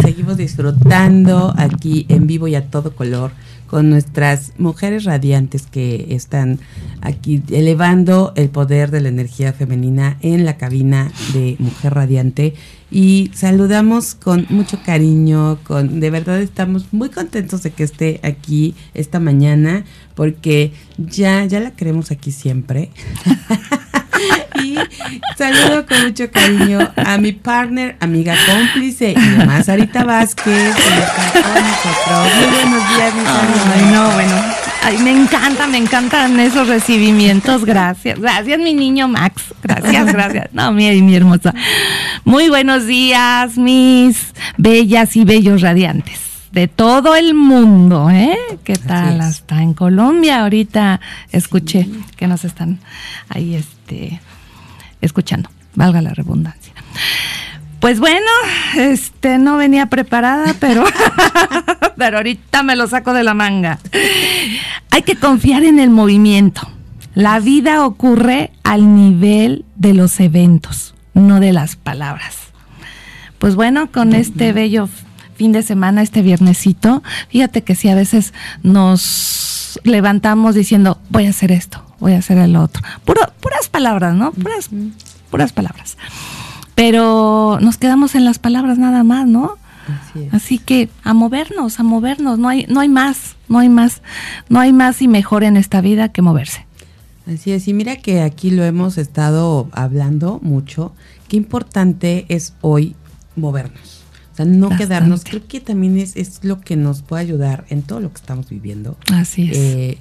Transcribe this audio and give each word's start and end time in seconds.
seguimos 0.00 0.38
disfrutando 0.38 1.52
aquí 1.56 2.06
en 2.08 2.26
vivo 2.26 2.48
y 2.48 2.54
a 2.54 2.70
todo 2.70 2.94
color 2.96 3.32
con 3.66 3.90
nuestras 3.90 4.52
mujeres 4.56 5.04
radiantes 5.04 5.66
que 5.66 6.06
están 6.10 6.58
aquí 7.00 7.42
elevando 7.50 8.32
el 8.36 8.48
poder 8.48 8.90
de 8.90 9.00
la 9.00 9.08
energía 9.08 9.52
femenina 9.52 10.16
en 10.22 10.44
la 10.44 10.56
cabina 10.56 11.12
de 11.32 11.56
Mujer 11.58 11.94
Radiante 11.94 12.54
y 12.90 13.30
saludamos 13.34 14.14
con 14.14 14.46
mucho 14.48 14.78
cariño, 14.84 15.58
con 15.64 16.00
de 16.00 16.10
verdad 16.10 16.40
estamos 16.40 16.92
muy 16.92 17.10
contentos 17.10 17.62
de 17.62 17.72
que 17.72 17.84
esté 17.84 18.20
aquí 18.22 18.74
esta 18.94 19.20
mañana 19.20 19.84
porque 20.14 20.72
ya 20.96 21.44
ya 21.44 21.60
la 21.60 21.72
queremos 21.72 22.10
aquí 22.10 22.32
siempre. 22.32 22.90
saludo 25.36 25.86
con 25.86 26.02
mucho 26.02 26.30
cariño 26.30 26.92
a 26.96 27.18
mi 27.18 27.32
partner, 27.32 27.96
amiga 28.00 28.34
cómplice 28.46 29.12
y 29.16 29.28
demás, 29.30 29.66
Sarita 29.66 30.04
Vázquez. 30.04 30.74
Muy 32.36 32.50
buenos 32.50 32.96
días, 32.96 33.14
mis 33.14 33.26
Ay, 33.26 33.92
no, 33.92 34.10
bueno. 34.12 34.64
Ay, 34.82 34.98
me 34.98 35.10
encanta, 35.12 35.66
me 35.66 35.78
encantan 35.78 36.38
esos 36.38 36.68
recibimientos. 36.68 37.64
Gracias. 37.64 38.20
Gracias, 38.20 38.58
mi 38.58 38.74
niño 38.74 39.08
Max. 39.08 39.42
Gracias, 39.62 40.06
gracias. 40.12 40.48
No, 40.52 40.72
mi, 40.72 41.00
mi 41.00 41.16
hermosa. 41.16 41.54
Muy 42.24 42.48
buenos 42.48 42.86
días, 42.86 43.56
mis 43.56 44.34
bellas 44.58 45.16
y 45.16 45.24
bellos 45.24 45.62
radiantes 45.62 46.20
de 46.54 46.68
todo 46.68 47.16
el 47.16 47.34
mundo, 47.34 48.10
¿eh? 48.10 48.36
¿Qué 48.62 48.76
tal? 48.76 49.20
Hasta 49.20 49.60
en 49.60 49.74
Colombia 49.74 50.42
ahorita 50.42 51.00
escuché 51.32 51.88
que 52.16 52.28
nos 52.28 52.44
están 52.44 52.78
ahí 53.28 53.56
este 53.56 54.20
escuchando, 55.04 55.50
valga 55.74 56.02
la 56.02 56.14
redundancia. 56.14 56.72
Pues 57.80 58.00
bueno, 58.00 58.30
este 58.76 59.38
no 59.38 59.58
venía 59.58 59.86
preparada, 59.86 60.54
pero, 60.58 60.84
pero 61.98 62.16
ahorita 62.16 62.62
me 62.62 62.76
lo 62.76 62.86
saco 62.86 63.12
de 63.12 63.24
la 63.24 63.34
manga. 63.34 63.78
Hay 64.90 65.02
que 65.02 65.16
confiar 65.16 65.64
en 65.64 65.78
el 65.78 65.90
movimiento. 65.90 66.62
La 67.14 67.40
vida 67.40 67.84
ocurre 67.84 68.52
al 68.62 68.94
nivel 68.94 69.64
de 69.76 69.92
los 69.92 70.18
eventos, 70.18 70.94
no 71.12 71.40
de 71.40 71.52
las 71.52 71.76
palabras. 71.76 72.36
Pues 73.38 73.54
bueno, 73.54 73.92
con 73.92 74.14
este 74.14 74.52
bello 74.52 74.88
fin 75.34 75.52
de 75.52 75.62
semana, 75.62 76.02
este 76.02 76.22
viernesito, 76.22 77.02
fíjate 77.28 77.62
que 77.62 77.74
si 77.74 77.88
a 77.88 77.94
veces 77.94 78.32
nos 78.62 79.78
levantamos 79.84 80.54
diciendo, 80.54 81.00
voy 81.10 81.26
a 81.26 81.30
hacer 81.30 81.52
esto, 81.52 81.83
voy 82.04 82.12
a 82.12 82.18
hacer 82.18 82.36
el 82.36 82.54
otro. 82.56 82.82
puras 83.04 83.68
palabras, 83.70 84.14
¿no? 84.14 84.30
Puras, 84.32 84.68
puras 85.30 85.54
palabras. 85.54 85.96
Pero 86.74 87.58
nos 87.62 87.78
quedamos 87.78 88.14
en 88.14 88.26
las 88.26 88.38
palabras 88.38 88.76
nada 88.76 89.04
más, 89.04 89.26
¿no? 89.26 89.56
Así, 89.88 90.28
Así, 90.30 90.58
que 90.58 90.90
a 91.02 91.14
movernos, 91.14 91.80
a 91.80 91.82
movernos, 91.82 92.38
no 92.38 92.50
hay, 92.50 92.66
no 92.68 92.80
hay 92.80 92.90
más, 92.90 93.36
no 93.48 93.58
hay 93.58 93.70
más, 93.70 94.02
no 94.50 94.60
hay 94.60 94.74
más 94.74 95.00
y 95.00 95.08
mejor 95.08 95.44
en 95.44 95.56
esta 95.56 95.80
vida 95.80 96.10
que 96.10 96.20
moverse. 96.20 96.66
Así 97.26 97.52
es, 97.52 97.68
y 97.68 97.72
mira 97.72 97.96
que 97.96 98.20
aquí 98.20 98.50
lo 98.50 98.64
hemos 98.64 98.98
estado 98.98 99.70
hablando 99.72 100.40
mucho, 100.42 100.92
qué 101.28 101.38
importante 101.38 102.26
es 102.28 102.52
hoy 102.60 102.96
movernos. 103.34 104.02
O 104.34 104.36
sea, 104.36 104.44
no 104.44 104.68
quedarnos, 104.76 105.24
creo 105.24 105.46
que 105.46 105.60
también 105.60 105.96
es, 105.96 106.16
es 106.16 106.40
lo 106.42 106.60
que 106.60 106.76
nos 106.76 107.00
puede 107.00 107.22
ayudar 107.22 107.64
en 107.70 107.80
todo 107.80 108.00
lo 108.00 108.10
que 108.10 108.16
estamos 108.16 108.50
viviendo. 108.50 108.98
Así 109.10 109.50
es. 109.50 109.56
Eh, 109.56 109.98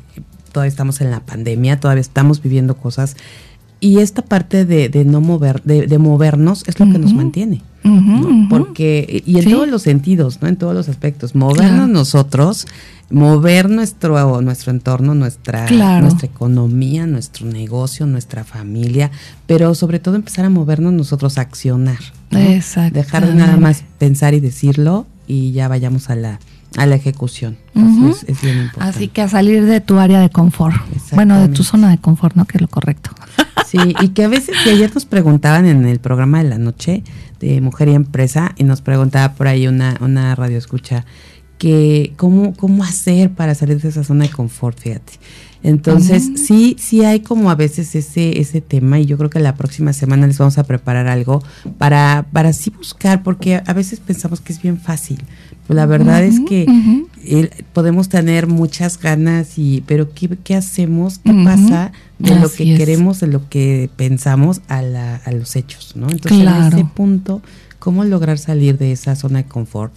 todavía 0.53 0.69
estamos 0.69 1.01
en 1.01 1.11
la 1.11 1.19
pandemia, 1.19 1.79
todavía 1.81 2.01
estamos 2.01 2.41
viviendo 2.41 2.77
cosas. 2.77 3.17
Y 3.81 3.99
esta 3.99 4.21
parte 4.21 4.63
de, 4.63 4.87
de 4.87 5.03
no 5.03 5.19
mover, 5.19 5.61
de, 5.63 5.87
de, 5.87 5.97
movernos 5.97 6.63
es 6.67 6.79
lo 6.79 6.89
que 6.89 6.99
nos 6.99 7.13
mantiene. 7.13 7.61
Uh 7.83 7.89
-huh, 7.89 8.01
¿no? 8.21 8.27
uh 8.27 8.31
-huh. 8.31 8.47
Porque, 8.49 9.21
y 9.25 9.35
en 9.39 9.43
Sí. 9.43 9.51
todos 9.51 9.67
los 9.67 9.81
sentidos, 9.81 10.41
¿no? 10.41 10.47
En 10.47 10.55
todos 10.55 10.73
los 10.73 10.87
aspectos. 10.87 11.35
Movernos 11.35 11.69
Claro. 11.69 11.87
nosotros, 11.87 12.65
mover 13.09 13.69
nuestro, 13.69 14.41
nuestro 14.41 14.71
entorno, 14.71 15.15
nuestra, 15.15 15.65
Claro. 15.65 16.03
nuestra 16.05 16.27
economía, 16.27 17.05
nuestro 17.07 17.45
negocio, 17.45 18.05
nuestra 18.05 18.45
familia, 18.45 19.11
pero 19.47 19.75
sobre 19.75 19.99
todo 19.99 20.15
empezar 20.15 20.45
a 20.45 20.49
movernos 20.49 20.93
nosotros, 20.93 21.37
a 21.37 21.41
accionar. 21.41 21.99
¿no? 22.31 22.39
Dejar 22.91 23.27
de 23.27 23.35
nada 23.35 23.57
más 23.57 23.83
pensar 23.99 24.33
y 24.33 24.39
decirlo 24.39 25.05
y 25.27 25.51
ya 25.51 25.67
vayamos 25.67 26.09
a 26.09 26.15
la, 26.15 26.39
a 26.77 26.85
la 26.85 26.95
ejecución. 26.95 27.57
Eso 27.75 28.09
es, 28.09 28.23
es 28.27 28.41
bien 28.41 28.57
importante. 28.57 28.95
Así 28.95 29.07
que 29.07 29.21
a 29.21 29.29
salir 29.29 29.65
de 29.65 29.81
tu 29.81 29.99
área 29.99 30.19
de 30.19 30.29
confort. 30.29 30.75
Bueno, 31.13 31.39
de 31.39 31.49
tu 31.49 31.63
zona 31.63 31.89
de 31.89 31.97
confort, 31.97 32.35
¿no? 32.35 32.45
Que 32.45 32.57
es 32.57 32.61
lo 32.61 32.67
correcto. 32.67 33.11
Sí, 33.65 33.79
y 34.01 34.09
que 34.09 34.23
a 34.23 34.27
veces, 34.27 34.55
que 34.63 34.69
ayer 34.69 34.93
nos 34.93 35.05
preguntaban 35.05 35.65
en 35.65 35.87
el 35.87 35.99
programa 35.99 36.43
de 36.43 36.47
la 36.47 36.59
noche 36.59 37.03
de 37.39 37.59
Mujer 37.59 37.87
y 37.87 37.95
Empresa, 37.95 38.53
y 38.55 38.65
nos 38.65 38.81
preguntaba 38.81 39.33
por 39.33 39.47
ahí 39.47 39.67
una, 39.67 39.97
una 39.99 40.35
radio 40.35 40.59
escucha, 40.59 41.05
que 41.57 42.13
cómo, 42.15 42.53
cómo 42.53 42.83
hacer 42.83 43.31
para 43.31 43.55
salir 43.55 43.81
de 43.81 43.89
esa 43.89 44.03
zona 44.03 44.25
de 44.25 44.29
confort, 44.29 44.79
fíjate. 44.79 45.13
Entonces, 45.63 46.29
sí, 46.45 46.75
sí 46.77 47.03
hay 47.05 47.21
como 47.21 47.49
a 47.49 47.55
veces 47.55 47.95
ese, 47.95 48.39
ese 48.39 48.59
tema, 48.61 48.99
y 48.99 49.05
yo 49.05 49.17
creo 49.17 49.29
que 49.29 49.39
la 49.39 49.55
próxima 49.55 49.93
semana 49.93 50.27
les 50.27 50.37
vamos 50.37 50.57
a 50.57 50.63
preparar 50.65 51.07
algo 51.07 51.41
para, 51.77 52.25
para 52.33 52.49
así 52.49 52.69
buscar, 52.69 53.23
porque 53.23 53.61
a 53.65 53.73
veces 53.73 53.99
pensamos 54.01 54.41
que 54.41 54.51
es 54.53 54.61
bien 54.61 54.77
fácil. 54.77 55.23
Pero 55.65 55.77
la 55.77 55.85
verdad 55.85 56.21
es 56.23 56.41
que 56.41 56.65
el- 57.25 57.49
podemos 57.71 58.09
tener 58.09 58.47
muchas 58.47 58.99
ganas 58.99 59.57
y 59.57 59.81
pero 59.87 60.13
qué, 60.13 60.27
qué 60.43 60.55
hacemos 60.55 61.19
qué 61.19 61.31
pasa 61.45 61.91
de 62.19 62.31
lo 62.41 62.51
que 62.51 62.73
es. 62.73 62.77
queremos 62.77 63.19
de 63.21 63.27
lo 63.27 63.47
que 63.49 63.89
pensamos 63.95 64.59
a, 64.67 64.81
la, 64.81 65.15
a 65.15 65.31
los 65.31 65.55
hechos 65.55 65.93
no 65.95 66.09
entonces 66.09 66.39
en 66.41 66.45
ese 66.79 66.85
punto 66.93 67.41
cómo 67.79 68.03
lograr 68.03 68.37
salir 68.37 68.77
de 68.77 68.91
esa 68.91 69.15
zona 69.15 69.43
de 69.43 69.45
confort 69.47 69.93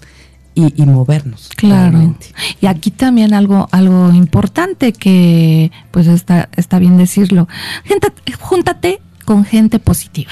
y, 0.57 0.83
y 0.83 0.87
movernos 0.87 1.51
Claro. 1.57 1.93
realmente. 1.93 2.27
Y 2.61 2.67
aquí 2.67 2.91
también 2.91 3.33
algo, 3.35 3.69
algo 3.71 4.13
importante 4.13 4.93
que 4.93 5.71
pues 5.93 6.09
está, 6.09 6.49
está 6.57 6.81
bien 6.81 6.97
decirlo. 6.97 7.47
Júntate 8.41 9.01
con 9.27 9.45
gente 9.45 9.79
positiva. 9.79 10.31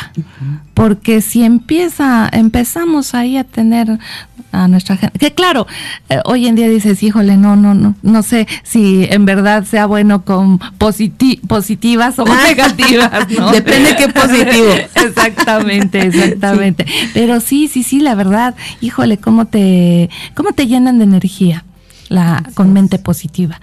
Porque 0.73 1.21
si 1.21 1.43
empieza, 1.45 2.29
empezamos 2.33 3.15
ahí 3.15 3.37
a 3.37 3.45
tener 3.45 3.99
a 4.53 4.69
nuestra 4.69 4.97
gente, 4.97 5.19
que 5.19 5.35
claro, 5.35 5.67
eh, 6.09 6.21
hoy 6.25 6.47
en 6.47 6.55
día 6.55 6.69
dices, 6.69 7.03
híjole, 7.03 7.37
no, 7.37 7.57
no, 7.57 7.75
no, 7.75 7.97
no 8.03 8.23
sé 8.23 8.47
si 8.63 9.05
en 9.11 9.25
verdad 9.25 9.65
sea 9.65 9.87
bueno 9.87 10.25
con 10.25 10.61
positi- 10.79 11.41
positivas 11.41 12.19
o 12.21 12.25
negativas, 12.49 13.29
¿no? 13.37 13.51
Depende 13.51 13.97
qué 13.97 14.09
positivo. 14.09 14.73
exactamente, 14.95 16.07
exactamente. 16.07 16.87
Pero 17.13 17.41
sí, 17.41 17.67
sí, 17.69 17.83
sí, 17.83 17.99
la 18.01 18.15
verdad, 18.15 18.55
híjole, 18.81 19.19
cómo 19.19 19.47
te, 19.47 20.09
cómo 20.35 20.53
te 20.53 20.67
llenan 20.69 20.99
de 20.99 21.05
energía. 21.05 21.65
La, 22.09 22.43
con 22.55 22.73
mente 22.73 22.99
positiva. 22.99 23.61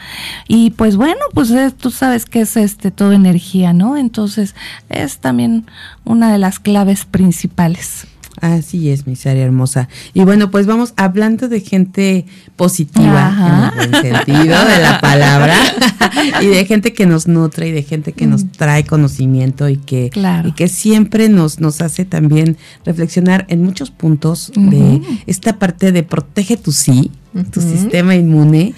Y 0.47 0.71
pues 0.71 0.95
bueno, 0.95 1.19
pues 1.33 1.51
es- 1.51 1.75
tú 1.75 1.91
sabes 1.91 2.25
que 2.25 2.41
es 2.41 2.57
este 2.57 2.89
todo 2.91 3.11
energía, 3.11 3.71
¿no? 3.73 3.97
Entonces 3.97 4.55
es 4.89 5.19
también 5.19 5.65
una 6.05 6.31
de 6.31 6.37
las 6.39 6.59
claves 6.59 7.05
principales. 7.05 8.07
Así 8.39 8.89
es, 8.89 9.05
mi 9.05 9.15
hermosa. 9.23 9.87
Y 10.15 10.23
bueno, 10.23 10.49
pues 10.49 10.65
vamos 10.65 10.93
hablando 10.97 11.47
de 11.47 11.59
gente 11.59 12.25
positiva, 12.55 13.27
Ajá. 13.27 13.73
en 13.83 13.93
el 13.93 14.01
sentido 14.01 14.65
de 14.65 14.79
la 14.81 14.99
palabra, 14.99 15.55
y 16.41 16.47
de 16.47 16.65
gente 16.65 16.93
que 16.93 17.05
nos 17.05 17.27
nutre 17.27 17.67
y 17.67 17.71
de 17.71 17.83
gente 17.83 18.13
que 18.13 18.25
nos 18.25 18.49
trae 18.51 18.83
conocimiento 18.85 19.69
y 19.69 19.77
que, 19.77 20.09
Claro. 20.09 20.49
y 20.49 20.53
que 20.53 20.69
siempre 20.69 21.29
nos, 21.29 21.59
nos 21.59 21.81
hace 21.81 22.03
también 22.05 22.57
reflexionar 22.83 23.45
en 23.49 23.63
muchos 23.63 23.91
puntos 23.91 24.51
de 24.55 25.01
esta 25.27 25.59
parte 25.59 25.91
de 25.91 26.01
protege 26.01 26.57
tu 26.57 26.71
sí, 26.71 27.11
tu 27.51 27.61
sistema 27.61 28.15
inmune, 28.15 28.73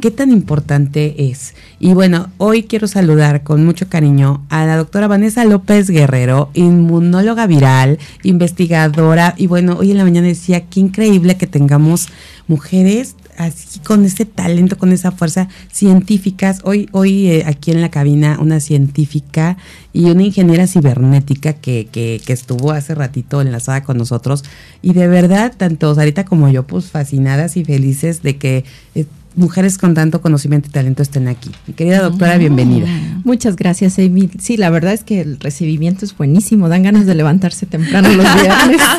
qué 0.00 0.10
tan 0.10 0.30
importante 0.32 1.30
es. 1.30 1.54
Y 1.78 1.94
bueno, 1.94 2.28
hoy 2.38 2.64
quiero 2.64 2.86
saludar 2.86 3.42
con 3.42 3.64
mucho 3.64 3.88
cariño 3.88 4.44
a 4.48 4.66
la 4.66 4.76
doctora 4.76 5.08
Vanessa 5.08 5.44
López 5.44 5.88
Guerrero, 5.88 6.50
inmunóloga 6.54 7.46
viral, 7.46 7.98
investigadora. 8.22 9.34
Y 9.36 9.46
bueno, 9.46 9.76
hoy 9.78 9.92
en 9.92 9.98
la 9.98 10.04
mañana 10.04 10.26
decía, 10.26 10.62
qué 10.66 10.80
increíble 10.80 11.36
que 11.36 11.46
tengamos 11.46 12.08
mujeres 12.52 13.16
así 13.38 13.80
con 13.80 14.04
ese 14.04 14.26
talento, 14.26 14.76
con 14.76 14.92
esa 14.92 15.10
fuerza 15.10 15.48
científicas. 15.72 16.60
Hoy, 16.64 16.88
hoy 16.92 17.28
eh, 17.28 17.44
aquí 17.46 17.70
en 17.70 17.80
la 17.80 17.90
cabina 17.90 18.38
una 18.40 18.60
científica 18.60 19.56
y 19.92 20.10
una 20.10 20.22
ingeniera 20.22 20.66
cibernética 20.66 21.54
que, 21.54 21.88
que, 21.90 22.20
que 22.24 22.32
estuvo 22.32 22.72
hace 22.72 22.94
ratito 22.94 23.40
enlazada 23.40 23.82
con 23.82 23.96
nosotros. 23.96 24.44
Y 24.82 24.92
de 24.92 25.08
verdad, 25.08 25.54
tanto 25.56 25.94
Sarita 25.94 26.24
como 26.24 26.48
yo, 26.50 26.66
pues 26.66 26.90
fascinadas 26.90 27.56
y 27.56 27.64
felices 27.64 28.22
de 28.22 28.36
que 28.36 28.64
eh, 28.94 29.06
mujeres 29.36 29.78
con 29.78 29.94
tanto 29.94 30.20
conocimiento 30.20 30.68
y 30.68 30.72
talento 30.72 31.02
estén 31.02 31.28
aquí. 31.28 31.50
Mi 31.66 31.74
querida 31.74 32.00
doctora, 32.02 32.36
bienvenida. 32.38 32.86
Muchas 33.24 33.56
gracias, 33.56 33.98
Amy. 33.98 34.28
Sí, 34.38 34.56
la 34.56 34.70
verdad 34.70 34.92
es 34.92 35.04
que 35.04 35.20
el 35.20 35.38
recibimiento 35.40 36.04
es 36.04 36.16
buenísimo. 36.16 36.68
Dan 36.68 36.82
ganas 36.82 37.06
de 37.06 37.14
levantarse 37.14 37.66
temprano 37.66 38.08
los 38.10 38.26
viernes. 38.34 38.80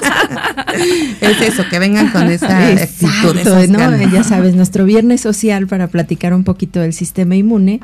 Es 1.22 1.40
eso, 1.42 1.64
que 1.70 1.78
vengan 1.80 2.10
con 2.12 2.24
esa 2.32 2.58
actitud, 2.68 2.82
Exacto, 2.82 3.38
esas 3.40 3.70
¿no? 3.70 3.78
ganas. 3.80 4.12
Ya 4.12 4.24
sabes, 4.24 4.56
nuestro 4.56 4.86
viernes 4.86 5.22
social 5.22 5.68
para 5.68 5.88
platicar 5.88 6.34
un 6.34 6.44
poquito 6.44 6.80
del 6.80 6.94
sistema 6.94 7.36
inmune. 7.36 7.80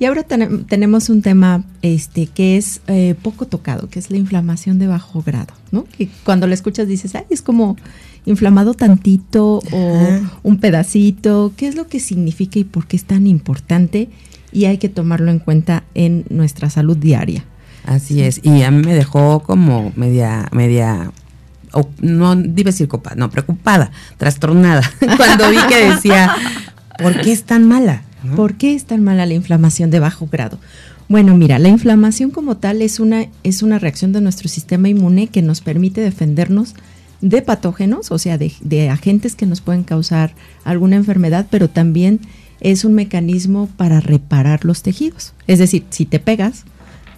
Y 0.00 0.06
ahora 0.06 0.26
tenem- 0.26 0.66
tenemos 0.66 1.08
un 1.08 1.22
tema 1.22 1.62
este, 1.80 2.26
que 2.26 2.56
es 2.56 2.80
eh, 2.88 3.14
poco 3.22 3.46
tocado, 3.46 3.88
que 3.88 4.00
es 4.00 4.10
la 4.10 4.16
inflamación 4.16 4.78
de 4.80 4.88
bajo 4.88 5.22
grado, 5.22 5.54
¿no? 5.70 5.84
Que 5.84 6.08
cuando 6.24 6.48
la 6.48 6.54
escuchas 6.54 6.88
dices, 6.88 7.14
ay, 7.14 7.22
es 7.30 7.40
como 7.40 7.76
inflamado 8.26 8.74
tantito 8.74 9.60
o 9.72 10.20
un 10.42 10.58
pedacito, 10.58 11.52
qué 11.56 11.68
es 11.68 11.74
lo 11.74 11.86
que 11.86 12.00
significa 12.00 12.58
y 12.58 12.64
por 12.64 12.86
qué 12.86 12.96
es 12.96 13.04
tan 13.04 13.26
importante 13.26 14.08
y 14.52 14.66
hay 14.66 14.78
que 14.78 14.88
tomarlo 14.88 15.30
en 15.30 15.40
cuenta 15.40 15.84
en 15.94 16.24
nuestra 16.30 16.70
salud 16.70 16.96
diaria. 16.96 17.44
Así 17.84 18.22
es, 18.22 18.40
y 18.42 18.62
a 18.62 18.70
mí 18.70 18.82
me 18.82 18.94
dejó 18.94 19.40
como 19.40 19.92
media, 19.94 20.48
media, 20.52 21.10
no 22.00 22.34
debe 22.34 22.70
decir 22.70 22.88
copa, 22.88 23.14
no, 23.14 23.30
preocupada, 23.30 23.90
trastornada, 24.16 24.82
cuando 25.18 25.50
vi 25.50 25.58
que 25.68 25.90
decía, 25.90 26.34
¿por 26.98 27.20
qué 27.20 27.32
es 27.32 27.42
tan 27.44 27.68
mala? 27.68 28.02
¿Por 28.36 28.54
qué 28.54 28.74
es 28.74 28.86
tan 28.86 29.04
mala 29.04 29.26
la 29.26 29.34
inflamación 29.34 29.90
de 29.90 30.00
bajo 30.00 30.26
grado? 30.32 30.58
Bueno, 31.10 31.36
mira, 31.36 31.58
la 31.58 31.68
inflamación 31.68 32.30
como 32.30 32.56
tal 32.56 32.80
es 32.80 33.00
una, 33.00 33.26
es 33.42 33.62
una 33.62 33.78
reacción 33.78 34.12
de 34.12 34.22
nuestro 34.22 34.48
sistema 34.48 34.88
inmune 34.88 35.26
que 35.26 35.42
nos 35.42 35.60
permite 35.60 36.00
defendernos 36.00 36.74
de 37.24 37.40
patógenos, 37.40 38.12
o 38.12 38.18
sea, 38.18 38.36
de, 38.36 38.90
agentes 38.90 39.34
que 39.34 39.46
nos 39.46 39.62
pueden 39.62 39.82
causar 39.82 40.34
alguna 40.62 40.96
enfermedad, 40.96 41.46
pero 41.50 41.70
también 41.70 42.20
es 42.60 42.84
un 42.84 42.92
mecanismo 42.92 43.66
para 43.78 44.00
reparar 44.00 44.66
los 44.66 44.82
tejidos. 44.82 45.32
Es 45.46 45.58
decir, 45.58 45.84
si 45.88 46.04
te 46.04 46.20
pegas, 46.20 46.64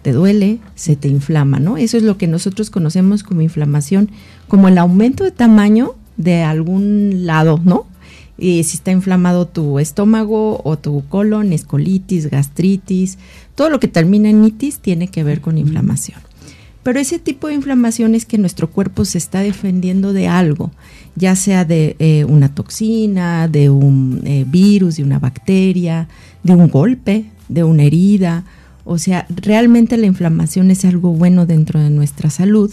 te 0.02 0.12
duele, 0.12 0.60
se 0.76 0.94
te 0.94 1.08
inflama, 1.08 1.58
¿no? 1.58 1.76
Eso 1.76 1.96
es 1.96 2.04
lo 2.04 2.18
que 2.18 2.28
nosotros 2.28 2.70
conocemos 2.70 3.24
como 3.24 3.40
inflamación, 3.40 4.10
como 4.46 4.68
el 4.68 4.78
aumento 4.78 5.24
de 5.24 5.32
tamaño 5.32 5.96
de 6.16 6.44
algún 6.44 7.26
lado, 7.26 7.60
¿no? 7.64 7.86
Y 8.38 8.62
si 8.62 8.76
está 8.76 8.92
inflamado 8.92 9.48
tu 9.48 9.80
estómago 9.80 10.60
o 10.62 10.78
tu 10.78 11.04
colon, 11.08 11.52
escolitis, 11.52 12.30
gastritis, 12.30 13.18
todo 13.56 13.70
lo 13.70 13.80
que 13.80 13.88
termina 13.88 14.30
en 14.30 14.44
itis 14.44 14.78
tiene 14.78 15.08
que 15.08 15.24
ver 15.24 15.40
con 15.40 15.58
inflamación. 15.58 16.20
Pero 16.86 17.00
ese 17.00 17.18
tipo 17.18 17.48
de 17.48 17.54
inflamación 17.54 18.14
es 18.14 18.26
que 18.26 18.38
nuestro 18.38 18.70
cuerpo 18.70 19.04
se 19.04 19.18
está 19.18 19.40
defendiendo 19.40 20.12
de 20.12 20.28
algo, 20.28 20.70
ya 21.16 21.34
sea 21.34 21.64
de 21.64 21.96
eh, 21.98 22.24
una 22.26 22.54
toxina, 22.54 23.48
de 23.48 23.70
un 23.70 24.22
eh, 24.24 24.44
virus, 24.46 24.94
de 24.94 25.02
una 25.02 25.18
bacteria, 25.18 26.06
de 26.44 26.54
un 26.54 26.68
golpe, 26.68 27.24
de 27.48 27.64
una 27.64 27.82
herida. 27.82 28.44
O 28.84 28.98
sea, 28.98 29.26
realmente 29.28 29.96
la 29.96 30.06
inflamación 30.06 30.70
es 30.70 30.84
algo 30.84 31.10
bueno 31.10 31.44
dentro 31.44 31.80
de 31.80 31.90
nuestra 31.90 32.30
salud, 32.30 32.72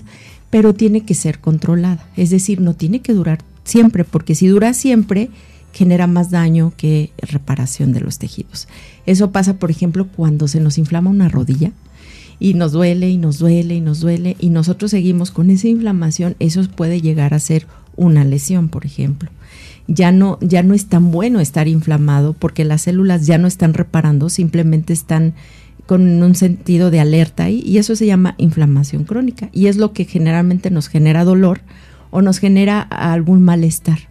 pero 0.52 0.76
tiene 0.76 1.02
que 1.02 1.16
ser 1.16 1.40
controlada. 1.40 2.06
Es 2.16 2.30
decir, 2.30 2.62
no 2.62 2.76
tiene 2.76 3.02
que 3.02 3.14
durar 3.14 3.40
siempre, 3.64 4.04
porque 4.04 4.36
si 4.36 4.46
dura 4.46 4.76
siempre, 4.76 5.32
genera 5.72 6.06
más 6.06 6.30
daño 6.30 6.72
que 6.78 7.10
reparación 7.18 7.94
de 7.94 8.02
los 8.02 8.20
tejidos. 8.20 8.68
Eso 9.08 9.32
pasa, 9.32 9.56
por 9.56 9.72
ejemplo, 9.72 10.08
cuando 10.08 10.48
se 10.48 10.60
nos 10.60 10.78
inflama 10.78 11.10
una 11.10 11.30
rodilla 11.30 11.72
y 12.44 12.56
nos 12.56 12.74
duele 12.74 13.10
y 13.10 13.18
nos 13.18 13.40
duele 13.40 13.76
y 13.76 13.80
nos 13.80 14.02
duele 14.02 14.36
y 14.38 14.50
nosotros 14.50 14.92
seguimos 14.92 15.32
con 15.32 15.50
esa 15.50 15.70
inflamación, 15.70 16.36
eso 16.40 16.62
puede 16.68 17.00
llegar 17.00 17.34
a 17.34 17.40
ser 17.40 17.68
una 17.96 18.26
lesión, 18.26 18.68
por 18.68 18.86
ejemplo. 18.86 19.30
Ya 19.88 20.12
no, 20.12 20.38
ya 20.42 20.62
no 20.62 20.74
es 20.74 20.88
tan 20.88 21.10
bueno 21.10 21.40
estar 21.40 21.70
inflamado 21.70 22.34
porque 22.34 22.66
las 22.66 22.82
células 22.82 23.26
ya 23.26 23.38
no 23.38 23.48
están 23.48 23.74
reparando, 23.74 24.28
simplemente 24.28 24.92
están 24.92 25.36
con 25.86 26.22
un 26.22 26.36
sentido 26.36 26.92
de 26.92 27.00
alerta 27.00 27.50
y, 27.50 27.62
y 27.62 27.78
eso 27.78 27.96
se 27.96 28.08
llama 28.08 28.36
inflamación 28.38 29.06
crónica 29.06 29.48
y 29.54 29.68
es 29.68 29.78
lo 29.78 29.94
que 29.94 30.04
generalmente 30.04 30.70
nos 30.70 30.90
genera 30.90 31.24
dolor 31.24 31.62
o 32.12 32.22
nos 32.22 32.40
genera 32.40 32.82
algún 32.82 33.42
malestar. 33.42 34.10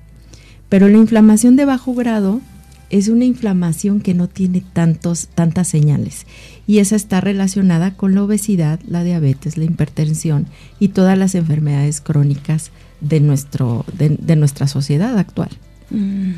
Pero 0.70 0.88
la 0.88 0.96
inflamación 0.96 1.56
de 1.56 1.66
bajo 1.66 1.92
grado 1.92 2.40
es 2.92 3.08
una 3.08 3.24
inflamación 3.24 4.00
que 4.00 4.12
no 4.12 4.28
tiene 4.28 4.62
tantos, 4.72 5.28
tantas 5.34 5.66
señales 5.66 6.26
y 6.66 6.78
esa 6.78 6.94
está 6.94 7.20
relacionada 7.22 7.96
con 7.96 8.14
la 8.14 8.22
obesidad, 8.22 8.78
la 8.86 9.02
diabetes, 9.02 9.56
la 9.56 9.64
hipertensión 9.64 10.46
y 10.78 10.88
todas 10.88 11.18
las 11.18 11.34
enfermedades 11.34 12.02
crónicas 12.02 12.70
de, 13.00 13.20
nuestro, 13.20 13.86
de, 13.96 14.36
nuestra 14.36 14.68
sociedad 14.68 15.18
actual. 15.18 15.48
Mm. 15.90 16.32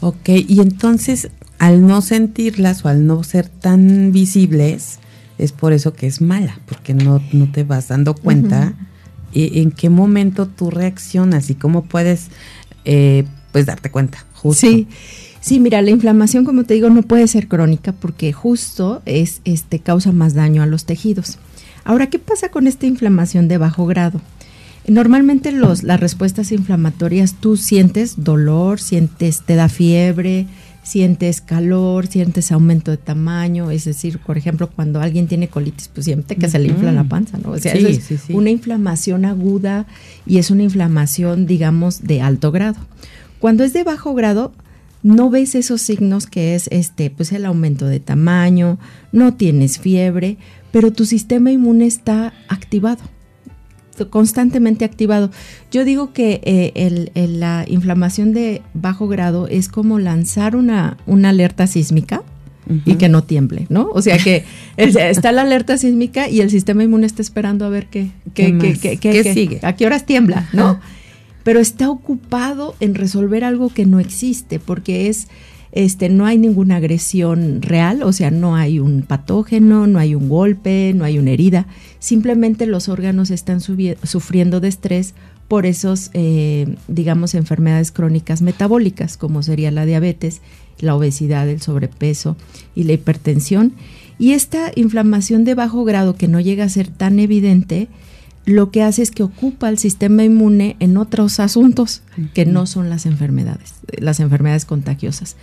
Ok, 0.00 0.30
y 0.30 0.60
entonces 0.60 1.28
al 1.58 1.86
no 1.86 2.00
sentirlas 2.00 2.84
o 2.86 2.88
al 2.88 3.06
no 3.06 3.22
ser 3.22 3.48
tan 3.48 4.10
visibles, 4.10 4.98
es 5.36 5.52
por 5.52 5.74
eso 5.74 5.92
que 5.92 6.06
es 6.06 6.22
mala, 6.22 6.58
porque 6.66 6.94
no, 6.94 7.22
no 7.32 7.52
te 7.52 7.62
vas 7.62 7.88
dando 7.88 8.14
cuenta 8.14 8.72
en 9.34 9.70
qué 9.70 9.90
momento 9.90 10.48
tú 10.48 10.70
reaccionas 10.70 11.50
y 11.50 11.54
cómo 11.54 11.84
puedes 11.84 12.28
eh, 12.86 13.24
pues 13.52 13.66
darte 13.66 13.90
cuenta. 13.90 14.24
Justo. 14.32 14.66
Sí. 14.66 14.88
Sí, 15.40 15.58
mira, 15.58 15.80
la 15.80 15.90
inflamación, 15.90 16.44
como 16.44 16.64
te 16.64 16.74
digo, 16.74 16.90
no 16.90 17.02
puede 17.02 17.26
ser 17.26 17.48
crónica 17.48 17.92
porque 17.92 18.32
justo 18.32 19.02
es 19.06 19.40
este 19.44 19.78
causa 19.78 20.12
más 20.12 20.34
daño 20.34 20.62
a 20.62 20.66
los 20.66 20.84
tejidos. 20.84 21.38
Ahora, 21.84 22.08
¿qué 22.08 22.18
pasa 22.18 22.50
con 22.50 22.66
esta 22.66 22.86
inflamación 22.86 23.48
de 23.48 23.56
bajo 23.56 23.86
grado? 23.86 24.20
Normalmente 24.86 25.52
los, 25.52 25.82
las 25.82 26.00
respuestas 26.00 26.52
inflamatorias, 26.52 27.34
tú 27.40 27.56
sientes 27.56 28.14
dolor, 28.24 28.80
sientes, 28.80 29.42
te 29.42 29.54
da 29.54 29.68
fiebre, 29.68 30.46
sientes 30.82 31.40
calor, 31.40 32.06
sientes 32.06 32.50
aumento 32.52 32.90
de 32.90 32.96
tamaño, 32.96 33.70
es 33.70 33.84
decir, 33.84 34.18
por 34.18 34.36
ejemplo, 34.36 34.68
cuando 34.68 35.00
alguien 35.00 35.26
tiene 35.26 35.48
colitis, 35.48 35.88
pues 35.88 36.06
siente 36.06 36.36
que 36.36 36.48
se 36.48 36.58
le 36.58 36.68
infla 36.68 36.92
la 36.92 37.04
panza, 37.04 37.38
¿no? 37.38 37.50
O 37.50 37.58
sea, 37.58 37.74
es 37.74 38.10
una 38.30 38.50
inflamación 38.50 39.24
aguda 39.24 39.86
y 40.26 40.38
es 40.38 40.50
una 40.50 40.64
inflamación, 40.64 41.46
digamos, 41.46 42.02
de 42.02 42.22
alto 42.22 42.50
grado. 42.50 42.78
Cuando 43.38 43.64
es 43.64 43.72
de 43.72 43.84
bajo 43.84 44.14
grado, 44.14 44.52
no 45.02 45.30
ves 45.30 45.54
esos 45.54 45.80
signos 45.80 46.26
que 46.26 46.54
es 46.54 46.68
este, 46.70 47.10
pues 47.10 47.32
el 47.32 47.46
aumento 47.46 47.86
de 47.86 48.00
tamaño, 48.00 48.78
no 49.12 49.34
tienes 49.34 49.78
fiebre, 49.78 50.36
pero 50.72 50.92
tu 50.92 51.04
sistema 51.04 51.50
inmune 51.50 51.86
está 51.86 52.32
activado, 52.48 53.02
constantemente 54.10 54.84
activado. 54.84 55.30
Yo 55.70 55.84
digo 55.84 56.12
que 56.12 56.40
eh, 56.44 57.26
la 57.28 57.64
inflamación 57.68 58.32
de 58.32 58.62
bajo 58.74 59.08
grado 59.08 59.48
es 59.48 59.68
como 59.68 59.98
lanzar 59.98 60.56
una, 60.56 60.96
una 61.06 61.30
alerta 61.30 61.66
sísmica. 61.66 62.22
Y 62.84 62.94
que 62.94 63.08
no 63.08 63.24
tiemble, 63.24 63.66
¿no? 63.68 63.90
O 63.92 64.00
sea 64.00 64.16
que 64.16 64.44
está 64.76 65.32
la 65.32 65.42
alerta 65.42 65.76
sísmica 65.76 66.28
y 66.28 66.40
el 66.40 66.50
sistema 66.50 66.84
inmune 66.84 67.04
está 67.04 67.20
esperando 67.20 67.64
a 67.64 67.68
ver 67.68 67.86
qué, 67.86 68.12
qué, 68.32 68.56
qué, 68.80 68.96
qué, 68.96 69.34
sigue, 69.34 69.58
a 69.62 69.74
qué 69.74 69.86
horas 69.86 70.06
tiembla, 70.06 70.48
¿no? 70.52 70.78
pero 71.42 71.60
está 71.60 71.90
ocupado 71.90 72.74
en 72.80 72.94
resolver 72.94 73.44
algo 73.44 73.68
que 73.68 73.86
no 73.86 74.00
existe, 74.00 74.58
porque 74.58 75.08
es, 75.08 75.28
este, 75.72 76.08
no 76.08 76.26
hay 76.26 76.38
ninguna 76.38 76.76
agresión 76.76 77.62
real, 77.62 78.02
o 78.02 78.12
sea, 78.12 78.30
no 78.30 78.56
hay 78.56 78.78
un 78.78 79.02
patógeno, 79.02 79.86
no 79.86 79.98
hay 79.98 80.14
un 80.14 80.28
golpe, 80.28 80.92
no 80.94 81.04
hay 81.04 81.18
una 81.18 81.30
herida, 81.30 81.66
simplemente 81.98 82.66
los 82.66 82.88
órganos 82.88 83.30
están 83.30 83.60
sufriendo 83.60 84.60
de 84.60 84.68
estrés 84.68 85.14
por 85.48 85.66
esos, 85.66 86.10
eh, 86.14 86.76
digamos, 86.86 87.34
enfermedades 87.34 87.90
crónicas 87.90 88.40
metabólicas, 88.40 89.16
como 89.16 89.42
sería 89.42 89.72
la 89.72 89.84
diabetes, 89.84 90.42
la 90.78 90.94
obesidad, 90.94 91.48
el 91.48 91.60
sobrepeso 91.60 92.36
y 92.76 92.84
la 92.84 92.92
hipertensión. 92.92 93.72
Y 94.16 94.32
esta 94.32 94.70
inflamación 94.76 95.44
de 95.44 95.54
bajo 95.54 95.82
grado 95.84 96.14
que 96.14 96.28
no 96.28 96.38
llega 96.38 96.64
a 96.64 96.68
ser 96.68 96.88
tan 96.88 97.18
evidente, 97.18 97.88
lo 98.46 98.70
que 98.70 98.82
hace 98.82 99.02
es 99.02 99.10
que 99.10 99.22
ocupa 99.22 99.68
el 99.68 99.78
sistema 99.78 100.24
inmune 100.24 100.76
en 100.80 100.96
otros 100.96 101.40
asuntos 101.40 102.02
que 102.34 102.46
no 102.46 102.66
son 102.66 102.90
las 102.90 103.06
enfermedades, 103.06 103.74
las 103.98 104.20
enfermedades 104.20 104.64
contagiosas. 104.64 105.36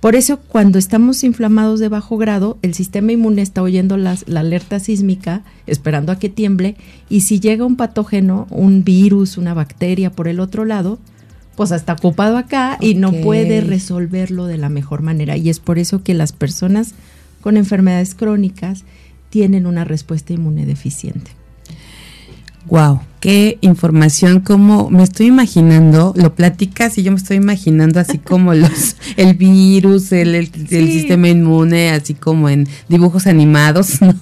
Por 0.00 0.14
eso, 0.14 0.38
cuando 0.38 0.78
estamos 0.78 1.24
inflamados 1.24 1.80
de 1.80 1.88
bajo 1.88 2.16
grado, 2.16 2.58
el 2.62 2.74
sistema 2.74 3.12
inmune 3.12 3.42
está 3.42 3.62
oyendo 3.62 3.96
la 3.96 4.16
alerta 4.36 4.78
sísmica, 4.78 5.42
esperando 5.66 6.12
a 6.12 6.18
que 6.18 6.28
tiemble, 6.28 6.76
y 7.08 7.22
si 7.22 7.40
llega 7.40 7.64
un 7.64 7.76
patógeno, 7.76 8.46
un 8.50 8.84
virus, 8.84 9.38
una 9.38 9.54
bacteria 9.54 10.12
por 10.12 10.28
el 10.28 10.38
otro 10.38 10.64
lado, 10.64 10.98
pues 11.56 11.70
está 11.70 11.94
ocupado 11.94 12.36
acá 12.36 12.76
y 12.80 12.94
no 12.94 13.10
puede 13.12 13.62
resolverlo 13.62 14.44
de 14.44 14.58
la 14.58 14.68
mejor 14.68 15.00
manera. 15.00 15.38
Y 15.38 15.48
es 15.48 15.58
por 15.58 15.78
eso 15.78 16.02
que 16.02 16.12
las 16.12 16.32
personas 16.32 16.92
con 17.40 17.56
enfermedades 17.56 18.14
crónicas 18.14 18.84
tienen 19.30 19.66
una 19.66 19.84
respuesta 19.84 20.34
inmune 20.34 20.66
deficiente. 20.66 21.30
Wow, 22.68 23.00
qué 23.26 23.58
información, 23.60 24.38
como 24.38 24.88
me 24.88 25.02
estoy 25.02 25.26
imaginando, 25.26 26.14
lo 26.14 26.36
platicas 26.36 26.96
y 26.96 27.02
yo 27.02 27.10
me 27.10 27.18
estoy 27.18 27.38
imaginando 27.38 27.98
así 27.98 28.18
como 28.18 28.54
los, 28.54 28.94
el 29.16 29.34
virus, 29.34 30.12
el, 30.12 30.48
sistema 30.48 31.28
inmune, 31.28 31.90
así 31.90 32.14
como 32.14 32.48
en 32.48 32.68
dibujos 32.88 33.26
animados, 33.26 34.00
¿no? 34.00 34.14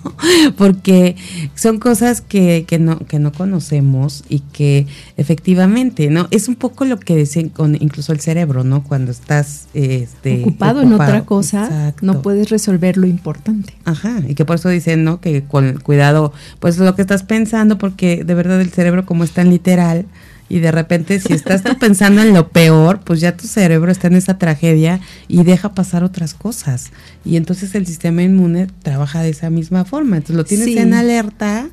Porque 0.57 1.17
son 1.55 1.81
cosas 1.81 2.23
que, 2.23 2.65
que, 2.67 2.79
no, 2.79 2.99
que 2.99 3.19
no 3.19 3.31
conocemos 3.31 4.25
y 4.31 4.39
que 4.39 4.87
efectivamente, 5.19 6.09
¿no? 6.09 6.27
Es 6.31 6.49
un 6.49 6.55
poco 6.55 6.87
lo 6.87 6.99
que 6.99 7.15
dicen 7.15 7.51
con 7.51 7.75
incluso 7.75 8.11
el 8.15 8.21
cerebro, 8.21 8.65
¿no? 8.65 8.85
Cuando 8.85 9.11
estás 9.11 9.67
este, 9.75 10.41
ocupado, 10.41 10.81
en 10.81 10.95
otra 10.95 11.27
cosa, 11.27 11.93
no 12.01 12.23
puedes 12.23 12.49
resolver 12.49 12.97
lo 12.97 13.07
importante. 13.07 13.75
Ajá, 13.85 14.23
y 14.27 14.35
que 14.35 14.47
por 14.47 14.57
eso 14.57 14.71
dicen, 14.71 15.05
¿no? 15.05 15.21
Que 15.21 15.45
con 15.45 15.79
cuidado, 15.81 16.33
pues 16.59 16.79
lo 16.79 16.95
que 16.95 17.03
estás 17.03 17.23
pensando, 17.23 17.77
porque 17.77 18.25
de 18.25 18.33
verdad 18.33 18.63
el 18.63 18.71
cerebro 18.71 18.94
como 19.03 19.25
es 19.25 19.33
tan 19.33 19.51
literal 19.51 20.07
y 20.49 20.61
de 20.61 20.71
repente 20.71 21.19
si 21.21 21.33
estás 21.33 21.63
tú 21.63 21.79
pensando 21.79 22.23
en 22.23 22.33
lo 22.33 22.49
peor, 22.49 23.01
pues 23.01 23.21
ya 23.21 23.37
tu 23.37 23.47
cerebro 23.47 23.91
está 23.91 24.09
en 24.09 24.15
esa 24.15 24.39
tragedia 24.39 25.01
y 25.27 25.43
deja 25.43 25.75
pasar 25.75 26.05
otras 26.05 26.35
cosas. 26.35 26.91
Y 27.25 27.37
entonces 27.37 27.75
el 27.75 27.87
sistema 27.87 28.23
inmune 28.23 28.69
trabaja 28.83 29.23
de 29.23 29.31
esa 29.31 29.51
misma 29.51 29.85
forma. 29.85 30.17
Entonces 30.17 30.37
lo 30.37 30.45
tienes 30.45 30.77
en 30.77 30.95
alerta 30.95 31.69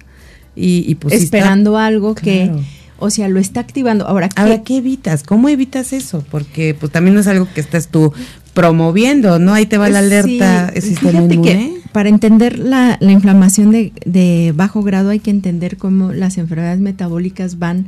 y, 0.56 0.96
pues 0.96 1.14
esperando 1.16 1.78
algo 1.78 2.16
que 2.16 2.52
O 2.98 3.10
sea, 3.10 3.28
lo 3.30 3.40
está 3.40 3.60
activando. 3.60 4.08
Ahora, 4.08 4.30
¿qué, 4.30 4.42
Ahora, 4.42 4.64
¿qué 4.64 4.78
evitas? 4.78 5.24
¿Cómo 5.24 5.50
evitas 5.50 5.92
eso? 5.92 6.24
Porque 6.30 6.76
pues 6.80 6.92
también 6.92 7.16
no 7.16 7.22
es 7.22 7.28
algo 7.28 7.48
que 7.54 7.60
estás 7.60 7.88
tú 7.88 8.14
promoviendo, 8.54 9.40
¿no? 9.40 9.54
Ahí 9.54 9.66
te 9.66 9.78
va 9.78 9.90
la 9.90 10.00
alerta 10.00 10.72
Sí, 10.76 10.82
sistema 10.82 11.22
inmune. 11.22 11.74
para 11.92 12.10
entender 12.10 12.60
la, 12.60 12.98
la 13.00 13.12
inflamación 13.12 13.72
de, 13.72 13.94
de 14.06 14.54
bajo 14.56 14.84
grado 14.84 15.10
hay 15.10 15.20
que 15.20 15.32
entender 15.32 15.78
cómo 15.78 16.12
las 16.12 16.38
enfermedades 16.38 16.80
metabólicas 16.80 17.60
van 17.60 17.88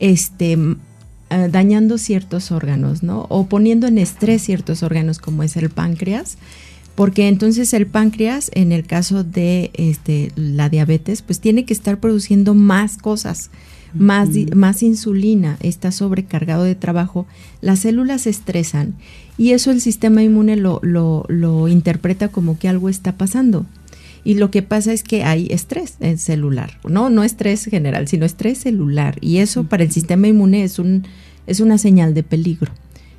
este, 0.00 0.52
eh, 1.30 1.48
dañando 1.50 1.96
ciertos 1.96 2.50
órganos, 2.52 3.02
¿no? 3.02 3.26
O 3.30 3.46
poniendo 3.46 3.86
en 3.86 3.98
estrés 3.98 4.42
ciertos 4.42 4.82
órganos 4.82 5.18
como 5.18 5.42
es 5.42 5.56
el 5.56 5.70
páncreas. 5.70 6.36
Porque 6.94 7.26
entonces 7.28 7.72
el 7.72 7.86
páncreas, 7.86 8.50
en 8.52 8.70
el 8.70 8.84
caso 8.84 9.24
de 9.24 9.70
este, 9.72 10.30
la 10.36 10.68
diabetes, 10.68 11.22
pues 11.22 11.40
tiene 11.40 11.64
que 11.64 11.72
estar 11.72 11.98
produciendo 11.98 12.52
más 12.52 12.98
cosas, 12.98 13.48
más, 13.94 14.30
más 14.54 14.82
insulina, 14.82 15.56
está 15.60 15.92
sobrecargado 15.92 16.64
de 16.64 16.74
trabajo, 16.74 17.26
las 17.60 17.80
células 17.80 18.22
se 18.22 18.30
estresan 18.30 18.94
y 19.38 19.52
eso 19.52 19.70
el 19.70 19.80
sistema 19.80 20.22
inmune 20.22 20.56
lo, 20.56 20.80
lo, 20.82 21.24
lo 21.28 21.68
interpreta 21.68 22.28
como 22.28 22.58
que 22.58 22.68
algo 22.68 22.88
está 22.88 23.16
pasando. 23.16 23.66
Y 24.24 24.34
lo 24.34 24.50
que 24.50 24.62
pasa 24.62 24.92
es 24.92 25.02
que 25.02 25.24
hay 25.24 25.48
estrés 25.50 25.96
en 26.00 26.16
celular, 26.16 26.78
no, 26.88 27.10
no 27.10 27.24
estrés 27.24 27.64
general, 27.64 28.06
sino 28.06 28.24
estrés 28.24 28.58
celular. 28.58 29.16
Y 29.20 29.38
eso 29.38 29.64
para 29.64 29.82
el 29.82 29.90
sistema 29.90 30.28
inmune 30.28 30.62
es, 30.62 30.78
un, 30.78 31.04
es 31.46 31.58
una 31.60 31.76
señal 31.76 32.14
de 32.14 32.22
peligro. 32.22 32.70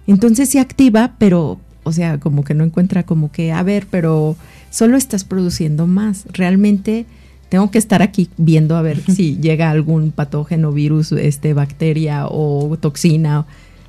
Entonces 0.08 0.50
se 0.50 0.60
activa, 0.60 1.16
pero, 1.18 1.60
o 1.84 1.92
sea, 1.92 2.20
como 2.20 2.44
que 2.44 2.54
no 2.54 2.64
encuentra 2.64 3.04
como 3.04 3.32
que, 3.32 3.52
a 3.52 3.64
ver, 3.64 3.88
pero 3.92 4.38
solo 4.70 4.96
estás 4.96 5.26
produciendo 5.26 5.88
más. 5.88 6.26
Realmente 6.32 7.06
tengo 7.54 7.70
que 7.70 7.78
estar 7.78 8.02
aquí 8.02 8.30
viendo 8.36 8.76
a 8.76 8.82
ver 8.82 9.00
si 9.12 9.38
llega 9.38 9.70
algún 9.70 10.10
patógeno, 10.10 10.72
virus, 10.72 11.12
este, 11.12 11.54
bacteria 11.54 12.26
o 12.28 12.76
toxina. 12.82 13.46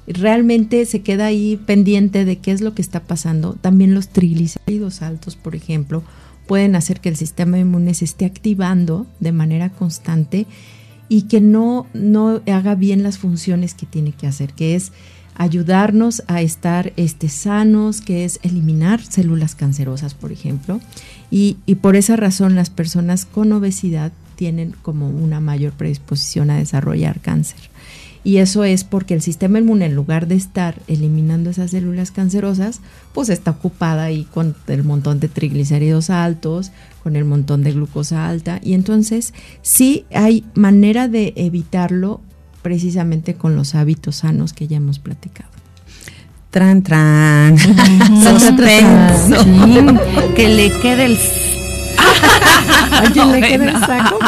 Realmente 0.06 0.84
se 0.84 1.00
queda 1.00 1.24
ahí 1.24 1.58
pendiente 1.64 2.26
de 2.26 2.36
qué 2.36 2.52
es 2.52 2.60
lo 2.60 2.74
que 2.74 2.82
está 2.82 3.00
pasando. 3.00 3.54
También 3.54 3.94
los 3.94 4.08
triglicéridos 4.08 5.00
altos, 5.00 5.36
por 5.36 5.54
ejemplo, 5.54 6.02
pueden 6.46 6.76
hacer 6.76 7.00
que 7.00 7.08
el 7.08 7.16
sistema 7.16 7.58
inmune 7.58 7.94
se 7.94 8.04
esté 8.04 8.26
activando 8.26 9.06
de 9.20 9.32
manera 9.32 9.70
constante 9.70 10.46
y 11.08 11.22
que 11.22 11.40
no, 11.40 11.86
no 11.94 12.42
haga 12.46 12.74
bien 12.74 13.02
las 13.02 13.16
funciones 13.16 13.72
que 13.72 13.86
tiene 13.86 14.12
que 14.12 14.26
hacer, 14.26 14.52
que 14.52 14.74
es 14.74 14.92
ayudarnos 15.34 16.22
a 16.26 16.40
estar 16.42 16.92
este, 16.96 17.28
sanos, 17.28 18.00
que 18.00 18.24
es 18.24 18.40
eliminar 18.42 19.02
células 19.02 19.54
cancerosas, 19.54 20.14
por 20.14 20.32
ejemplo. 20.32 20.80
Y, 21.30 21.56
por 21.80 21.96
esa 21.96 22.16
razón 22.16 22.54
las 22.54 22.70
personas 22.70 23.24
con 23.24 23.52
obesidad 23.52 24.12
tienen 24.36 24.74
como 24.82 25.08
una 25.08 25.40
mayor 25.40 25.72
predisposición 25.72 26.50
a 26.50 26.58
desarrollar 26.58 27.20
cáncer. 27.20 27.58
Y 28.22 28.38
eso 28.38 28.64
es 28.64 28.84
porque 28.84 29.12
el 29.12 29.20
sistema 29.20 29.58
inmune, 29.58 29.84
en 29.84 29.94
lugar 29.94 30.26
de 30.26 30.36
estar 30.36 30.80
eliminando 30.86 31.50
esas 31.50 31.72
células 31.72 32.10
cancerosas, 32.10 32.80
pues 33.12 33.28
está 33.28 33.50
ocupada 33.50 34.04
ahí 34.04 34.24
con 34.32 34.56
el 34.66 34.82
montón 34.82 35.20
de 35.20 35.28
triglicéridos 35.28 36.08
altos, 36.08 36.72
con 37.02 37.16
el 37.16 37.26
montón 37.26 37.62
de 37.62 37.72
glucosa 37.72 38.26
alta. 38.26 38.60
Y 38.62 38.72
entonces 38.72 39.34
sí 39.60 40.06
hay 40.10 40.44
manera 40.54 41.06
de 41.06 41.34
evitarlo 41.36 42.22
precisamente 42.64 43.34
con 43.34 43.54
los 43.56 43.74
hábitos 43.74 44.16
sanos 44.16 44.54
que 44.54 44.66
ya 44.66 44.78
hemos 44.78 44.98
platicado. 44.98 45.50
Tran, 46.50 46.82
tran. 46.82 47.58
Suspenso. 47.58 49.44
Sí, 49.44 49.76
que 50.34 50.48
le 50.48 50.70
quede 50.80 51.04
el 51.04 51.18
¿A 52.92 53.10
quién 53.12 53.32
le 53.32 53.40
queda 53.40 53.64
el 53.70 53.80
saco? 53.80 54.18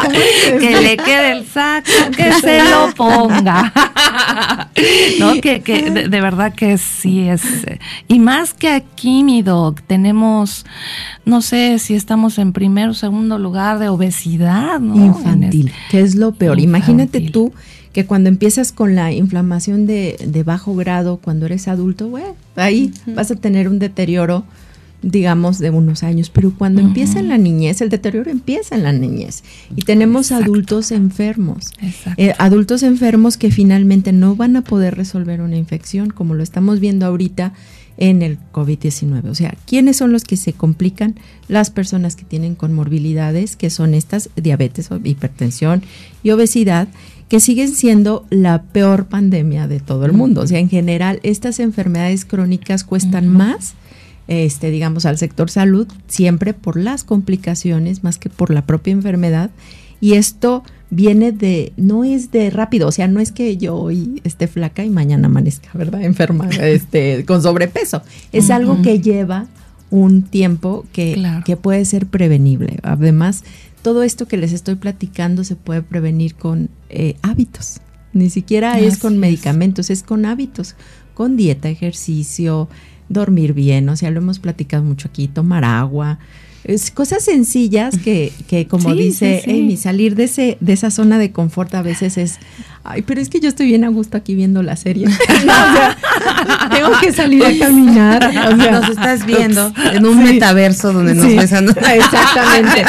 Que 0.61 0.81
le 0.83 0.97
quede 0.99 1.33
el 1.33 1.47
saco, 1.47 1.87
que 2.17 2.33
se 2.35 2.63
lo 2.71 2.93
ponga. 2.95 3.73
No, 5.19 5.41
que, 5.41 5.63
que 5.63 5.91
de, 5.91 6.09
de 6.09 6.21
verdad 6.21 6.53
que 6.53 6.77
sí 6.79 7.29
es. 7.29 7.43
eh, 7.65 7.79
Y 8.09 8.19
más 8.19 8.53
que 8.55 8.69
aquí, 8.69 9.25
mi 9.25 9.43
doc, 9.43 9.81
tenemos, 9.87 10.67
no 11.25 11.41
sé 11.43 11.79
si 11.79 11.95
estamos 11.95 12.39
en 12.39 12.53
primer 12.53 12.91
o 12.91 12.95
segundo 12.95 13.39
lugar 13.39 13.79
de 13.79 13.89
obesidad, 13.89 14.79
¿no? 14.81 14.97
infantil, 14.97 15.73
que 15.91 16.01
es 16.01 16.15
lo 16.15 16.33
peor. 16.33 16.61
Imagínate 16.61 17.21
tú 17.31 17.55
que 17.97 18.05
cuando 18.05 18.29
empiezas 18.29 18.73
con 18.73 18.95
la 18.95 19.11
inflamación 19.11 19.87
de, 19.87 20.19
de 20.23 20.43
bajo 20.43 20.77
grado, 20.77 21.17
cuando 21.17 21.47
eres 21.47 21.67
adulto, 21.67 22.11
bueno, 22.11 22.37
ahí 22.55 22.93
vas 23.15 23.31
a 23.31 23.37
tener 23.37 23.71
un 23.71 23.79
deterioro, 23.79 24.45
digamos, 25.01 25.59
de 25.61 25.71
unos 25.71 26.03
años, 26.03 26.29
pero 26.29 26.53
cuando 26.53 26.83
empieza 26.83 27.21
en 27.21 27.31
la 27.31 27.39
niñez, 27.39 27.81
el 27.81 27.89
deterioro 27.89 28.31
empieza 28.31 28.75
en 28.75 28.83
la 28.83 28.93
niñez. 28.93 29.45
Y 29.75 29.81
tenemos 29.81 30.27
Exacto. 30.27 30.45
adultos 30.45 30.93
enfermos. 30.93 31.73
Eh, 32.19 32.35
adultos 32.37 32.83
enfermos 32.83 33.39
que 33.39 33.51
finalmente 33.51 34.13
no 34.13 34.37
van 34.37 34.57
a 34.57 34.63
poder 34.63 34.95
resolver 34.95 35.41
una 35.41 35.57
infección, 35.57 36.11
como 36.11 36.35
lo 36.35 36.43
estamos 36.43 36.81
viendo 36.81 37.07
ahorita 37.07 37.55
en 37.97 38.21
el 38.21 38.39
COVID-19. 38.53 39.31
O 39.31 39.35
sea, 39.35 39.55
¿quiénes 39.67 39.97
son 39.97 40.13
los 40.13 40.25
que 40.25 40.37
se 40.37 40.53
complican? 40.53 41.15
Las 41.49 41.71
personas 41.71 42.15
que 42.15 42.27
tienen 42.27 42.57
comorbilidades, 42.57 43.57
que 43.57 43.71
son 43.71 43.95
estas 43.95 44.29
diabetes, 44.37 44.91
hipertensión 45.03 45.83
y 46.23 46.31
obesidad, 46.31 46.89
que 47.29 47.41
siguen 47.41 47.69
siendo 47.69 48.25
la 48.31 48.63
peor 48.63 49.07
pandemia 49.07 49.67
de 49.67 49.81
todo 49.81 50.05
el 50.07 50.13
mundo. 50.13 50.43
O 50.43 50.47
sea, 50.47 50.59
en 50.59 50.69
general, 50.69 51.21
estas 51.23 51.59
enfermedades 51.61 52.25
crónicas 52.25 52.85
cuestan 52.85 53.29
más 53.29 53.75
este, 54.29 54.71
digamos, 54.71 55.07
al 55.07 55.19
sector 55.19 55.51
salud, 55.51 55.87
siempre 56.09 56.53
por 56.53 56.77
las 56.77 57.05
complicaciones 57.05 58.03
más 58.03 58.19
que 58.19 58.29
por 58.29 58.53
la 58.53 58.67
propia 58.67 58.93
enfermedad. 58.93 59.51
Y 60.01 60.15
esto 60.15 60.63
viene 60.91 61.33
de, 61.33 61.73
no 61.77 62.05
es 62.05 62.31
de 62.31 62.51
rápido, 62.51 62.89
o 62.89 62.93
sea, 62.93 63.09
no 63.09 63.21
es 63.21 63.33
que 63.33 63.57
yo 63.57 63.77
hoy 63.77 64.21
esté 64.25 64.47
flaca 64.47 64.85
y 64.85 64.91
mañana 64.91 65.27
amanezca, 65.27 65.71
¿verdad? 65.75 66.03
Enferma, 66.05 66.49
este, 66.49 67.25
con 67.25 67.43
sobrepeso. 67.43 68.03
Es 68.33 68.51
algo 68.51 68.83
que 68.83 69.01
lleva 69.01 69.47
un 69.91 70.23
tiempo 70.23 70.85
que, 70.93 71.15
Claro. 71.15 71.45
que 71.45 71.57
puede 71.57 71.85
ser 71.85 72.07
prevenible. 72.07 72.79
Además, 72.83 73.45
todo 73.87 74.03
esto 74.03 74.27
que 74.27 74.37
les 74.37 74.53
estoy 74.53 74.75
platicando 74.75 75.45
se 75.45 75.55
puede 75.55 75.81
prevenir 75.81 76.35
con 76.35 76.71
eh, 76.89 77.15
hábitos. 77.23 77.81
Ni 78.13 78.31
siquiera 78.31 78.81
es 78.81 78.99
con 78.99 79.13
es. 79.13 79.19
medicamentos, 79.21 79.91
es 79.91 80.03
con 80.03 80.27
hábitos, 80.27 80.75
con 81.15 81.37
dieta, 81.37 81.69
ejercicio, 81.69 82.69
dormir 83.09 83.53
bien, 83.53 83.89
o 83.89 83.95
sea, 83.95 84.11
lo 84.11 84.19
hemos 84.19 84.41
platicado 84.41 84.83
mucho 84.83 85.07
aquí, 85.07 85.29
tomar 85.29 85.65
agua, 85.65 86.19
es 86.65 86.91
cosas 86.91 87.23
sencillas 87.23 87.97
que, 87.97 88.33
que 88.49 88.67
como 88.67 88.91
Sí, 88.91 88.99
dice 88.99 89.43
sí, 89.45 89.51
sí. 89.53 89.61
Amy, 89.61 89.77
salir 89.77 90.17
de 90.17 90.25
ese, 90.25 90.59
de 90.59 90.73
esa 90.73 90.91
zona 90.91 91.17
de 91.17 91.31
confort 91.31 91.73
a 91.77 91.83
veces 91.83 92.19
es, 92.19 92.41
ay, 92.89 93.03
pero 93.03 93.21
es 93.21 93.29
que 93.29 93.41
yo 93.41 93.49
estoy 93.49 93.67
bien 93.67 93.85
a 93.85 93.89
gusto 93.89 94.17
aquí 94.17 94.35
viendo 94.35 94.63
la 94.63 94.77
serie. 94.77 95.07
No, 95.07 95.13
o 95.45 95.73
sea, 95.73 95.97
tengo 96.71 96.91
que 97.01 97.13
salir 97.13 97.45
a 97.45 97.59
caminar. 97.59 98.25
O 98.53 98.57
sea, 98.57 98.71
nos 98.73 98.89
estás 98.91 99.25
viendo 99.27 99.73
en 99.93 100.07
un 100.07 100.19
Sí. 100.27 100.33
metaverso 100.33 100.93
donde 100.93 101.15
nos 101.15 101.27
Sí, 101.27 101.37
besan. 101.37 101.69
Exactamente. 101.71 102.85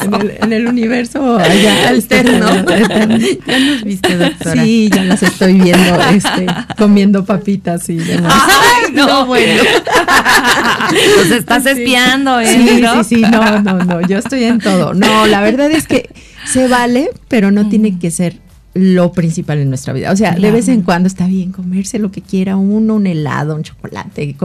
En 0.00 0.14
el, 0.14 0.30
en 0.42 0.52
el 0.52 0.66
universo 0.66 1.36
allá, 1.38 1.88
Alterno. 1.88 2.48
Ya 2.66 3.58
nos 3.58 3.82
viste, 3.84 4.16
doctora. 4.16 4.62
Sí, 4.62 4.90
ya 4.92 5.04
las 5.04 5.22
estoy 5.22 5.54
viendo, 5.60 6.00
este, 6.10 6.46
comiendo 6.76 7.24
papitas 7.24 7.88
y 7.88 7.96
demás. 7.96 8.32
Ay, 8.34 8.92
no, 8.94 9.26
bueno. 9.26 9.62
Nos 11.18 11.30
estás 11.30 11.62
Sí. 11.64 11.68
espiando, 11.70 12.40
¿eh? 12.40 12.46
Sí, 12.46 12.80
¿no? 12.80 13.04
sí, 13.04 13.16
sí, 13.16 13.20
no, 13.22 13.60
no, 13.60 13.74
no, 13.84 14.00
yo 14.06 14.18
estoy 14.18 14.44
en 14.44 14.58
todo. 14.58 14.94
No, 14.94 15.26
la 15.26 15.40
verdad 15.40 15.70
es 15.70 15.86
que 15.86 16.08
se 16.44 16.68
vale, 16.68 17.10
pero 17.28 17.50
no 17.50 17.68
tiene 17.68 17.98
que 17.98 18.10
ser 18.10 18.38
lo 18.74 19.12
principal 19.12 19.58
en 19.58 19.68
nuestra 19.68 19.92
vida. 19.92 20.12
O 20.12 20.16
sea, 20.16 20.34
de 20.34 20.50
vez 20.50 20.68
en 20.68 20.82
cuando 20.82 21.06
está 21.06 21.26
bien 21.26 21.50
comerse 21.50 21.98
lo 21.98 22.12
que 22.12 22.22
quiera 22.22 22.56
uno, 22.56 22.94
un 22.94 23.06
helado, 23.06 23.56
un 23.56 23.62
chocolate. 23.62 24.36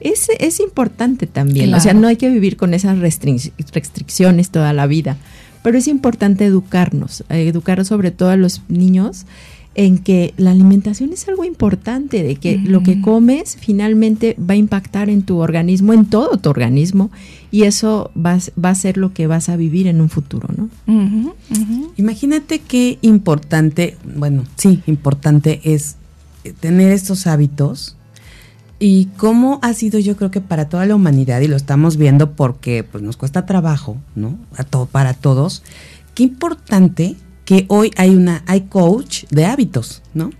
Es, 0.00 0.28
es 0.38 0.60
importante 0.60 1.26
también. 1.26 1.74
O 1.74 1.80
sea, 1.80 1.94
no 1.94 2.06
hay 2.06 2.16
que 2.16 2.30
vivir 2.30 2.56
con 2.56 2.72
esas 2.74 2.98
restric- 2.98 3.52
restricciones 3.72 4.50
toda 4.50 4.72
la 4.72 4.86
vida. 4.86 5.16
Pero 5.62 5.78
es 5.78 5.88
importante 5.88 6.44
educarnos, 6.44 7.24
educar 7.30 7.84
sobre 7.84 8.10
todo 8.10 8.28
a 8.28 8.36
los 8.36 8.60
niños 8.68 9.24
en 9.74 9.98
que 9.98 10.34
la 10.36 10.52
alimentación 10.52 11.12
es 11.12 11.26
algo 11.26 11.44
importante, 11.44 12.22
de 12.22 12.36
que 12.36 12.58
lo 12.58 12.82
que 12.82 13.00
comes 13.00 13.56
finalmente 13.58 14.36
va 14.38 14.54
a 14.54 14.56
impactar 14.56 15.10
en 15.10 15.22
tu 15.22 15.38
organismo, 15.38 15.92
en 15.92 16.04
todo 16.04 16.36
tu 16.38 16.48
organismo, 16.48 17.10
y 17.54 17.62
eso 17.62 18.10
va, 18.16 18.36
va 18.62 18.70
a 18.70 18.74
ser 18.74 18.96
lo 18.96 19.12
que 19.12 19.28
vas 19.28 19.48
a 19.48 19.54
vivir 19.54 19.86
en 19.86 20.00
un 20.00 20.08
futuro, 20.08 20.48
¿no? 20.56 20.68
Imagínate 21.96 22.58
qué 22.58 22.98
importante, 23.00 23.96
bueno, 24.16 24.42
sí, 24.56 24.82
importante 24.88 25.60
es 25.62 25.94
eh, 26.42 26.52
tener 26.58 26.90
estos 26.90 27.28
hábitos 27.28 27.96
y 28.80 29.04
cómo 29.16 29.60
ha 29.62 29.72
sido 29.72 30.00
yo 30.00 30.16
creo 30.16 30.32
que 30.32 30.40
para 30.40 30.68
toda 30.68 30.84
la 30.84 30.96
humanidad 30.96 31.42
y 31.42 31.46
lo 31.46 31.54
estamos 31.54 31.96
viendo 31.96 32.32
porque 32.32 32.82
pues 32.82 33.04
nos 33.04 33.16
cuesta 33.16 33.46
trabajo, 33.46 33.98
¿no? 34.16 34.36
A 34.56 34.64
todo 34.64 34.86
para 34.86 35.14
todos. 35.14 35.62
Qué 36.16 36.24
importante 36.24 37.14
que 37.44 37.66
hoy 37.68 37.92
hay 37.96 38.16
una 38.16 38.42
hay 38.48 38.62
coach 38.62 39.26
de 39.30 39.44
hábitos, 39.44 40.02
¿no? 40.12 40.30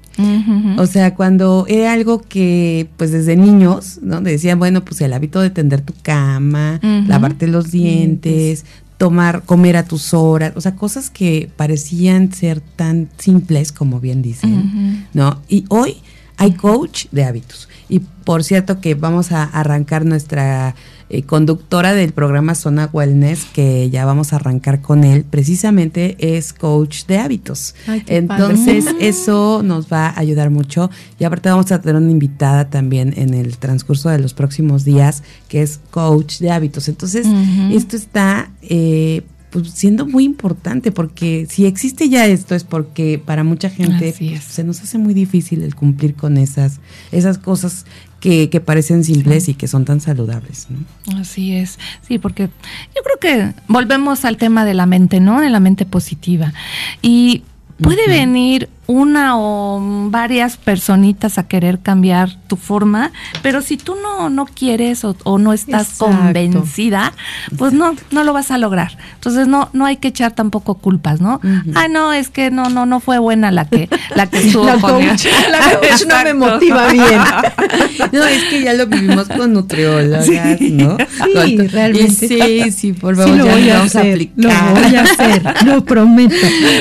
O 0.78 0.86
sea, 0.86 1.14
cuando 1.14 1.66
era 1.68 1.92
algo 1.92 2.20
que, 2.20 2.88
pues 2.96 3.10
desde 3.10 3.36
niños, 3.36 3.98
¿no? 4.02 4.20
Decían, 4.20 4.58
bueno, 4.58 4.84
pues 4.84 5.00
el 5.00 5.12
hábito 5.12 5.40
de 5.40 5.50
tender 5.50 5.80
tu 5.80 5.94
cama, 6.02 6.80
lavarte 7.06 7.46
los 7.46 7.70
dientes, 7.70 8.64
tomar, 8.96 9.42
comer 9.42 9.76
a 9.76 9.84
tus 9.84 10.14
horas, 10.14 10.52
o 10.56 10.60
sea, 10.60 10.76
cosas 10.76 11.10
que 11.10 11.50
parecían 11.56 12.32
ser 12.32 12.60
tan 12.60 13.08
simples 13.18 13.72
como 13.72 14.00
bien 14.00 14.22
dicen, 14.22 15.06
¿no? 15.12 15.40
Y 15.48 15.64
hoy 15.68 15.96
hay 16.36 16.52
coach 16.52 17.06
de 17.10 17.24
hábitos. 17.24 17.68
Y 17.88 18.00
por 18.00 18.44
cierto 18.44 18.80
que 18.80 18.94
vamos 18.94 19.32
a 19.32 19.44
arrancar 19.44 20.04
nuestra 20.04 20.74
eh, 21.10 21.22
conductora 21.22 21.92
del 21.92 22.12
programa 22.12 22.54
Zona 22.54 22.88
Wellness, 22.92 23.44
que 23.46 23.90
ya 23.90 24.04
vamos 24.04 24.32
a 24.32 24.36
arrancar 24.36 24.80
con 24.80 25.04
él, 25.04 25.24
precisamente 25.28 26.16
es 26.18 26.52
coach 26.52 27.04
de 27.06 27.18
hábitos. 27.18 27.74
Entonces, 28.06 28.86
eso 29.00 29.62
nos 29.62 29.92
va 29.92 30.08
a 30.08 30.18
ayudar 30.18 30.50
mucho. 30.50 30.90
Y 31.18 31.24
aparte 31.24 31.50
vamos 31.50 31.70
a 31.72 31.80
tener 31.80 31.96
una 31.96 32.10
invitada 32.10 32.70
también 32.70 33.14
en 33.16 33.34
el 33.34 33.58
transcurso 33.58 34.08
de 34.08 34.18
los 34.18 34.34
próximos 34.34 34.84
días, 34.84 35.22
que 35.48 35.62
es 35.62 35.80
coach 35.90 36.38
de 36.38 36.50
hábitos. 36.50 36.88
Entonces, 36.88 37.26
esto 37.70 37.96
está... 37.96 38.50
Eh, 38.62 39.22
pues 39.54 39.70
siendo 39.70 40.04
muy 40.04 40.24
importante, 40.24 40.90
porque 40.90 41.46
si 41.48 41.64
existe 41.64 42.08
ya 42.08 42.26
esto 42.26 42.56
es 42.56 42.64
porque 42.64 43.22
para 43.24 43.44
mucha 43.44 43.70
gente 43.70 44.12
pues, 44.18 44.42
se 44.42 44.64
nos 44.64 44.82
hace 44.82 44.98
muy 44.98 45.14
difícil 45.14 45.62
el 45.62 45.76
cumplir 45.76 46.16
con 46.16 46.38
esas, 46.38 46.80
esas 47.12 47.38
cosas 47.38 47.86
que, 48.24 48.48
que 48.48 48.58
parecen 48.58 49.04
simples 49.04 49.50
y 49.50 49.54
que 49.54 49.68
son 49.68 49.84
tan 49.84 50.00
saludables. 50.00 50.66
Así 51.14 51.54
es, 51.54 51.78
sí, 52.08 52.18
porque 52.18 52.48
yo 52.96 53.02
creo 53.02 53.18
que 53.20 53.52
volvemos 53.68 54.24
al 54.24 54.38
tema 54.38 54.64
de 54.64 54.72
la 54.72 54.86
mente, 54.86 55.20
¿no? 55.20 55.42
De 55.42 55.50
la 55.50 55.60
mente 55.60 55.84
positiva. 55.84 56.54
Y 57.02 57.42
puede 57.82 58.08
venir 58.08 58.70
una 58.86 59.38
o 59.38 59.80
varias 60.10 60.56
personitas 60.56 61.38
a 61.38 61.46
querer 61.48 61.78
cambiar 61.80 62.36
tu 62.46 62.56
forma, 62.56 63.12
pero 63.42 63.62
si 63.62 63.76
tú 63.76 63.96
no, 64.02 64.30
no 64.30 64.46
quieres 64.46 65.04
o, 65.04 65.38
no 65.38 65.52
estás 65.52 65.98
convencida, 65.98 67.12
pues 67.56 67.72
no, 67.72 67.94
no 68.10 68.24
lo 68.24 68.32
vas 68.32 68.50
a 68.50 68.58
lograr. 68.58 68.96
Entonces 69.14 69.48
no, 69.48 69.70
no 69.72 69.86
hay 69.86 69.96
que 69.96 70.08
echar 70.08 70.32
tampoco 70.32 70.74
culpas, 70.74 71.20
¿no? 71.20 71.40
Ah, 71.74 71.88
no, 71.88 72.12
es 72.12 72.28
que 72.28 72.50
no, 72.50 72.68
no, 72.68 72.86
no 72.86 73.00
fue 73.00 73.18
buena 73.18 73.50
la 73.50 73.64
que, 73.64 73.88
la 74.14 74.26
que 74.26 74.38
estuvo 74.46 74.64
la 74.64 74.76
coach, 74.78 75.26
La 75.50 75.58
coach 75.58 76.06
no 76.06 76.24
me 76.24 76.34
motiva 76.46 76.88
bien. 76.88 77.20
no, 78.12 78.24
es 78.24 78.44
que 78.44 78.62
ya 78.62 78.74
lo 78.74 78.86
vivimos 78.86 79.28
con 79.28 79.52
nutriólogas, 79.52 80.28
¿no? 80.28 80.96
Sí, 81.44 81.56
realmente. 81.68 82.28
sí, 82.28 82.70
sí, 82.70 82.92
por 82.92 83.16
favor, 83.16 83.36
ya 83.36 83.44
lo 83.44 83.74
vamos 83.74 83.96
a 83.96 84.00
aplicar. 84.00 84.34
Lo 84.36 84.80
voy 84.80 84.96
a 84.96 85.02
hacer, 85.02 85.54
lo 85.64 85.84
prometo. 85.84 86.34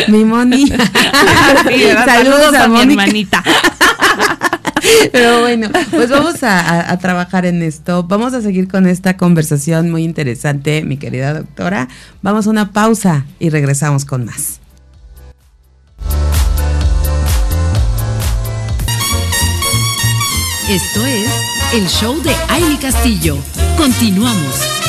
Mi 0.07 0.23
Moni. 0.25 0.65
Saludos, 1.93 2.53
a, 2.53 2.67
mi 2.67 2.81
hermanita. 2.81 3.43
Pero 5.11 5.41
bueno, 5.41 5.69
pues 5.91 6.09
vamos 6.09 6.35
a, 6.43 6.97
trabajar 6.99 7.45
en 7.45 7.61
esto. 7.61 8.03
Vamos 8.03 8.33
a 8.33 8.41
seguir 8.41 8.67
con 8.67 8.87
esta 8.87 9.17
conversación 9.17 9.91
muy 9.91 10.03
interesante, 10.03 10.83
mi 10.83 10.97
querida 10.97 11.33
doctora. 11.33 11.87
Vamos 12.21 12.47
a 12.47 12.49
una 12.49 12.71
pausa 12.71 13.25
y 13.39 13.49
regresamos 13.49 14.05
con 14.05 14.25
más. 14.25 14.59
Esto 20.69 21.05
es 21.05 21.29
el 21.73 21.87
show 21.87 22.21
de 22.23 22.33
Aile 22.49 22.77
Castillo. 22.79 23.37
Continuamos. 23.77 24.82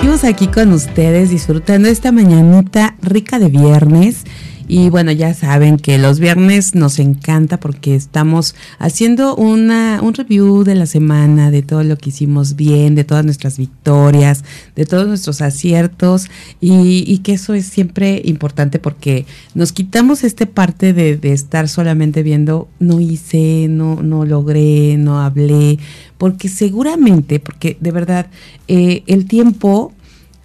Seguimos 0.00 0.24
aquí 0.24 0.46
con 0.46 0.72
ustedes 0.72 1.28
disfrutando 1.28 1.86
esta 1.86 2.10
mañanita 2.10 2.96
rica 3.02 3.38
de 3.38 3.48
viernes. 3.48 4.24
Y 4.70 4.88
bueno, 4.88 5.10
ya 5.10 5.34
saben 5.34 5.78
que 5.78 5.98
los 5.98 6.20
viernes 6.20 6.76
nos 6.76 7.00
encanta 7.00 7.58
porque 7.58 7.96
estamos 7.96 8.54
haciendo 8.78 9.34
una, 9.34 9.98
un 10.00 10.14
review 10.14 10.62
de 10.62 10.76
la 10.76 10.86
semana, 10.86 11.50
de 11.50 11.62
todo 11.62 11.82
lo 11.82 11.98
que 11.98 12.10
hicimos 12.10 12.54
bien, 12.54 12.94
de 12.94 13.02
todas 13.02 13.24
nuestras 13.24 13.58
victorias, 13.58 14.44
de 14.76 14.86
todos 14.86 15.08
nuestros 15.08 15.40
aciertos. 15.40 16.28
Y, 16.60 17.02
y 17.04 17.18
que 17.18 17.32
eso 17.32 17.54
es 17.54 17.66
siempre 17.66 18.22
importante 18.24 18.78
porque 18.78 19.26
nos 19.56 19.72
quitamos 19.72 20.22
este 20.22 20.46
parte 20.46 20.92
de, 20.92 21.16
de, 21.16 21.32
estar 21.32 21.68
solamente 21.68 22.22
viendo, 22.22 22.68
no 22.78 23.00
hice, 23.00 23.66
no, 23.68 24.04
no 24.04 24.24
logré, 24.24 24.96
no 24.96 25.20
hablé, 25.20 25.80
porque 26.16 26.48
seguramente, 26.48 27.40
porque 27.40 27.76
de 27.80 27.90
verdad, 27.90 28.28
eh, 28.68 29.02
el 29.08 29.26
tiempo 29.26 29.92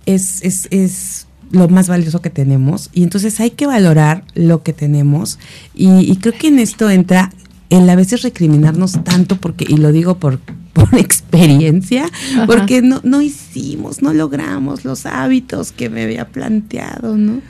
es, 0.07 0.41
es, 0.43 0.67
es 0.71 1.24
lo 1.55 1.67
más 1.67 1.87
valioso 1.87 2.21
que 2.21 2.29
tenemos. 2.29 2.89
Y 2.93 3.03
entonces 3.03 3.39
hay 3.39 3.51
que 3.51 3.65
valorar 3.65 4.23
lo 4.35 4.63
que 4.63 4.73
tenemos. 4.73 5.39
Y, 5.73 6.15
creo 6.17 6.33
que 6.33 6.47
en 6.47 6.59
esto 6.59 6.89
entra 6.89 7.31
el 7.69 7.89
a 7.89 7.95
veces 7.95 8.21
recriminarnos 8.21 9.03
tanto 9.03 9.37
porque 9.37 9.65
y 9.67 9.77
lo 9.77 9.91
digo 9.91 10.19
por, 10.19 10.39
por 10.73 10.93
experiencia 10.95 12.07
porque 12.45 12.83
no, 12.83 13.01
no 13.03 13.21
hicimos 13.21 14.03
no 14.03 14.13
logramos 14.13 14.85
los 14.85 15.07
hábitos 15.07 15.71
que 15.71 15.89
me 15.89 16.03
había 16.03 16.27
planteado 16.27 17.17
no 17.17 17.41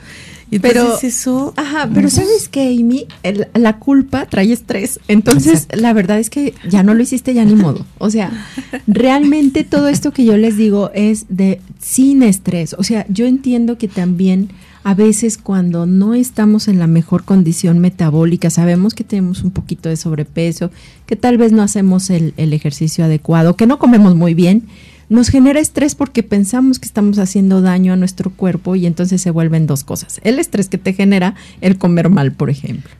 pero 0.60 0.98
eso. 1.02 1.52
Ajá, 1.56 1.88
pero 1.92 2.08
¿sabes 2.10 2.48
qué, 2.48 2.68
Amy? 2.68 3.06
la 3.54 3.78
culpa 3.78 4.26
trae 4.26 4.52
estrés. 4.52 5.00
Entonces, 5.08 5.68
la 5.72 5.92
verdad 5.92 6.18
es 6.18 6.30
que 6.30 6.54
ya 6.68 6.82
no 6.82 6.94
lo 6.94 7.02
hiciste, 7.02 7.34
ya 7.34 7.44
ni 7.44 7.54
modo. 7.54 7.84
O 7.98 8.10
sea, 8.10 8.30
realmente 8.86 9.64
todo 9.64 9.88
esto 9.88 10.12
que 10.12 10.24
yo 10.24 10.36
les 10.36 10.56
digo 10.56 10.90
es 10.94 11.26
de 11.28 11.60
sin 11.80 12.22
estrés. 12.22 12.74
O 12.78 12.82
sea, 12.82 13.06
yo 13.08 13.26
entiendo 13.26 13.78
que 13.78 13.88
también 13.88 14.50
a 14.84 14.94
veces 14.94 15.36
cuando 15.36 15.84
no 15.84 16.14
estamos 16.14 16.68
en 16.68 16.78
la 16.78 16.86
mejor 16.86 17.24
condición 17.24 17.80
metabólica, 17.80 18.50
sabemos 18.50 18.94
que 18.94 19.02
tenemos 19.02 19.42
un 19.42 19.50
poquito 19.50 19.88
de 19.88 19.96
sobrepeso, 19.96 20.70
que 21.06 21.16
tal 21.16 21.38
vez 21.38 21.50
no 21.50 21.62
hacemos 21.62 22.08
el, 22.08 22.34
el 22.36 22.52
ejercicio 22.52 23.04
adecuado, 23.04 23.56
que 23.56 23.66
no 23.66 23.80
comemos 23.80 24.14
muy 24.14 24.34
bien 24.34 24.62
nos 25.08 25.28
genera 25.28 25.60
estrés 25.60 25.94
porque 25.94 26.22
pensamos 26.22 26.78
que 26.78 26.86
estamos 26.86 27.18
haciendo 27.18 27.62
daño 27.62 27.92
a 27.92 27.96
nuestro 27.96 28.30
cuerpo 28.30 28.76
y 28.76 28.86
entonces 28.86 29.20
se 29.20 29.30
vuelven 29.30 29.66
dos 29.66 29.84
cosas. 29.84 30.20
El 30.24 30.38
estrés 30.38 30.68
que 30.68 30.78
te 30.78 30.92
genera 30.92 31.34
el 31.60 31.78
comer 31.78 32.10
mal, 32.10 32.32
por 32.32 32.50
ejemplo. 32.50 32.90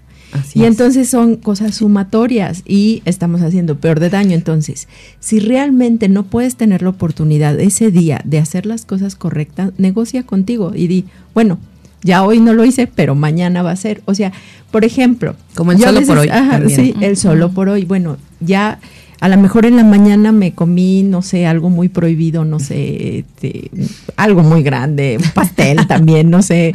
y 0.54 0.64
entonces 0.64 1.08
son 1.08 1.36
cosas 1.36 1.76
sumatorias 1.76 2.62
y 2.66 3.02
estamos 3.04 3.42
haciendo 3.42 3.78
peor 3.78 4.00
de 4.00 4.10
daño. 4.10 4.34
Entonces, 4.34 4.88
si 5.18 5.40
realmente 5.40 6.08
no 6.08 6.24
puedes 6.24 6.56
tener 6.56 6.82
la 6.82 6.90
oportunidad 6.90 7.58
ese 7.58 7.90
día 7.90 8.20
de 8.24 8.38
hacer 8.38 8.66
las 8.66 8.84
cosas 8.84 9.14
correctas, 9.16 9.72
negocia 9.78 10.24
contigo 10.24 10.72
y 10.74 10.86
di, 10.86 11.04
bueno, 11.34 11.58
ya 12.02 12.24
hoy 12.24 12.38
no 12.38 12.52
lo 12.52 12.64
hice, 12.64 12.86
pero 12.86 13.14
mañana 13.14 13.62
va 13.62 13.72
a 13.72 13.76
ser. 13.76 14.02
O 14.04 14.14
sea, 14.14 14.32
por 14.70 14.84
ejemplo, 14.84 15.34
como 15.54 15.72
el 15.72 15.78
solo 15.78 16.02
por 16.02 16.18
hoy. 16.18 16.30
sí, 16.68 16.94
el 17.00 17.16
solo 17.16 17.50
por 17.50 17.68
hoy. 17.68 17.84
Bueno, 17.84 18.16
ya 18.40 18.78
a 19.20 19.28
lo 19.28 19.36
mejor 19.38 19.66
en 19.66 19.76
la 19.76 19.84
mañana 19.84 20.32
me 20.32 20.52
comí, 20.52 21.02
no 21.02 21.22
sé, 21.22 21.46
algo 21.46 21.70
muy 21.70 21.88
prohibido, 21.88 22.44
no 22.44 22.58
sé, 22.60 23.20
este, 23.20 23.70
algo 24.16 24.42
muy 24.42 24.62
grande, 24.62 25.18
un 25.22 25.30
pastel 25.30 25.86
también, 25.88 26.30
no 26.30 26.42
sé, 26.42 26.74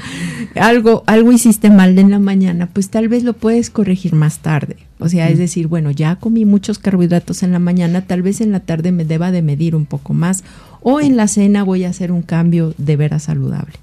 algo, 0.55 1.03
algo 1.05 1.31
hiciste 1.31 1.69
mal 1.69 1.97
en 1.99 2.09
la 2.09 2.19
mañana, 2.19 2.67
pues 2.71 2.89
tal 2.89 3.07
vez 3.07 3.23
lo 3.23 3.33
puedes 3.33 3.69
corregir 3.69 4.13
más 4.13 4.39
tarde. 4.39 4.77
O 4.99 5.09
sea, 5.09 5.29
es 5.29 5.39
decir, 5.39 5.67
bueno, 5.67 5.89
ya 5.89 6.17
comí 6.17 6.45
muchos 6.45 6.77
carbohidratos 6.77 7.41
en 7.41 7.51
la 7.51 7.59
mañana, 7.59 8.01
tal 8.05 8.21
vez 8.21 8.39
en 8.39 8.51
la 8.51 8.59
tarde 8.59 8.91
me 8.91 9.03
deba 9.03 9.31
de 9.31 9.41
medir 9.41 9.75
un 9.75 9.87
poco 9.87 10.13
más 10.13 10.43
o 10.81 10.99
en 10.99 11.17
la 11.17 11.27
cena 11.27 11.63
voy 11.63 11.85
a 11.85 11.89
hacer 11.89 12.11
un 12.11 12.21
cambio 12.21 12.75
de 12.77 12.95
veras 12.97 13.23
saludable. 13.23 13.73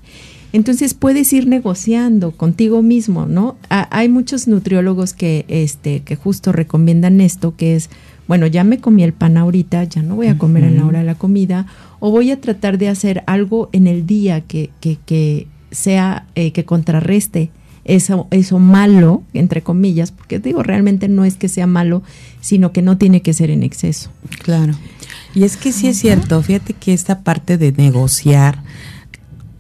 Entonces 0.53 0.95
puedes 0.95 1.33
ir 1.33 1.47
negociando 1.47 2.31
contigo 2.31 2.83
mismo, 2.83 3.27
¿no? 3.27 3.57
hay 3.69 4.09
muchos 4.09 4.49
nutriólogos 4.49 5.13
que, 5.13 5.45
este, 5.49 6.01
que 6.01 6.17
justo 6.17 6.53
recomiendan 6.53 7.21
esto, 7.21 7.55
que 7.55 7.77
es 7.77 7.91
bueno, 8.29 8.47
ya 8.47 8.63
me 8.63 8.79
comí 8.79 9.03
el 9.03 9.15
pan 9.15 9.39
ahorita, 9.39 9.85
ya 9.85 10.03
no 10.03 10.15
voy 10.15 10.27
a 10.27 10.37
comer 10.37 10.65
en 10.65 10.77
la 10.77 10.87
hora 10.87 10.99
de 10.99 11.07
la 11.07 11.15
comida, 11.15 11.67
o 11.99 12.11
voy 12.11 12.31
a 12.31 12.41
tratar 12.41 12.77
de 12.77 12.89
hacer 12.89 13.25
algo 13.27 13.71
en 13.73 13.87
el 13.87 14.07
día 14.07 14.43
que, 14.43 14.71
que, 14.81 14.99
que 15.07 15.49
sea, 15.71 16.27
eh, 16.35 16.53
que 16.53 16.67
contrarreste 16.67 17.51
eso, 17.87 18.29
eso 18.31 18.59
malo, 18.59 19.23
entre 19.33 19.63
comillas, 19.63 20.13
porque 20.13 20.39
digo, 20.39 20.63
realmente 20.63 21.09
no 21.09 21.25
es 21.25 21.37
que 21.37 21.49
sea 21.49 21.67
malo, 21.67 22.03
sino 22.43 22.71
que 22.71 22.83
no 22.83 22.99
tiene 22.99 23.23
que 23.23 23.33
ser 23.33 23.49
en 23.49 23.63
exceso. 23.63 24.11
Claro. 24.43 24.75
Y 25.35 25.45
es 25.45 25.57
que 25.57 25.73
sí 25.73 25.89
es 25.89 25.99
cierto, 25.99 26.43
fíjate 26.43 26.75
que 26.75 26.93
esta 26.93 27.21
parte 27.21 27.57
de 27.57 27.73
negociar, 27.73 28.63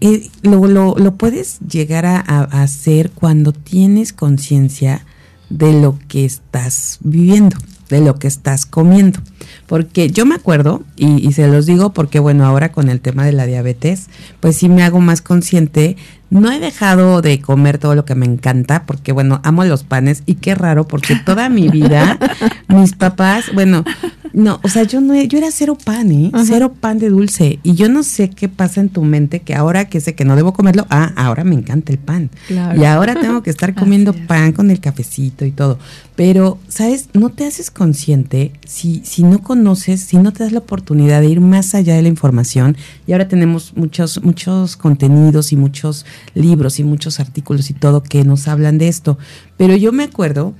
eh, 0.02 0.28
lo, 0.42 0.66
lo, 0.66 0.94
lo, 0.98 1.14
puedes 1.14 1.58
llegar 1.60 2.04
a, 2.04 2.20
a 2.20 2.62
hacer 2.62 3.10
cuando 3.12 3.52
tienes 3.52 4.12
conciencia 4.12 5.06
de 5.48 5.80
lo 5.80 5.98
que 6.06 6.26
estás 6.26 6.98
viviendo 7.00 7.56
de 7.88 8.00
lo 8.00 8.18
que 8.18 8.28
estás 8.28 8.66
comiendo. 8.66 9.20
Porque 9.66 10.10
yo 10.10 10.26
me 10.26 10.34
acuerdo, 10.34 10.82
y, 10.96 11.32
se 11.32 11.46
los 11.48 11.66
digo 11.66 11.92
porque, 11.92 12.18
bueno, 12.18 12.46
ahora 12.46 12.72
con 12.72 12.88
el 12.88 13.00
tema 13.00 13.24
de 13.24 13.32
la 13.32 13.46
diabetes, 13.46 14.06
pues 14.40 14.56
sí 14.56 14.68
me 14.68 14.82
hago 14.82 15.00
más 15.00 15.22
consciente 15.22 15.96
no 16.30 16.50
he 16.52 16.60
dejado 16.60 17.22
de 17.22 17.40
comer 17.40 17.78
todo 17.78 17.94
lo 17.94 18.04
que 18.04 18.14
me 18.14 18.26
encanta, 18.26 18.84
porque 18.84 19.12
bueno, 19.12 19.40
amo 19.44 19.64
los 19.64 19.84
panes 19.84 20.22
y 20.26 20.34
qué 20.34 20.54
raro, 20.54 20.86
porque 20.86 21.16
toda 21.16 21.48
mi 21.48 21.68
vida 21.68 22.18
mis 22.68 22.94
papás, 22.94 23.46
bueno, 23.54 23.84
no, 24.32 24.60
o 24.62 24.68
sea, 24.68 24.82
yo 24.84 25.00
no, 25.00 25.20
yo 25.22 25.38
era 25.38 25.50
cero 25.50 25.76
pan, 25.82 26.12
¿eh? 26.12 26.30
Cero 26.44 26.72
pan 26.78 26.98
de 26.98 27.08
dulce. 27.08 27.58
Y 27.62 27.74
yo 27.74 27.88
no 27.88 28.02
sé 28.02 28.30
qué 28.30 28.48
pasa 28.48 28.80
en 28.80 28.88
tu 28.88 29.02
mente 29.02 29.40
que 29.40 29.54
ahora 29.54 29.86
que 29.86 30.00
sé 30.00 30.14
que 30.14 30.24
no 30.24 30.36
debo 30.36 30.52
comerlo, 30.52 30.86
ah, 30.90 31.12
ahora 31.16 31.44
me 31.44 31.54
encanta 31.54 31.92
el 31.92 31.98
pan. 31.98 32.30
Y 32.48 32.84
ahora 32.84 33.14
tengo 33.14 33.42
que 33.42 33.50
estar 33.50 33.74
comiendo 33.78 34.12
pan 34.12 34.52
con 34.52 34.70
el 34.70 34.80
cafecito 34.80 35.44
y 35.44 35.50
todo. 35.50 35.78
Pero, 36.14 36.58
¿sabes? 36.68 37.08
No 37.14 37.30
te 37.30 37.46
haces 37.46 37.70
consciente 37.70 38.52
si, 38.66 39.02
si 39.04 39.22
no 39.22 39.40
conoces, 39.40 40.00
si 40.02 40.18
no 40.18 40.32
te 40.32 40.44
das 40.44 40.52
la 40.52 40.60
oportunidad 40.60 41.20
de 41.20 41.28
ir 41.28 41.40
más 41.40 41.74
allá 41.74 41.94
de 41.94 42.02
la 42.02 42.08
información. 42.08 42.76
Y 43.06 43.12
ahora 43.12 43.28
tenemos 43.28 43.72
muchos, 43.76 44.22
muchos 44.22 44.76
contenidos 44.76 45.52
y 45.52 45.56
muchos 45.56 46.04
libros 46.34 46.78
y 46.78 46.84
muchos 46.84 47.20
artículos 47.20 47.70
y 47.70 47.74
todo 47.74 48.02
que 48.02 48.24
nos 48.24 48.48
hablan 48.48 48.78
de 48.78 48.88
esto. 48.88 49.18
Pero 49.56 49.76
yo 49.76 49.92
me 49.92 50.04
acuerdo, 50.04 50.54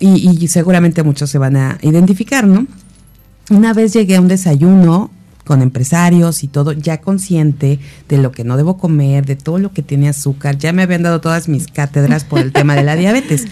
y, 0.00 0.28
y 0.28 0.48
seguramente 0.48 1.02
muchos 1.02 1.30
se 1.30 1.38
van 1.38 1.56
a 1.56 1.78
identificar, 1.82 2.46
¿no? 2.46 2.66
Una 3.50 3.74
vez 3.74 3.92
llegué 3.92 4.16
a 4.16 4.20
un 4.20 4.28
desayuno 4.28 5.10
con 5.44 5.62
empresarios 5.62 6.42
y 6.42 6.48
todo, 6.48 6.72
ya 6.72 7.00
consciente 7.00 7.78
de 8.08 8.18
lo 8.18 8.32
que 8.32 8.44
no 8.44 8.56
debo 8.56 8.78
comer, 8.78 9.26
de 9.26 9.36
todo 9.36 9.58
lo 9.58 9.72
que 9.72 9.82
tiene 9.82 10.08
azúcar, 10.08 10.58
ya 10.58 10.72
me 10.72 10.82
habían 10.82 11.02
dado 11.02 11.20
todas 11.20 11.48
mis 11.48 11.66
cátedras 11.66 12.24
por 12.24 12.38
el 12.38 12.52
tema 12.52 12.74
de 12.74 12.82
la 12.82 12.96
diabetes. 12.96 13.46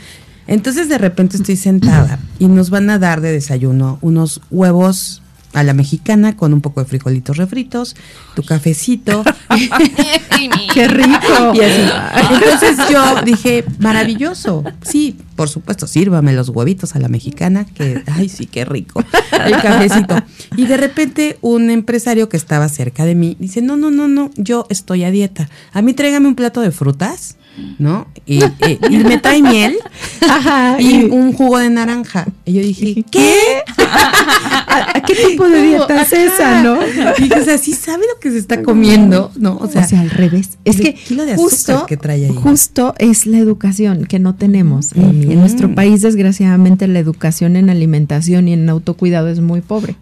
Entonces 0.46 0.88
de 0.88 0.98
repente 0.98 1.36
estoy 1.36 1.56
sentada 1.56 2.18
y 2.38 2.46
nos 2.46 2.70
van 2.70 2.90
a 2.90 2.98
dar 2.98 3.20
de 3.20 3.30
desayuno 3.30 3.98
unos 4.00 4.40
huevos 4.50 5.21
a 5.52 5.62
la 5.62 5.74
mexicana 5.74 6.36
con 6.36 6.52
un 6.52 6.60
poco 6.60 6.80
de 6.80 6.86
frijolitos 6.86 7.36
refritos, 7.36 7.96
tu 8.34 8.42
cafecito. 8.42 9.24
¡Qué 10.74 10.88
rico! 10.88 11.52
Y 11.54 11.60
así. 11.60 11.90
Entonces 12.34 12.78
yo 12.90 13.22
dije, 13.24 13.64
maravilloso. 13.78 14.64
Sí, 14.82 15.16
por 15.36 15.48
supuesto, 15.48 15.86
sírvame 15.86 16.32
los 16.32 16.48
huevitos 16.48 16.94
a 16.94 16.98
la 16.98 17.08
mexicana, 17.08 17.64
que, 17.64 18.02
ay, 18.06 18.28
sí, 18.28 18.46
qué 18.46 18.64
rico. 18.64 19.04
El 19.44 19.60
cafecito. 19.60 20.16
Y 20.56 20.66
de 20.66 20.76
repente 20.76 21.38
un 21.40 21.70
empresario 21.70 22.28
que 22.28 22.36
estaba 22.36 22.68
cerca 22.68 23.04
de 23.04 23.14
mí 23.14 23.36
dice, 23.38 23.62
no, 23.62 23.76
no, 23.76 23.90
no, 23.90 24.08
no, 24.08 24.30
yo 24.36 24.66
estoy 24.70 25.04
a 25.04 25.10
dieta. 25.10 25.48
A 25.72 25.82
mí 25.82 25.94
tráigame 25.94 26.28
un 26.28 26.34
plato 26.34 26.60
de 26.60 26.70
frutas 26.70 27.36
¿no? 27.78 28.06
Y, 28.26 28.40
me 29.04 29.18
trae 29.18 29.42
miel 29.42 29.76
y 30.78 31.04
un 31.04 31.32
jugo 31.32 31.58
de 31.58 31.70
naranja. 31.70 32.26
Y 32.44 32.54
yo 32.54 32.62
dije, 32.62 33.04
¿qué? 33.10 33.36
¿A, 33.78 35.02
qué 35.06 35.14
tipo 35.14 35.48
de 35.48 35.62
dieta 35.62 36.02
es 36.02 36.12
esa, 36.12 36.62
no? 36.62 36.78
Y 37.18 37.32
o 37.32 37.44
sea, 37.44 37.58
sí 37.58 37.72
sabe 37.72 38.04
lo 38.12 38.20
que 38.20 38.30
se 38.30 38.38
está 38.38 38.62
comiendo, 38.62 39.30
¿no? 39.36 39.58
O 39.58 39.68
sea, 39.68 39.86
al 39.98 40.10
revés. 40.10 40.58
Es 40.64 40.80
que 40.80 40.96
justo, 41.36 41.86
que 41.86 41.96
trae 41.96 42.26
ahí. 42.26 42.34
justo 42.34 42.94
es 42.98 43.26
la 43.26 43.38
educación 43.38 44.06
que 44.06 44.18
no 44.18 44.34
tenemos. 44.34 44.92
En 44.92 45.40
nuestro 45.40 45.74
país, 45.74 46.02
desgraciadamente, 46.02 46.86
la 46.88 46.98
educación 46.98 47.56
en 47.56 47.70
alimentación 47.70 48.48
y 48.48 48.52
en 48.54 48.68
autocuidado 48.68 49.28
es 49.28 49.40
muy 49.40 49.60
pobre. 49.60 49.96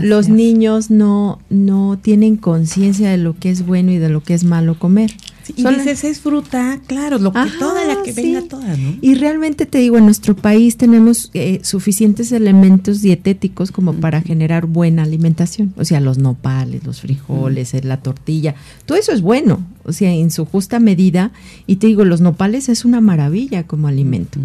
Los 0.00 0.28
niños 0.28 0.90
no, 0.90 1.38
no 1.50 1.98
tienen 2.00 2.36
conciencia 2.36 3.10
de 3.10 3.18
lo 3.18 3.36
que 3.36 3.50
es 3.50 3.66
bueno 3.66 3.92
y 3.92 3.98
de 3.98 4.08
lo 4.08 4.22
que 4.22 4.34
es 4.34 4.44
malo 4.44 4.78
comer 4.78 5.12
y 5.56 5.64
dices, 5.64 6.04
es 6.04 6.20
fruta, 6.20 6.80
claro, 6.86 7.18
lo 7.18 7.32
que 7.32 7.40
toda 7.58 7.84
la 7.84 8.02
que 8.02 8.12
venga 8.12 8.42
toda, 8.42 8.76
¿no? 8.76 8.96
Y 9.00 9.14
realmente 9.14 9.66
te 9.66 9.78
digo, 9.78 9.98
en 9.98 10.04
nuestro 10.04 10.36
país 10.36 10.76
tenemos 10.76 11.30
eh, 11.34 11.60
suficientes 11.62 12.32
elementos 12.32 13.02
dietéticos 13.02 13.72
como 13.72 13.94
para 13.94 14.22
generar 14.22 14.66
buena 14.66 15.02
alimentación. 15.02 15.74
O 15.76 15.84
sea, 15.84 16.00
los 16.00 16.18
nopales, 16.18 16.84
los 16.84 17.00
frijoles, 17.00 17.72
la 17.84 17.98
tortilla, 17.98 18.54
todo 18.86 18.98
eso 18.98 19.12
es 19.12 19.20
bueno, 19.20 19.64
o 19.84 19.92
sea, 19.92 20.12
en 20.12 20.30
su 20.30 20.44
justa 20.44 20.78
medida. 20.78 21.32
Y 21.66 21.76
te 21.76 21.88
digo, 21.88 22.04
los 22.04 22.20
nopales 22.20 22.68
es 22.68 22.84
una 22.84 23.00
maravilla 23.00 23.66
como 23.66 23.88
alimento. 23.88 24.38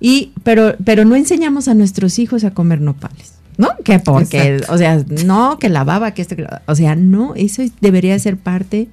Y, 0.00 0.32
pero, 0.42 0.76
pero 0.84 1.04
no 1.04 1.16
enseñamos 1.16 1.68
a 1.68 1.74
nuestros 1.74 2.18
hijos 2.18 2.44
a 2.44 2.52
comer 2.52 2.80
nopales. 2.80 3.34
¿No? 3.56 3.70
Que 3.84 3.98
porque, 3.98 4.60
o 4.68 4.78
sea, 4.78 5.02
no, 5.24 5.58
que 5.58 5.68
la 5.68 5.84
baba, 5.84 6.12
que 6.12 6.22
este, 6.22 6.46
o 6.66 6.74
sea, 6.74 6.96
no, 6.96 7.34
eso 7.34 7.62
debería 7.80 8.18
ser 8.18 8.36
parte 8.36 8.88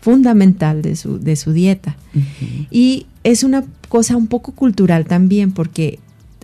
fundamental 0.00 0.82
de 0.82 0.96
su, 0.96 1.18
de 1.20 1.36
su 1.36 1.52
dieta. 1.52 1.96
Y 2.70 3.06
es 3.22 3.44
una 3.44 3.64
cosa 3.88 4.16
un 4.16 4.26
poco 4.26 4.52
cultural 4.52 5.06
también, 5.06 5.52
porque 5.52 5.98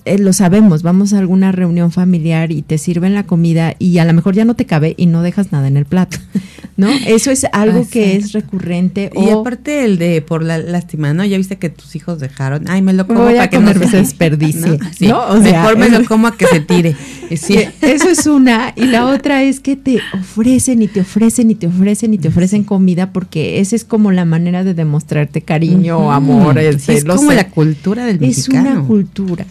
eh, 0.06 0.18
lo 0.18 0.32
sabemos, 0.32 0.82
vamos 0.84 1.12
a 1.12 1.18
alguna 1.18 1.50
reunión 1.50 1.90
familiar 1.90 2.52
y 2.52 2.62
te 2.62 2.78
sirven 2.78 3.12
la 3.12 3.24
comida 3.24 3.74
y 3.80 3.98
a 3.98 4.04
lo 4.04 4.12
mejor 4.12 4.34
ya 4.34 4.44
no 4.44 4.54
te 4.54 4.64
cabe 4.64 4.94
y 4.96 5.06
no 5.06 5.22
dejas 5.22 5.50
nada 5.50 5.66
en 5.66 5.76
el 5.76 5.84
plato, 5.84 6.18
¿no? 6.76 6.88
Eso 7.06 7.32
es 7.32 7.44
algo 7.52 7.88
que 7.88 8.16
es 8.16 8.32
recurrente. 8.32 9.10
Y 9.16 9.30
aparte 9.30 9.84
el 9.84 9.98
de 9.98 10.22
por 10.22 10.44
la 10.44 10.58
lástima, 10.58 11.12
¿no? 11.12 11.24
Ya 11.24 11.36
viste 11.36 11.56
que 11.56 11.70
tus 11.70 11.96
hijos 11.96 12.20
dejaron, 12.20 12.70
ay, 12.70 12.82
me 12.82 12.92
lo 12.92 13.08
como 13.08 13.24
para 13.24 13.50
que 13.50 13.58
no 13.58 13.74
se 13.74 13.96
desperdicie, 13.96 14.78
¿no? 15.00 15.26
O 15.28 15.42
sea, 15.42 15.62
mejor 15.62 15.76
me 15.76 15.88
lo 15.88 16.04
como 16.04 16.28
a 16.28 16.36
que 16.36 16.46
se 16.46 16.60
tire. 16.60 16.96
Sí. 17.36 17.58
Eso 17.82 18.08
es 18.08 18.26
una. 18.28 18.72
Y 18.76 18.86
la 18.86 19.06
otra 19.06 19.42
es 19.42 19.58
que 19.58 19.74
te 19.74 20.00
ofrecen 20.14 20.80
y 20.82 20.86
te 20.86 21.00
ofrecen 21.00 21.50
y 21.50 21.56
te 21.56 21.66
ofrecen 21.66 22.14
y 22.14 22.18
te 22.18 22.28
ofrecen 22.28 22.62
comida 22.62 23.12
porque 23.12 23.58
esa 23.58 23.74
es 23.74 23.84
como 23.84 24.12
la 24.12 24.24
manera 24.24 24.62
de 24.62 24.74
demostrarte 24.74 25.42
cariño, 25.42 26.12
amor. 26.12 26.56
es 26.58 27.04
como 27.04 27.32
la 27.32 27.48
cultura 27.48 28.06
del 28.06 28.20
mexicano. 28.20 28.68
Es 28.68 28.76
una 28.76 28.86
cultura. 28.86 29.46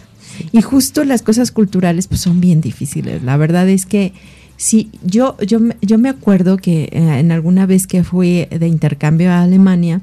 Y 0.52 0.62
justo 0.62 1.04
las 1.04 1.22
cosas 1.22 1.50
culturales 1.50 2.06
pues 2.08 2.20
son 2.20 2.40
bien 2.40 2.60
difíciles. 2.60 3.22
La 3.22 3.36
verdad 3.36 3.68
es 3.68 3.86
que 3.86 4.12
sí, 4.56 4.90
yo, 5.04 5.36
yo, 5.38 5.60
yo 5.82 5.98
me 5.98 6.08
acuerdo 6.08 6.56
que 6.56 6.84
eh, 6.84 7.18
en 7.18 7.32
alguna 7.32 7.66
vez 7.66 7.86
que 7.86 8.04
fui 8.04 8.46
de 8.46 8.66
intercambio 8.66 9.30
a 9.30 9.42
Alemania, 9.42 10.02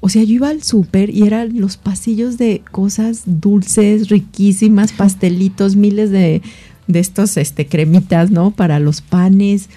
o 0.00 0.08
sea, 0.10 0.22
yo 0.22 0.34
iba 0.34 0.48
al 0.50 0.62
súper 0.62 1.08
y 1.08 1.22
eran 1.22 1.58
los 1.58 1.78
pasillos 1.78 2.36
de 2.36 2.62
cosas 2.70 3.22
dulces, 3.24 4.10
riquísimas, 4.10 4.92
pastelitos, 4.92 5.76
miles 5.76 6.10
de, 6.10 6.42
de 6.86 6.98
estos 6.98 7.38
este, 7.38 7.66
cremitas, 7.66 8.30
¿no? 8.30 8.50
Para 8.50 8.80
los 8.80 9.00
panes. 9.00 9.70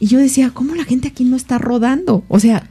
Y 0.00 0.06
yo 0.06 0.18
decía, 0.18 0.50
¿cómo 0.50 0.74
la 0.74 0.84
gente 0.84 1.08
aquí 1.08 1.24
no 1.24 1.36
está 1.36 1.58
rodando? 1.58 2.24
O 2.28 2.40
sea, 2.40 2.70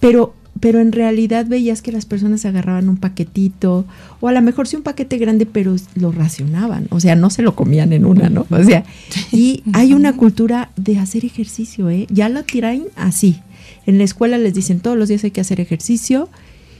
pero 0.00 0.34
pero 0.60 0.80
en 0.80 0.92
realidad 0.92 1.46
veías 1.46 1.82
que 1.82 1.92
las 1.92 2.06
personas 2.06 2.44
agarraban 2.44 2.88
un 2.88 2.96
paquetito, 2.96 3.86
o 4.20 4.28
a 4.28 4.32
lo 4.32 4.42
mejor 4.42 4.66
sí 4.66 4.76
un 4.76 4.82
paquete 4.82 5.18
grande, 5.18 5.46
pero 5.46 5.76
lo 5.94 6.12
racionaban, 6.12 6.86
o 6.90 7.00
sea, 7.00 7.14
no 7.14 7.30
se 7.30 7.42
lo 7.42 7.54
comían 7.54 7.92
en 7.92 8.04
una, 8.04 8.28
¿no? 8.28 8.46
O 8.50 8.64
sea, 8.64 8.84
y 9.32 9.62
hay 9.72 9.92
una 9.92 10.14
cultura 10.14 10.70
de 10.76 10.98
hacer 10.98 11.24
ejercicio, 11.24 11.90
¿eh? 11.90 12.06
Ya 12.10 12.28
lo 12.28 12.42
tiran 12.44 12.84
así. 12.96 13.40
En 13.86 13.98
la 13.98 14.04
escuela 14.04 14.38
les 14.38 14.54
dicen 14.54 14.80
todos 14.80 14.96
los 14.96 15.08
días 15.08 15.24
hay 15.24 15.30
que 15.30 15.40
hacer 15.40 15.60
ejercicio 15.60 16.28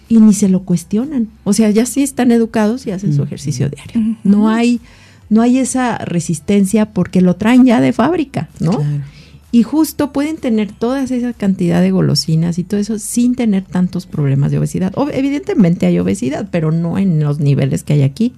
y 0.09 0.19
ni 0.19 0.35
se 0.35 0.49
lo 0.49 0.63
cuestionan. 0.63 1.29
O 1.45 1.53
sea, 1.53 1.71
ya 1.71 1.87
sí 1.87 2.03
están 2.03 2.33
educados 2.33 2.87
y 2.87 2.91
hacen 2.91 3.15
su 3.15 3.23
ejercicio 3.23 3.69
diario. 3.69 4.17
No 4.25 4.49
hay, 4.49 4.81
no 5.29 5.43
hay 5.43 5.59
esa 5.59 5.99
resistencia 5.99 6.87
porque 6.93 7.21
lo 7.21 7.37
traen 7.37 7.65
ya 7.65 7.81
de 7.81 7.93
fábrica, 7.93 8.49
¿no? 8.61 8.83
Y 9.59 9.65
justo 9.65 10.13
pueden 10.13 10.37
tener 10.37 10.71
toda 10.71 11.03
esa 11.03 11.33
cantidad 11.33 11.83
de 11.83 11.91
golosinas 11.91 12.61
y 12.61 12.63
todo 12.63 12.79
eso 12.79 13.01
sin 13.01 13.35
tener 13.35 13.65
tantos 13.65 14.07
problemas 14.07 14.53
de 14.53 14.59
obesidad. 14.59 14.93
evidentemente 15.13 15.87
hay 15.87 15.99
obesidad, 15.99 16.47
pero 16.53 16.71
no 16.71 16.97
en 16.97 17.19
los 17.19 17.41
niveles 17.41 17.83
que 17.83 17.95
hay 17.95 18.03
aquí. 18.03 18.35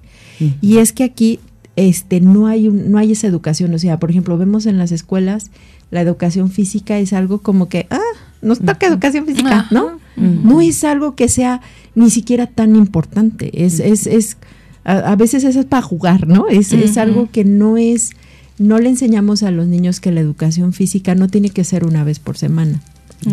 Y 0.62 0.78
es 0.78 0.94
que 0.94 1.04
aquí 1.04 1.38
este, 1.76 2.22
no, 2.22 2.46
hay 2.46 2.70
no 2.70 2.96
hay 2.96 3.12
esa 3.12 3.26
educación. 3.26 3.74
O 3.74 3.78
sea, 3.78 3.98
por 3.98 4.08
ejemplo, 4.10 4.38
vemos 4.38 4.64
en 4.64 4.78
las 4.78 4.92
escuelas 4.92 5.50
la 5.90 6.00
educación 6.00 6.50
física 6.50 6.98
es 6.98 7.12
algo 7.12 7.42
como 7.42 7.68
que, 7.68 7.86
ah, 7.90 7.98
nos 8.40 8.60
toca 8.60 8.86
educación 8.86 9.26
física, 9.26 9.66
¿no? 9.70 9.98
No 10.16 10.62
es 10.62 10.84
algo 10.84 11.16
que 11.16 11.28
sea 11.28 11.60
ni 11.94 12.08
siquiera 12.08 12.46
tan 12.46 12.76
importante. 12.76 13.62
Es, 13.62 13.78
es, 13.78 14.06
es 14.06 14.38
a, 14.84 15.16
veces 15.16 15.44
eso 15.44 15.60
es 15.60 15.66
para 15.66 15.82
jugar, 15.82 16.26
¿no? 16.26 16.48
Es, 16.48 16.72
es 16.72 16.96
algo 16.96 17.28
que 17.30 17.44
no 17.44 17.76
es 17.76 18.12
no 18.60 18.78
le 18.78 18.90
enseñamos 18.90 19.42
a 19.42 19.50
los 19.50 19.66
niños 19.66 20.00
que 20.00 20.12
la 20.12 20.20
educación 20.20 20.74
física 20.74 21.14
no 21.14 21.28
tiene 21.28 21.48
que 21.48 21.64
ser 21.64 21.84
una 21.84 22.04
vez 22.04 22.18
por 22.18 22.36
semana, 22.36 22.82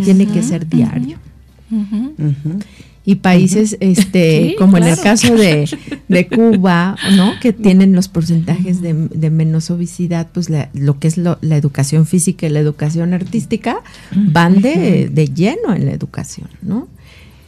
tiene 0.06 0.26
que 0.26 0.42
ser 0.42 0.70
diario. 0.70 1.18
Y 3.04 3.16
países 3.16 3.76
este 3.82 4.56
como 4.58 4.78
en 4.78 4.84
el 4.84 4.98
caso 4.98 5.36
de, 5.36 6.28
Cuba, 6.34 6.96
¿no? 7.18 7.34
Que 7.42 7.52
tienen 7.52 7.94
los 7.94 8.08
porcentajes 8.08 8.82
de, 8.82 9.30
menos 9.30 9.70
obesidad, 9.70 10.30
pues 10.34 10.48
lo 10.74 11.00
que 11.00 11.10
es 11.10 11.18
la 11.18 11.38
educación 11.58 12.06
física 12.06 12.48
y 12.48 12.50
la 12.50 12.60
educación 12.60 13.14
artística 13.14 13.82
van 14.16 14.62
de, 14.62 15.10
de 15.10 15.28
lleno 15.28 15.76
en 15.76 15.88
la 15.88 15.92
educación, 15.92 16.48
¿no? 16.62 16.88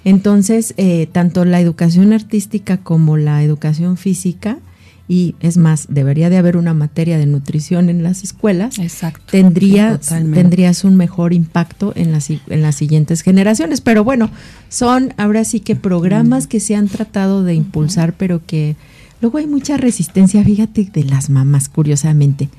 Entonces, 0.03 0.73
eh, 0.75 1.07
tanto 1.09 1.45
la 1.45 1.61
educación 1.61 2.11
artística 2.11 2.77
como 2.77 3.15
la 3.15 3.41
educación 3.41 3.95
física 3.95 4.59
y 5.11 5.33
es 5.39 5.57
más, 5.57 5.87
debería 5.89 6.29
de 6.29 6.37
haber 6.37 6.55
una 6.55 6.75
materia 6.75 7.17
de 7.17 7.25
nutrición 7.25 7.89
en 7.89 8.03
las 8.03 8.23
escuelas, 8.23 8.77
Exacto, 8.77 9.23
tendría, 9.31 9.99
tendrías 9.99 10.83
un 10.83 10.95
mejor 10.97 11.33
impacto 11.33 11.93
en 11.95 12.11
las, 12.11 12.29
en 12.29 12.61
las 12.61 12.75
siguientes 12.75 13.23
generaciones. 13.23 13.81
Pero 13.81 14.03
bueno, 14.03 14.29
son 14.69 15.15
ahora 15.17 15.45
sí 15.45 15.61
que 15.61 15.75
programas 15.75 16.45
que 16.45 16.59
se 16.59 16.75
han 16.75 16.87
tratado 16.87 17.43
de 17.43 17.55
impulsar, 17.55 18.13
pero 18.13 18.45
que 18.45 18.75
luego 19.19 19.39
hay 19.39 19.47
mucha 19.47 19.77
resistencia, 19.77 20.43
fíjate, 20.43 20.87
de 20.93 21.03
las 21.05 21.31
mamás, 21.31 21.69
curiosamente, 21.69 22.49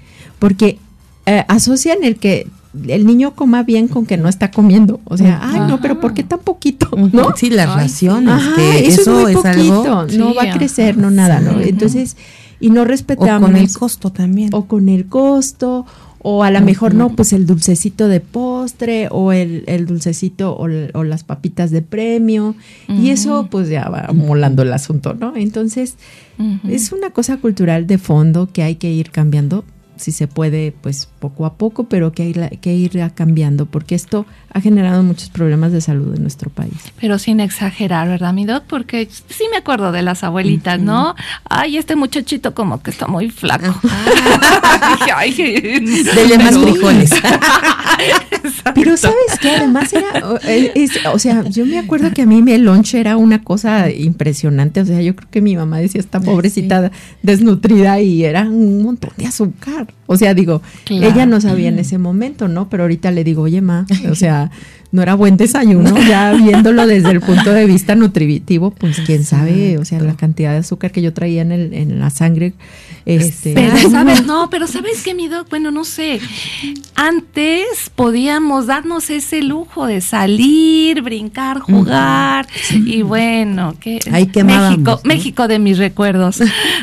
porque 0.40 0.80
eh, 1.26 1.44
asocian 1.46 1.98
el 2.02 2.16
que 2.16 2.48
el 2.88 3.06
niño 3.06 3.34
coma 3.34 3.62
bien 3.62 3.86
con 3.86 4.06
que 4.06 4.16
no 4.16 4.28
está 4.28 4.50
comiendo. 4.50 5.00
O 5.04 5.16
sea, 5.16 5.40
ay, 5.42 5.60
no, 5.68 5.80
pero 5.80 6.00
¿por 6.00 6.14
qué 6.14 6.24
tan 6.24 6.40
poquito? 6.40 6.88
¿No? 7.12 7.36
Sí, 7.36 7.50
las 7.50 7.74
raciones, 7.74 8.34
Ajá, 8.34 8.56
que 8.56 8.86
eso, 8.86 9.02
eso, 9.02 9.28
es 9.28 9.34
muy 9.34 9.34
poquito, 9.34 9.98
algo. 10.00 10.18
no 10.18 10.30
Sí, 10.30 10.36
va 10.36 10.42
a 10.42 10.56
crecer, 10.56 10.96
no 10.96 11.10
nada, 11.10 11.40
¿no? 11.40 11.60
Entonces, 11.60 12.16
y 12.60 12.70
no 12.70 12.82
O 12.82 12.84
respetamos 12.84 13.48
con 13.50 13.56
el 13.56 13.72
costo 13.72 14.10
también. 14.10 14.50
o 14.52 14.66
con 14.66 14.88
el 14.88 15.06
costo, 15.06 15.86
o 16.22 16.44
a 16.44 16.50
lo 16.50 16.60
mejor 16.60 16.94
no, 16.94 17.08
pues 17.16 17.32
el 17.32 17.46
dulcecito 17.46 18.06
de 18.06 18.20
postre, 18.20 19.08
o 19.10 19.32
el, 19.32 19.64
el 19.66 19.86
dulcecito, 19.86 20.54
o, 20.54 20.66
el- 20.66 20.90
o 20.92 21.02
las 21.02 21.24
papitas 21.24 21.70
de 21.70 21.80
premio, 21.80 22.54
y 22.88 23.08
eso 23.10 23.48
pues 23.50 23.70
ya 23.70 23.88
va 23.88 24.10
molando 24.14 24.62
el 24.62 24.72
asunto, 24.74 25.14
¿no? 25.14 25.34
Entonces, 25.36 25.94
es 26.68 26.92
una 26.92 27.10
cosa 27.10 27.38
cultural 27.38 27.86
de 27.86 27.96
fondo 27.98 28.48
que 28.52 28.62
hay 28.62 28.74
que 28.76 28.90
ir 28.92 29.10
cambiando, 29.10 29.64
si 30.00 30.12
se 30.12 30.26
puede, 30.26 30.72
pues 30.80 31.08
poco 31.18 31.46
a 31.46 31.54
poco, 31.54 31.84
pero 31.84 32.12
que 32.12 32.22
hay 32.22 32.58
que 32.58 32.74
ir 32.74 32.98
cambiando, 33.14 33.66
porque 33.66 33.94
esto 33.94 34.26
ha 34.52 34.60
generado 34.60 35.02
muchos 35.02 35.28
problemas 35.30 35.70
de 35.72 35.80
salud 35.80 36.14
en 36.16 36.22
nuestro 36.22 36.50
país. 36.50 36.72
Pero 37.00 37.18
sin 37.18 37.38
exagerar, 37.40 38.08
¿verdad, 38.08 38.32
mi 38.32 38.44
doc? 38.46 38.64
Porque 38.66 39.08
sí 39.10 39.44
me 39.50 39.58
acuerdo 39.58 39.92
de 39.92 40.02
las 40.02 40.24
abuelitas, 40.24 40.80
¿no? 40.80 41.14
Ay, 41.48 41.76
este 41.76 41.94
muchachito 41.96 42.54
como 42.54 42.82
que 42.82 42.90
está 42.90 43.06
muy 43.06 43.30
flaco. 43.30 43.78
Dije, 43.82 45.12
ay, 45.14 45.32
Dele 46.14 46.38
más 46.38 46.56
frijoles. 46.58 47.10
Pero 48.74 48.96
sabes 48.96 49.38
que 49.40 49.50
además 49.50 49.92
era, 49.92 50.26
o, 50.28 50.36
eh, 50.44 50.72
es- 50.74 50.98
o 51.12 51.18
sea, 51.18 51.44
yo 51.48 51.66
me 51.66 51.78
acuerdo 51.78 52.10
que 52.12 52.22
a 52.22 52.26
mí 52.26 52.42
el 52.52 52.62
lunch 52.64 52.94
era 52.94 53.16
una 53.16 53.42
cosa 53.42 53.90
impresionante, 53.90 54.80
o 54.80 54.86
sea, 54.86 55.00
yo 55.02 55.14
creo 55.14 55.28
que 55.30 55.40
mi 55.40 55.56
mamá 55.56 55.78
decía 55.78 56.00
esta 56.00 56.20
pobrecita 56.20 56.90
desnutrida 57.22 58.00
y 58.00 58.24
era 58.24 58.42
un 58.42 58.82
montón 58.82 59.10
de 59.16 59.26
azúcar. 59.26 59.89
O 60.06 60.16
sea, 60.16 60.34
digo, 60.34 60.62
Claro. 60.84 61.06
ella 61.06 61.26
no 61.26 61.40
sabía 61.40 61.68
en 61.68 61.78
ese 61.78 61.98
momento, 61.98 62.48
¿no? 62.48 62.68
Pero 62.68 62.84
ahorita 62.84 63.10
le 63.10 63.24
digo, 63.24 63.42
oye, 63.42 63.60
ma, 63.60 63.86
o 64.10 64.14
sea, 64.14 64.50
no 64.92 65.02
era 65.02 65.14
buen 65.14 65.36
desayuno, 65.36 65.96
ya 66.08 66.32
viéndolo 66.42 66.86
desde 66.86 67.10
el 67.10 67.20
punto 67.20 67.52
de 67.52 67.66
vista 67.66 67.94
nutritivo, 67.94 68.70
pues 68.72 69.00
quién 69.06 69.24
sabe, 69.24 69.78
o 69.78 69.84
sea, 69.84 70.00
la 70.00 70.16
cantidad 70.16 70.52
de 70.52 70.58
azúcar 70.58 70.90
que 70.90 71.00
yo 71.02 71.12
traía 71.12 71.42
en, 71.42 71.52
el, 71.52 71.72
en 71.74 71.98
la 72.00 72.10
sangre. 72.10 72.54
Este, 73.06 73.54
Pero 73.54 73.72
ay, 73.76 73.90
sabes, 73.90 74.26
no. 74.26 74.42
no, 74.42 74.50
pero 74.50 74.66
sabes 74.66 75.02
que 75.02 75.14
mi 75.14 75.26
doc, 75.28 75.48
bueno, 75.48 75.70
no 75.70 75.84
sé. 75.84 76.20
Antes 76.96 77.90
podíamos 77.94 78.66
darnos 78.66 79.08
ese 79.10 79.42
lujo 79.42 79.86
de 79.86 80.00
salir, 80.00 81.00
brincar, 81.02 81.60
jugar 81.60 82.46
y 82.72 83.02
bueno, 83.02 83.74
que 83.80 84.00
Ahí 84.12 84.26
quemábamos, 84.26 84.70
México, 84.78 85.00
¿no? 85.02 85.08
México 85.08 85.48
de 85.48 85.58
mis 85.58 85.78
recuerdos, 85.78 86.40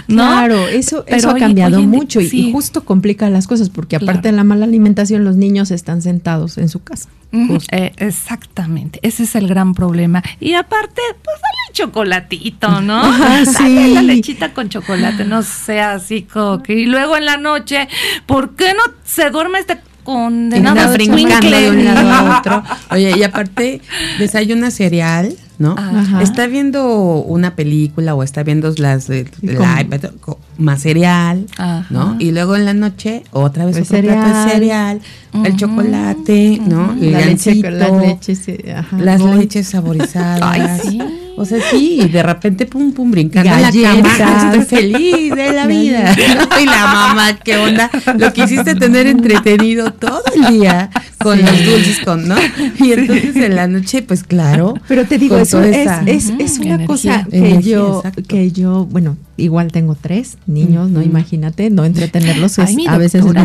¿no? 0.08 0.16
Claro, 0.28 0.68
eso, 0.68 1.04
Pero 1.06 1.18
eso 1.18 1.30
ha 1.30 1.36
cambiado 1.36 1.78
en 1.80 1.90
mucho 1.90 2.20
y, 2.22 2.30
sí. 2.30 2.48
y 2.48 2.52
justo 2.52 2.84
complica 2.84 3.30
las 3.30 3.48
cosas 3.48 3.70
porque 3.70 3.96
aparte 3.96 4.22
Claro. 4.22 4.32
de 4.36 4.38
la 4.38 4.44
mala 4.44 4.66
alimentación 4.66 5.24
los 5.24 5.36
niños 5.36 5.70
están 5.72 6.02
sentados 6.02 6.58
en 6.58 6.70
su 6.70 6.82
casa. 6.82 7.10
Ujú, 7.32 7.58
eh, 7.72 7.92
exactamente, 7.98 9.00
ese 9.04 9.24
es 9.24 9.36
el 9.36 9.48
gran 9.48 9.74
problema. 9.74 10.24
Y 10.40 10.54
aparte, 10.54 11.02
pues 11.24 11.36
dale 11.42 11.58
el 11.70 11.74
chocolatito, 11.74 12.82
¿no? 12.82 13.02
Ah, 13.04 13.44
Dale 13.46 13.46
sí. 13.46 13.94
la 13.94 14.02
lechita 14.02 14.54
con 14.54 14.70
chocolate, 14.70 15.26
no 15.26 15.42
sea 15.44 15.94
así 15.94 16.24
como 16.24 16.62
que. 16.64 16.74
Y 16.74 16.86
luego 16.86 17.18
en 17.18 17.26
la 17.26 17.38
noche, 17.38 17.88
¿por 18.26 18.56
qué 18.56 18.74
no 18.74 18.94
se 19.04 19.30
duerme 19.30 19.60
este 19.60 19.80
condenado 20.04 20.94
brincando 20.94 21.50
de 21.58 21.70
un 21.70 21.84
lado 21.84 22.10
a 22.10 22.40
otro. 22.40 22.64
Oye, 22.92 23.14
y 23.18 23.24
aparte, 23.24 23.82
desayuna 24.20 24.72
cereal, 24.72 25.36
¿no? 25.60 25.76
Ajá. 25.78 26.22
Está 26.22 26.48
viendo 26.48 26.86
una 27.24 27.56
película 27.58 28.16
o 28.16 28.24
está 28.24 28.44
viendo 28.44 28.74
las 28.78 29.08
de, 29.08 29.26
con- 29.26 29.80
iPad, 29.80 30.12
más 30.58 30.82
cereal, 30.82 31.46
Ajá. 31.58 31.86
¿no? 31.90 32.16
Y 32.20 32.32
luego 32.32 32.56
en 32.56 32.66
la 32.66 32.74
noche, 32.74 33.24
otra 33.32 33.66
vez 33.66 33.78
Pues 33.78 33.90
otro 33.92 34.02
plato 34.04 34.28
de 34.28 34.34
cereal. 34.52 34.52
cereal, 34.52 35.46
el 35.46 35.56
chocolate, 35.56 36.62
¿no? 36.66 36.94
El 37.00 37.12
La 37.14 37.22
leche, 37.22 37.56
las 37.56 37.92
leches, 38.02 38.42
ajá. 38.76 38.98
las 38.98 39.22
leches 39.22 39.68
saborizadas. 39.68 40.42
Ay, 40.44 40.80
sí. 40.84 41.00
O 41.40 41.46
sea, 41.46 41.60
sí, 41.70 42.00
y 42.02 42.08
de 42.10 42.24
repente, 42.24 42.66
pum, 42.66 42.92
pum, 42.94 43.12
brincando 43.12 43.52
en 43.54 43.62
la 43.62 43.72
cama, 43.72 44.52
estoy 44.54 44.66
feliz 44.66 45.36
de 45.36 45.54
la 45.54 45.68
vida. 45.68 46.16
¿no? 46.16 46.48
Y 46.62 46.66
la 46.66 46.88
mamá, 46.88 47.38
¿qué 47.44 47.58
onda? 47.58 47.92
Lo 48.18 48.34
quisiste 48.34 48.74
tener 48.74 49.06
entretenido 49.06 49.94
todo 49.94 50.24
el 50.36 50.58
día 50.60 50.90
con 51.20 51.38
Sí. 51.38 51.44
los 51.44 51.66
dulces, 51.66 52.00
con, 52.06 52.28
¿no? 52.28 52.36
Y 52.80 52.92
entonces 52.94 53.36
en 53.36 53.56
la 53.56 53.68
noche, 53.68 54.02
pues 54.04 54.24
claro. 54.24 54.76
Pero 54.88 55.06
te 55.06 55.18
digo, 55.18 55.38
eso 55.38 55.62
es, 55.64 55.76
esa- 55.78 56.02
es, 56.06 56.32
es 56.40 56.60
una 56.60 56.76
energía. 56.76 56.86
cosa 56.88 57.26
que 57.30 57.38
Energía, 57.38 57.60
yo, 57.78 57.98
exacto. 57.98 58.22
que 58.28 58.52
yo, 58.52 58.86
bueno, 58.86 59.18
igual 59.38 59.72
tengo 59.72 59.96
tres 60.00 60.38
niños, 60.48 60.90
¿no? 60.90 61.02
Imagínate, 61.02 61.70
no 61.70 61.86
entretenerlos 61.86 62.58
es, 62.60 62.70
Ay, 62.70 62.86
a 62.88 62.98
veces 62.98 63.24
es. 63.26 63.32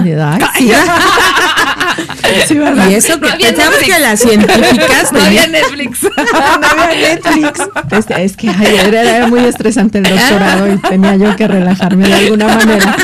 Ay, 2.24 2.40
sí. 2.48 2.54
¿verdad? 2.54 2.88
Y 2.90 2.94
eso 2.94 3.20
que 3.20 3.26
No 3.28 3.32
había 3.34 3.48
pensamos 3.48 3.74
Netflix. 3.80 3.94
que 3.94 4.00
las 4.02 4.20
científicas 4.20 5.12
No 5.12 5.20
había 5.22 5.46
Netflix. 5.46 6.02
no 6.02 6.82
había 6.82 7.14
Netflix. 7.14 7.60
Este, 7.90 8.24
es 8.24 8.36
que 8.36 8.48
era, 8.50 9.02
era 9.16 9.26
muy 9.28 9.40
estresante 9.44 9.98
el 9.98 10.04
doctorado 10.04 10.72
y 10.72 10.78
tenía 10.78 11.16
yo 11.16 11.36
que 11.36 11.46
relajarme 11.48 12.06
de 12.08 12.14
alguna 12.14 12.46
manera. 12.48 12.96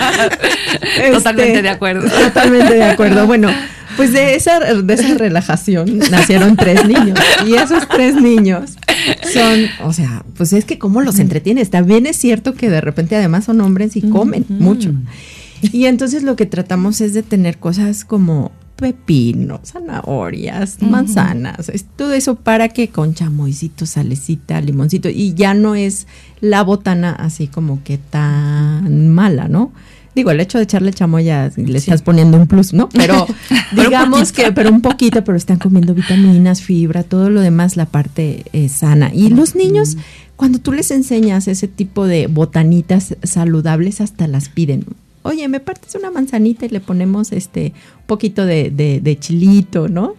Totalmente 1.12 1.50
Este, 1.52 1.62
de 1.62 1.68
acuerdo. 1.68 2.09
Totalmente 2.09 2.74
de 2.74 2.85
acuerdo. 2.85 3.26
Bueno, 3.26 3.50
pues 3.98 4.12
de 4.14 4.34
esa, 4.34 4.58
de 4.61 4.94
esa 4.94 5.14
relajación 5.18 5.98
nacieron 6.11 6.56
tres 6.56 6.87
niños. 6.87 7.18
Y 7.46 7.54
esos 7.54 7.87
tres 7.88 8.14
niños 8.14 8.76
son, 9.32 9.66
o 9.84 9.92
sea, 9.92 10.24
pues 10.37 10.54
es 10.54 10.64
que 10.64 10.78
cómo 10.78 11.02
los 11.02 11.18
entretienes. 11.18 11.68
También 11.68 12.06
es 12.06 12.16
cierto 12.16 12.54
que 12.54 12.70
de 12.70 12.80
repente 12.80 13.14
además 13.16 13.44
son 13.44 13.61
hombres 13.61 13.94
y 13.96 14.00
comen 14.02 14.46
mucho. 14.48 14.92
Y 15.61 15.84
entonces 15.87 16.22
lo 16.22 16.34
que 16.37 16.46
tratamos 16.46 17.00
es 17.02 17.12
de 17.12 17.22
tener 17.22 17.58
cosas 17.58 18.04
como 18.06 18.52
pepino, 18.76 19.61
zanahorias, 19.64 20.80
manzanas, 20.80 21.68
es- 21.68 21.84
todo 21.96 22.12
eso 22.12 22.37
para 22.37 22.68
que 22.68 22.88
con 22.90 23.12
chamoycito, 23.12 23.84
salecita, 23.87 24.61
limoncito, 24.61 25.08
y 25.08 25.34
ya 25.34 25.52
no 25.54 25.74
es 25.74 26.06
la 26.40 26.62
botana 26.62 27.11
así 27.12 27.48
como 27.48 27.82
que 27.82 27.98
tan 27.98 29.08
mala, 29.08 29.48
¿no? 29.48 29.72
Digo, 30.14 30.30
el 30.30 30.40
hecho 30.40 30.58
de 30.58 30.64
echarle 30.64 30.92
chamoya 30.92 31.50
le 31.56 31.78
estás 31.78 32.02
poniendo 32.02 32.36
un 32.36 32.46
plus, 32.46 32.72
¿no? 32.72 32.88
Pero 32.88 33.26
digamos 33.72 34.32
que, 34.32 34.52
pero 34.52 34.70
un 34.70 34.80
poquito, 34.80 35.22
pero 35.22 35.36
están 35.36 35.58
comiendo 35.58 35.94
vitaminas, 35.94 36.62
fibra, 36.62 37.02
todo 37.02 37.30
lo 37.30 37.40
demás, 37.40 37.76
la 37.76 37.86
parte 37.86 38.44
eh, 38.52 38.68
sana. 38.68 39.10
Y 39.14 39.28
los 39.28 39.54
niños, 39.54 39.96
cuando 40.36 40.58
tú 40.58 40.72
les 40.72 40.90
enseñas 40.90 41.46
ese 41.48 41.68
tipo 41.68 42.06
de 42.06 42.26
botanitas 42.26 43.16
saludables, 43.22 44.00
hasta 44.00 44.26
las 44.26 44.48
piden. 44.48 44.84
Oye, 45.22 45.46
me 45.48 45.60
partes 45.60 45.94
una 45.94 46.10
manzanita 46.10 46.66
y 46.66 46.70
le 46.70 46.80
ponemos 46.80 47.32
este 47.32 47.74
poquito 48.08 48.44
de, 48.44 48.70
de- 48.70 49.00
de 49.00 49.18
chilito, 49.18 49.86
¿no? 49.88 50.14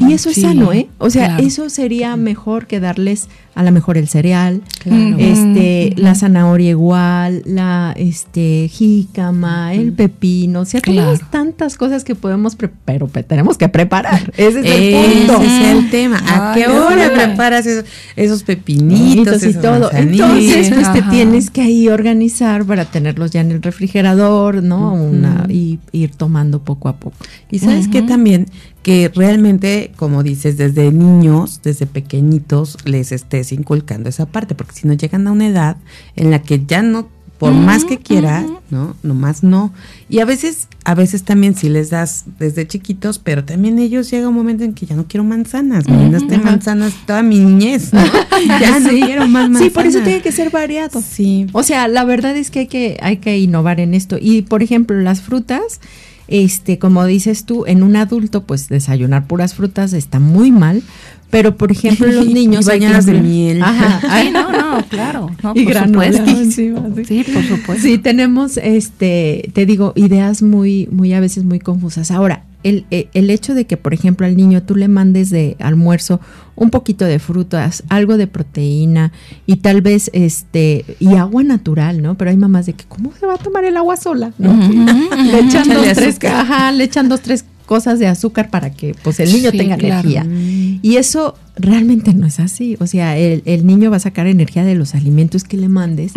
Y 0.00 0.12
eso 0.12 0.30
es 0.30 0.40
sano, 0.40 0.72
¿eh? 0.72 0.88
O 0.98 1.10
sea, 1.10 1.26
claro. 1.26 1.44
eso 1.46 1.70
sería 1.70 2.16
mejor 2.16 2.66
que 2.66 2.80
darles 2.80 3.28
a 3.54 3.62
lo 3.62 3.70
mejor 3.70 3.96
el 3.96 4.08
cereal, 4.08 4.62
Claro. 4.80 5.16
este, 5.16 5.94
la 5.96 6.16
zanahoria 6.16 6.70
igual, 6.70 7.42
la 7.46 7.94
este 7.96 8.68
jícama, 8.68 9.72
el 9.74 9.92
pepino, 9.92 10.62
o 10.62 10.64
sea, 10.64 10.80
tenemos 10.80 11.20
Claro. 11.20 11.30
tantas 11.30 11.76
cosas 11.76 12.02
que 12.02 12.16
podemos, 12.16 12.56
pero 12.84 13.06
pe- 13.06 13.22
tenemos 13.22 13.56
que 13.56 13.68
preparar. 13.68 14.32
Ese 14.36 14.48
es 14.58 14.66
el 14.66 14.66
Ese 14.66 15.26
punto. 15.28 15.42
es 15.42 15.64
el 15.68 15.90
tema. 15.90 16.18
¿A 16.26 16.52
Ay, 16.52 16.60
qué 16.62 16.68
hora 16.68 17.12
preparas 17.14 17.64
esos, 17.66 17.84
esos 18.16 18.42
pepinitos 18.42 19.44
y 19.44 19.54
todo. 19.54 19.92
Entonces, 19.92 20.70
pues 20.74 20.92
te 20.92 21.02
tienes 21.02 21.50
que 21.50 21.60
ahí 21.62 21.86
organizar 21.88 22.64
para 22.64 22.86
tenerlos 22.86 23.30
ya 23.30 23.40
en 23.42 23.52
el 23.52 23.62
refrigerador, 23.62 24.64
¿no? 24.64 24.94
Una, 24.94 25.46
y 25.48 25.78
ir 25.92 26.10
tomando 26.10 26.58
poco 26.60 26.88
a 26.88 26.96
poco. 26.96 27.13
Y 27.50 27.58
sabes 27.60 27.88
que 27.88 28.02
también 28.02 28.46
que 28.84 29.10
realmente, 29.14 29.92
como 29.96 30.22
dices, 30.22 30.58
desde 30.58 30.92
niños, 30.92 31.60
desde 31.62 31.86
pequeñitos, 31.86 32.76
les 32.84 33.12
estés 33.12 33.50
inculcando 33.50 34.10
esa 34.10 34.26
parte, 34.26 34.54
porque 34.54 34.74
si 34.74 34.86
no 34.86 34.92
llegan 34.92 35.26
a 35.26 35.32
una 35.32 35.48
edad 35.48 35.76
en 36.16 36.30
la 36.30 36.42
que 36.42 36.64
ya 36.66 36.82
no, 36.82 37.08
por 37.38 37.52
más 37.52 37.84
que 37.84 37.98
quieras, 37.98 38.44
¿no? 38.70 38.94
Nomás 39.02 39.42
no. 39.42 39.72
Y 40.10 40.20
a 40.20 40.26
veces, 40.26 40.68
a 40.84 40.94
veces 40.94 41.24
también 41.24 41.54
sí 41.54 41.68
les 41.68 41.90
das 41.90 42.24
desde 42.38 42.68
chiquitos, 42.68 43.18
pero 43.18 43.44
también 43.44 43.78
ellos 43.78 44.10
llega 44.10 44.28
un 44.28 44.34
momento 44.34 44.64
en 44.64 44.74
que 44.74 44.84
ya 44.84 44.96
no 44.96 45.06
quiero 45.08 45.24
manzanas, 45.24 45.88
me 45.88 46.14
Ajá. 46.14 46.38
manzanas 46.42 46.92
toda 47.06 47.22
mi 47.22 47.38
niñez, 47.38 47.92
¿no? 47.92 48.04
ya 48.60 48.80
no 48.80 48.90
quiero 48.90 49.26
más 49.26 49.48
manzanas. 49.48 49.62
Sí, 49.62 49.70
por 49.70 49.86
eso 49.86 50.00
tiene 50.00 50.20
que 50.20 50.30
ser 50.30 50.50
variado. 50.50 51.00
Sí. 51.00 51.46
O 51.52 51.62
sea, 51.62 51.88
la 51.88 52.04
verdad 52.04 52.36
es 52.36 52.50
que 52.50 52.60
hay 52.60 52.66
que, 52.66 52.98
hay 53.00 53.16
que 53.16 53.38
innovar 53.38 53.80
en 53.80 53.94
esto. 53.94 54.18
Y 54.20 54.42
por 54.42 54.62
ejemplo, 54.62 55.00
las 55.00 55.22
frutas, 55.22 55.80
este, 56.28 56.78
como 56.78 57.04
dices 57.04 57.44
tú, 57.44 57.64
en 57.66 57.82
un 57.82 57.96
adulto, 57.96 58.44
pues 58.44 58.68
desayunar 58.68 59.26
puras 59.26 59.54
frutas 59.54 59.92
está 59.92 60.20
muy 60.20 60.50
mal. 60.50 60.82
Pero 61.30 61.56
por 61.56 61.72
ejemplo, 61.72 62.06
los 62.06 62.26
niños 62.32 62.64
Y 62.66 62.68
bañadas 62.68 63.06
de 63.06 63.14
miel. 63.14 63.62
Ajá, 63.62 63.98
Sí, 64.00 64.06
ay, 64.08 64.30
no, 64.30 64.52
no, 64.52 64.84
claro. 64.86 65.30
No, 65.42 65.52
y 65.54 65.64
por 65.64 65.74
supuesto. 65.74 66.24
sí. 66.50 66.72
Sí, 67.06 67.24
por 67.32 67.42
supuesto. 67.42 67.82
Sí, 67.82 67.98
tenemos, 67.98 68.56
este, 68.56 69.50
te 69.52 69.66
digo, 69.66 69.92
ideas 69.96 70.42
muy, 70.42 70.88
muy 70.92 71.12
a 71.12 71.20
veces 71.20 71.44
muy 71.44 71.58
confusas. 71.58 72.10
Ahora, 72.10 72.44
el, 72.64 72.84
el- 72.90 73.08
el 73.14 73.30
hecho 73.30 73.54
de 73.54 73.66
que, 73.66 73.76
por 73.76 73.94
ejemplo, 73.94 74.26
al 74.26 74.36
niño 74.36 74.62
tú 74.64 74.74
le 74.74 74.88
mandes 74.88 75.30
de 75.30 75.56
almuerzo 75.60 76.20
un 76.56 76.70
poquito 76.70 77.04
de 77.04 77.18
frutas, 77.18 77.82
algo 77.88 78.16
de 78.16 78.26
proteína 78.26 79.12
y 79.46 79.56
tal 79.56 79.80
vez, 79.82 80.10
este, 80.12 80.84
y 81.00 81.14
agua 81.14 81.42
natural, 81.44 82.02
¿no? 82.02 82.16
Pero 82.16 82.30
hay 82.30 82.36
mamás 82.36 82.66
de 82.66 82.72
que, 82.72 82.84
¿cómo 82.84 83.12
se 83.18 83.26
va 83.26 83.34
a 83.34 83.38
tomar 83.38 83.64
el 83.64 83.76
agua 83.76 83.96
sola? 83.96 84.32
¿no? 84.38 84.52
Le 85.24 85.38
echan 85.40 85.68
dos, 85.68 85.86
tres, 85.94 86.18
ajá, 86.24 86.72
le 86.72 86.84
echan 86.84 87.08
dos, 87.08 87.20
tres 87.20 87.44
cosas 87.66 87.98
de 87.98 88.06
azúcar 88.06 88.50
para 88.50 88.70
que 88.70 88.94
pues 89.02 89.18
el 89.20 89.32
niño 89.32 89.50
Sí, 89.50 89.56
tenga 89.56 89.76
claro. 89.78 90.06
energía. 90.10 90.78
Y 90.82 90.96
eso 90.96 91.34
realmente 91.56 92.12
no 92.12 92.26
es 92.26 92.38
así. 92.38 92.76
O 92.78 92.86
sea, 92.86 93.16
el, 93.16 93.42
el 93.46 93.66
niño 93.66 93.90
va 93.90 93.96
a 93.96 94.00
sacar 94.00 94.26
energía 94.26 94.64
de 94.64 94.74
los 94.74 94.94
alimentos 94.94 95.44
que 95.44 95.56
le 95.56 95.68
mandes. 95.70 96.12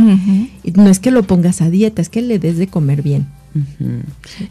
Y 0.64 0.72
no 0.72 0.90
es 0.90 1.00
que 1.00 1.10
lo 1.10 1.24
pongas 1.24 1.62
a 1.62 1.70
dieta, 1.70 2.02
es 2.02 2.10
que 2.10 2.22
le 2.22 2.38
des 2.38 2.58
de 2.58 2.68
comer 2.68 3.02
bien. 3.02 3.28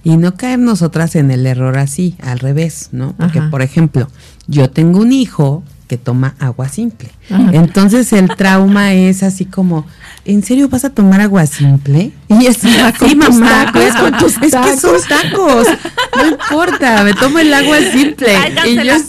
Y 0.05 0.17
no 0.17 0.37
caer 0.37 0.59
nosotras 0.59 1.17
en 1.17 1.31
el 1.31 1.47
error 1.47 1.79
así, 1.79 2.17
al 2.23 2.39
revés, 2.39 2.91
¿no? 2.93 3.15
Porque, 3.17 3.39
Ajá. 3.39 3.51
por 3.51 3.63
ejemplo, 3.63 4.09
yo 4.47 4.71
tengo 4.71 5.01
un 5.01 5.13
hijo 5.13 5.63
que 5.87 5.97
toma 5.97 6.35
agua 6.39 6.69
simple. 6.69 7.11
Ajá. 7.31 7.51
Entonces 7.53 8.13
el 8.13 8.29
trauma 8.37 8.93
es 8.93 9.23
así 9.23 9.45
como, 9.45 9.87
¿en 10.25 10.43
serio 10.43 10.69
vas 10.69 10.85
a 10.85 10.91
tomar 10.91 11.21
agua 11.21 11.47
simple? 11.47 12.13
Y 12.29 12.47
es 12.47 12.59
con 12.59 13.09
sí, 13.09 13.15
tus 13.15 13.35
mamá, 13.37 13.67
tacos, 13.67 13.83
pues, 13.83 13.95
con 13.95 14.19
tus 14.19 14.33
es 14.43 14.55
que 14.55 14.77
son 14.77 14.97
tacos. 15.09 15.69
No 16.17 16.27
importa, 16.27 17.05
me 17.05 17.15
tomo 17.15 17.39
el 17.39 17.53
agua 17.53 17.79
simple. 17.93 18.33
Y 18.67 18.75
yo 18.77 18.85
la 18.85 18.99
sí. 18.99 19.05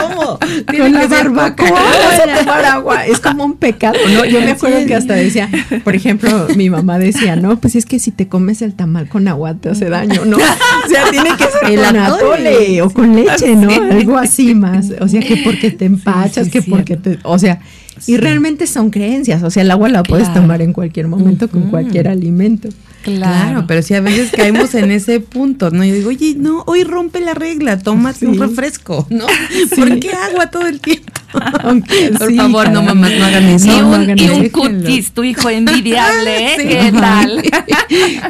¿Cómo? 0.00 0.38
Tiene 0.70 0.84
Con 0.84 0.92
la 0.92 1.00
que 1.00 1.08
ser 1.08 1.30
barbacoa 1.30 1.70
vas 1.70 2.20
a 2.20 2.38
tomar 2.38 2.64
agua. 2.64 3.06
Es 3.06 3.20
como 3.20 3.44
un 3.44 3.56
pecado, 3.56 3.98
¿no? 4.12 4.24
Yo 4.24 4.40
me 4.40 4.52
acuerdo 4.52 4.86
que 4.86 4.94
hasta 4.94 5.14
decía, 5.14 5.48
por 5.84 5.94
ejemplo, 5.94 6.46
mi 6.56 6.70
mamá 6.70 6.98
decía, 6.98 7.36
no, 7.36 7.58
pues 7.58 7.74
es 7.74 7.86
que 7.86 7.98
si 7.98 8.10
te 8.10 8.28
comes 8.28 8.62
el 8.62 8.74
tamal 8.74 9.08
con 9.08 9.26
agua 9.28 9.54
te 9.54 9.70
hace 9.70 9.88
daño, 9.88 10.24
¿no? 10.24 10.36
O 10.36 10.88
sea, 10.88 11.10
tiene 11.10 11.30
que 11.36 11.44
ser 11.44 11.70
El 11.70 11.84
con 11.84 11.96
atole. 11.96 12.50
atole 12.50 12.82
o 12.82 12.90
con 12.90 13.16
leche, 13.16 13.56
¿no? 13.56 13.70
Sí. 13.70 13.80
Algo 13.90 14.18
así 14.18 14.51
más. 14.54 14.92
O 15.00 15.08
sea, 15.08 15.20
que 15.20 15.36
porque 15.38 15.70
te 15.70 15.84
empachas, 15.86 16.46
sí, 16.46 16.50
que 16.50 16.60
cierto. 16.62 16.70
porque 16.70 16.96
te... 16.96 17.18
O 17.24 17.38
sea, 17.38 17.60
y 18.06 18.16
realmente 18.16 18.66
son 18.66 18.90
creencias. 18.90 19.42
O 19.42 19.50
sea, 19.50 19.62
el 19.62 19.70
agua 19.70 19.88
la 19.88 20.02
puedes 20.02 20.26
Claro. 20.28 20.42
tomar 20.42 20.62
en 20.62 20.72
cualquier 20.72 21.08
momento 21.08 21.48
con 21.48 21.62
cualquier 21.70 22.08
alimento. 22.08 22.68
Claro, 23.02 23.64
pero 23.66 23.82
si 23.82 23.94
a 23.94 24.00
veces 24.00 24.30
caemos 24.30 24.74
en 24.76 24.92
ese 24.92 25.18
punto, 25.18 25.70
¿no? 25.72 25.84
Yo 25.84 25.92
digo, 25.92 26.08
oye, 26.10 26.36
no, 26.38 26.62
hoy 26.68 26.84
rompe 26.84 27.20
la 27.20 27.34
regla, 27.34 27.76
tómate 27.78 28.20
Sí. 28.20 28.26
un 28.26 28.38
refresco, 28.38 29.06
¿no? 29.10 29.26
¿Por 29.74 29.98
qué 29.98 30.10
agua 30.12 30.46
todo 30.50 30.68
el 30.68 30.80
tiempo? 30.80 31.12
Por 31.32 32.28
sí, 32.28 32.36
favor, 32.36 32.70
no, 32.70 32.82
mamás, 32.82 33.10
no 33.18 33.24
hagan 33.24 33.44
eso. 33.44 33.66
Y 33.66 33.70
No, 33.70 33.80
no 33.82 33.88
un, 33.88 33.94
hagan 34.02 34.18
y 34.18 34.24
eso. 34.24 34.34
un 34.36 34.42
Déjenlo. 34.42 34.82
cutis, 34.84 35.12
tu 35.12 35.24
hijo 35.24 35.50
envidiable, 35.50 36.54
¿eh? 36.54 36.56
Sí. 36.58 36.68
¿Qué 36.68 36.92
tal? 36.92 37.42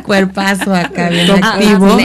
Cuerpazo 0.05 0.75
acá, 0.75 1.11
bien 1.11 1.31
activo. 1.31 1.99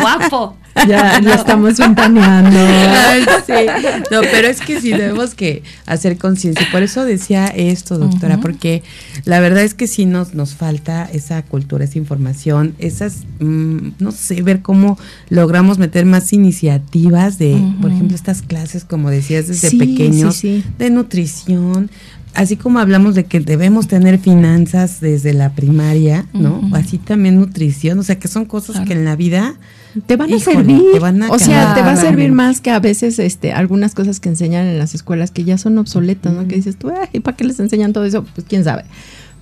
Guapo. 0.00 0.56
Ya 0.86 1.20
lo 1.20 1.32
estamos 1.34 1.76
ventaneando. 1.78 2.56
Ay, 2.58 3.24
sí. 3.46 3.52
No, 4.10 4.20
pero 4.20 4.48
es 4.48 4.60
que 4.60 4.80
sí 4.80 4.90
debemos 4.90 5.34
que 5.34 5.62
hacer 5.86 6.16
conciencia. 6.18 6.66
Y 6.68 6.70
por 6.72 6.82
eso 6.82 7.04
decía 7.04 7.46
esto, 7.48 7.98
doctora, 7.98 8.38
porque 8.38 8.82
la 9.24 9.40
verdad 9.40 9.64
es 9.64 9.74
que 9.74 9.86
sí 9.86 10.06
nos, 10.06 10.34
nos 10.34 10.54
falta 10.54 11.08
esa 11.12 11.42
cultura, 11.42 11.84
esa 11.84 11.98
información, 11.98 12.74
esas, 12.78 13.24
mm, 13.40 13.88
no 13.98 14.12
sé, 14.12 14.42
ver 14.42 14.62
cómo 14.62 14.98
logramos 15.30 15.78
meter 15.78 16.04
más 16.06 16.32
iniciativas 16.32 17.38
de, 17.38 17.60
por 17.80 17.90
ejemplo, 17.90 18.14
estas 18.14 18.42
clases, 18.42 18.84
como 18.84 19.10
decías, 19.10 19.48
desde 19.48 19.70
Sí, 19.70 19.78
pequeños, 19.78 20.36
sí, 20.36 20.62
de 20.78 20.90
nutrición. 20.90 21.90
Así 22.34 22.56
como 22.56 22.78
hablamos 22.78 23.14
de 23.16 23.24
que 23.24 23.40
debemos 23.40 23.88
tener 23.88 24.18
finanzas 24.20 25.00
desde 25.00 25.32
la 25.32 25.54
primaria, 25.54 26.26
¿no? 26.34 26.58
Ujú. 26.58 26.76
Así 26.76 26.98
también 26.98 27.36
nutrición, 27.40 27.98
o 27.98 28.02
sea, 28.04 28.18
que 28.18 28.28
son 28.28 28.44
cosas 28.44 28.76
Claro. 28.76 28.86
que 28.86 28.92
en 28.94 29.04
la 29.04 29.16
vida 29.16 29.54
te 30.06 30.16
van 30.16 30.32
a 30.32 30.38
servir. 30.38 30.82
te 30.92 30.98
van 30.98 31.22
a 31.22 31.30
o 31.30 31.38
sea, 31.38 31.74
te 31.74 31.80
va 31.80 31.92
a 31.92 31.96
servir 31.96 32.32
más 32.32 32.60
que 32.60 32.70
a 32.70 32.80
veces 32.80 33.18
este 33.18 33.52
algunas 33.52 33.94
cosas 33.94 34.20
que 34.20 34.28
enseñan 34.28 34.66
en 34.66 34.78
las 34.78 34.94
escuelas 34.94 35.30
que 35.30 35.44
ya 35.44 35.58
son 35.58 35.78
obsoletas, 35.78 36.32
¿no? 36.32 36.46
Que 36.46 36.56
dices 36.56 36.76
tú, 36.76 36.90
ay, 36.90 37.20
¿para 37.20 37.36
qué 37.36 37.44
les 37.44 37.58
enseñan 37.60 37.92
todo 37.92 38.04
eso? 38.04 38.24
Pues 38.34 38.46
quién 38.48 38.64
sabe. 38.64 38.84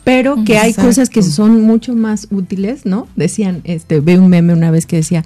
Pero 0.05 0.45
que 0.45 0.59
hay 0.59 0.73
cosas 0.73 1.11
que 1.11 1.23
son 1.23 1.63
mucho 1.63 1.95
más 1.97 2.29
útiles, 2.31 2.87
¿no? 2.87 3.09
Decían, 3.17 3.63
este, 3.65 3.99
ve 3.99 4.19
un 4.21 4.29
meme 4.29 4.53
una 4.53 4.71
vez 4.71 4.87
que 4.87 4.97
decía, 4.97 5.25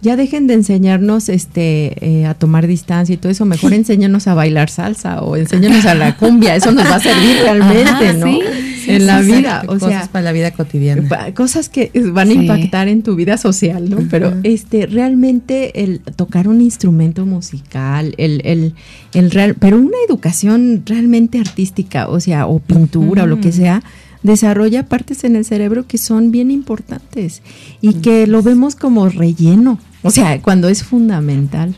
ya 0.00 0.16
dejen 0.16 0.46
de 0.46 0.54
enseñarnos 0.54 1.28
este 1.28 1.94
eh, 2.00 2.26
a 2.26 2.34
tomar 2.34 2.66
distancia 2.66 3.12
y 3.14 3.18
todo 3.18 3.30
eso, 3.30 3.44
mejor 3.44 3.72
enséñanos 3.74 4.26
a 4.28 4.34
bailar 4.34 4.70
salsa 4.70 5.20
o 5.20 5.36
enséñanos 5.36 5.84
a 5.84 5.94
la 5.94 6.16
cumbia, 6.16 6.56
eso 6.56 6.72
nos 6.72 6.86
va 6.86 6.96
a 6.96 7.00
servir 7.00 7.36
realmente, 7.42 8.08
Ajá, 8.08 8.12
¿no? 8.14 8.26
sí, 8.26 8.40
Sí, 8.84 8.90
en 8.90 9.06
la 9.06 9.20
exacto, 9.20 9.36
vida, 9.38 9.62
o 9.64 9.66
cosas 9.78 9.88
sea, 9.88 10.12
para 10.12 10.24
la 10.24 10.32
vida 10.32 10.50
cotidiana. 10.50 11.32
Cosas 11.34 11.68
que 11.68 11.90
van 12.12 12.28
a 12.28 12.32
Sí. 12.32 12.38
impactar 12.38 12.88
en 12.88 13.02
tu 13.02 13.14
vida 13.16 13.36
social, 13.38 13.88
¿no? 13.90 13.98
Pero 14.10 14.34
este 14.42 14.86
realmente 14.86 15.82
el 15.84 16.00
tocar 16.00 16.48
un 16.48 16.60
instrumento 16.60 17.24
musical, 17.26 18.14
el, 18.18 18.40
el, 18.44 18.74
el 19.14 19.30
real, 19.30 19.54
pero 19.58 19.78
una 19.78 19.96
educación 20.08 20.82
realmente 20.86 21.38
artística, 21.38 22.08
o 22.08 22.18
sea, 22.20 22.46
o 22.46 22.58
pintura 22.58 23.24
o 23.24 23.26
lo 23.26 23.40
que 23.40 23.52
sea, 23.52 23.82
desarrolla 24.22 24.86
partes 24.86 25.24
en 25.24 25.36
el 25.36 25.44
cerebro 25.44 25.86
que 25.86 25.98
son 25.98 26.30
bien 26.30 26.50
importantes 26.50 27.42
y 27.80 27.94
que 27.94 28.26
lo 28.26 28.42
vemos 28.42 28.76
como 28.76 29.08
relleno, 29.08 29.78
o 30.02 30.10
sea, 30.10 30.40
cuando 30.40 30.68
es 30.68 30.82
fundamental. 30.84 31.74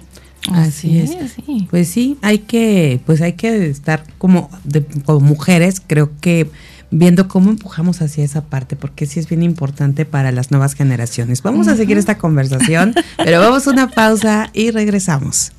Así 0.52 0.98
es. 0.98 1.16
sí. 1.46 1.66
Pues 1.70 1.88
sí, 1.88 2.18
hay 2.20 2.40
que, 2.40 3.00
pues 3.06 3.22
hay 3.22 3.32
que 3.32 3.66
estar 3.70 4.04
como, 4.18 4.50
de- 4.64 4.84
como 5.06 5.20
mujeres, 5.20 5.80
creo 5.86 6.10
que 6.20 6.50
viendo 6.94 7.26
cómo 7.26 7.50
empujamos 7.50 8.00
hacia 8.02 8.24
esa 8.24 8.44
parte, 8.44 8.76
porque 8.76 9.06
sí 9.06 9.18
es 9.18 9.28
bien 9.28 9.42
importante 9.42 10.04
para 10.04 10.30
las 10.30 10.52
nuevas 10.52 10.74
generaciones. 10.74 11.42
Vamos 11.42 11.66
a 11.66 11.76
seguir 11.76 11.98
esta 11.98 12.18
conversación, 12.18 12.94
pero 13.16 13.40
vamos 13.40 13.66
a 13.66 13.70
una 13.72 13.88
pausa 13.88 14.50
y 14.52 14.70
regresamos. 14.70 15.52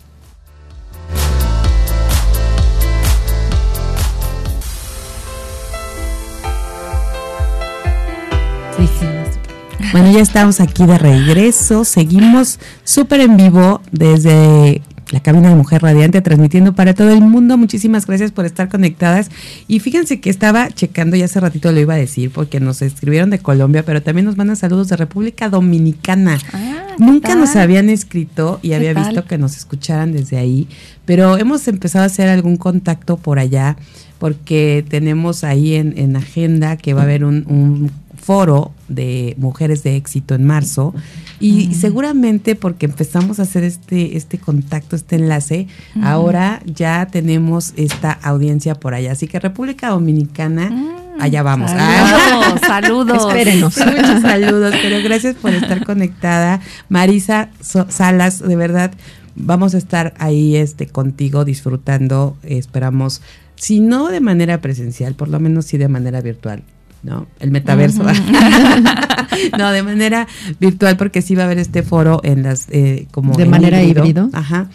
Bueno, 9.91 10.12
ya 10.12 10.19
estamos 10.19 10.60
aquí 10.60 10.86
de 10.86 10.98
regreso. 10.98 11.86
Seguimos 11.86 12.60
súper 12.84 13.21
en 13.21 13.38
vivo 13.38 13.82
desde 13.91 14.82
la 15.15 15.21
cabina 15.21 15.47
de 15.47 15.56
Mujer 15.56 15.82
Radiante, 15.82 16.19
transmitiendo 16.21 16.73
para 16.73 16.93
todo 16.93 17.10
el 17.12 17.21
mundo. 17.21 17.58
Muchísimas 17.58 18.06
gracias 18.06 18.34
por 18.34 18.45
estar 18.45 18.67
conectadas. 18.67 19.32
Y 19.65 19.80
fíjense 19.80 20.19
que 20.19 20.30
estaba 20.30 20.69
checando, 20.69 21.15
ya 21.15 21.23
hace 21.23 21.39
ratito 21.39 21.71
lo 21.71 21.80
iba 21.80 21.93
a 21.93 21.97
decir, 21.97 22.32
porque 22.32 22.60
nos 22.60 22.82
escribieron 22.82 23.30
de 23.30 23.39
Colombia, 23.39 23.86
pero 23.86 24.04
también 24.04 24.25
nos 24.25 24.36
mandan 24.36 24.58
saludos 24.58 24.89
de 24.89 24.97
República 24.97 25.47
Dominicana. 25.47 26.38
Ah, 26.51 26.95
¿qué 26.97 27.04
Nunca 27.06 27.34
nos 27.36 27.56
habían 27.56 27.89
escrito 27.89 28.60
y 28.62 28.69
¿Qué 28.69 28.75
había 28.75 28.93
tal? 28.93 29.06
visto 29.06 29.23
que 29.23 29.38
nos 29.38 29.56
escucharan 29.56 30.12
desde 30.12 30.38
ahí, 30.38 30.67
pero 31.06 31.38
hemos 31.38 31.65
empezado 31.69 32.04
a 32.04 32.08
hacer 32.08 32.28
algún 32.28 32.58
contacto 32.58 33.15
por 33.15 33.39
allá 33.39 33.78
porque 34.19 34.84
tenemos 34.89 35.45
ahí 35.45 35.75
en, 35.75 35.97
en 35.97 36.17
agenda 36.17 36.75
que 36.75 36.93
va 36.93 37.01
a 37.01 37.04
haber 37.06 37.23
un, 37.23 37.45
un 37.47 37.89
foro 38.26 38.72
de 38.88 39.36
mujeres 39.38 39.84
de 39.84 39.96
éxito 39.96 40.34
en 40.34 40.46
marzo 40.46 40.96
y 41.40 41.76
seguramente 41.76 42.56
porque 42.56 42.88
empezamos 42.88 43.40
a 43.40 43.44
hacer 43.44 43.64
este 43.64 44.18
este 44.18 44.40
contacto, 44.40 44.96
este 44.96 45.18
enlace, 45.18 45.68
ahora 46.02 46.62
ya 46.66 47.06
tenemos 47.06 47.74
esta 47.76 48.12
audiencia 48.12 48.74
por 48.76 48.96
allá, 48.96 49.12
así 49.12 49.28
que 49.28 49.40
República 49.40 49.90
Dominicana, 49.90 50.72
Mm, 51.16 51.22
allá 51.22 51.44
vamos. 51.44 51.72
Ah. 51.74 52.56
Saludos, 52.60 52.62
saludos. 52.62 53.28
Espérenos. 53.28 53.78
Muchos 53.78 54.22
saludos, 54.22 54.76
pero 54.82 55.04
gracias 55.04 55.36
por 55.36 55.54
estar 55.54 55.86
conectada. 55.86 56.62
Marisa 56.90 57.50
Salas, 57.62 58.40
de 58.40 58.56
verdad, 58.56 58.92
vamos 59.36 59.76
a 59.76 59.78
estar 59.78 60.14
ahí 60.18 60.56
este, 60.56 60.88
contigo 60.88 61.46
disfrutando, 61.46 62.38
esperamos, 62.44 63.22
si 63.56 63.80
no 63.80 64.10
de 64.10 64.20
manera 64.20 64.62
presencial, 64.62 65.16
por 65.16 65.30
lo 65.30 65.40
menos 65.40 65.66
sí 65.66 65.78
de 65.78 65.88
manera 65.88 66.22
virtual. 66.22 66.64
¿No? 67.06 67.28
El 67.39 67.52
metaverso. 67.52 68.04
no, 69.58 69.72
de 69.72 69.84
manera 69.84 70.28
virtual, 70.60 70.98
porque 70.98 71.22
sí 71.22 71.36
va 71.36 71.44
a 71.44 71.46
haber 71.46 71.60
este 71.60 71.84
foro 71.84 72.20
en 72.24 72.44
las, 72.44 72.68
eh, 72.70 73.08
como 73.12 73.34
¿De 73.38 73.46
manera 73.46 73.82
híbrido? 73.84 74.30
Ajá. 74.34 74.70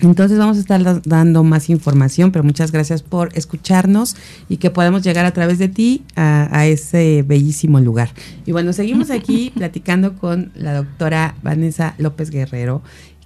Entonces 0.00 0.38
vamos 0.38 0.58
a 0.58 0.60
estar 0.60 0.80
da- 0.84 1.00
dando 1.04 1.42
más 1.42 1.68
información, 1.70 2.30
pero 2.30 2.44
muchas 2.44 2.70
gracias 2.70 3.02
por 3.02 3.30
escucharnos 3.36 4.14
y 4.48 4.58
que 4.58 4.70
podamos 4.70 5.02
llegar 5.02 5.24
a 5.26 5.32
través 5.32 5.58
de 5.58 5.68
ti 5.68 6.04
a, 6.14 6.48
a 6.56 6.66
ese 6.66 7.24
bellísimo 7.26 7.80
lugar. 7.80 8.10
Y 8.46 8.52
bueno, 8.52 8.72
seguimos 8.72 9.10
aquí 9.10 9.50
platicando 9.56 10.14
con 10.16 10.52
la 10.54 10.72
doctora 10.74 11.34
Vanessa 11.42 11.94
López 11.98 12.30
Guerrero, 12.30 12.80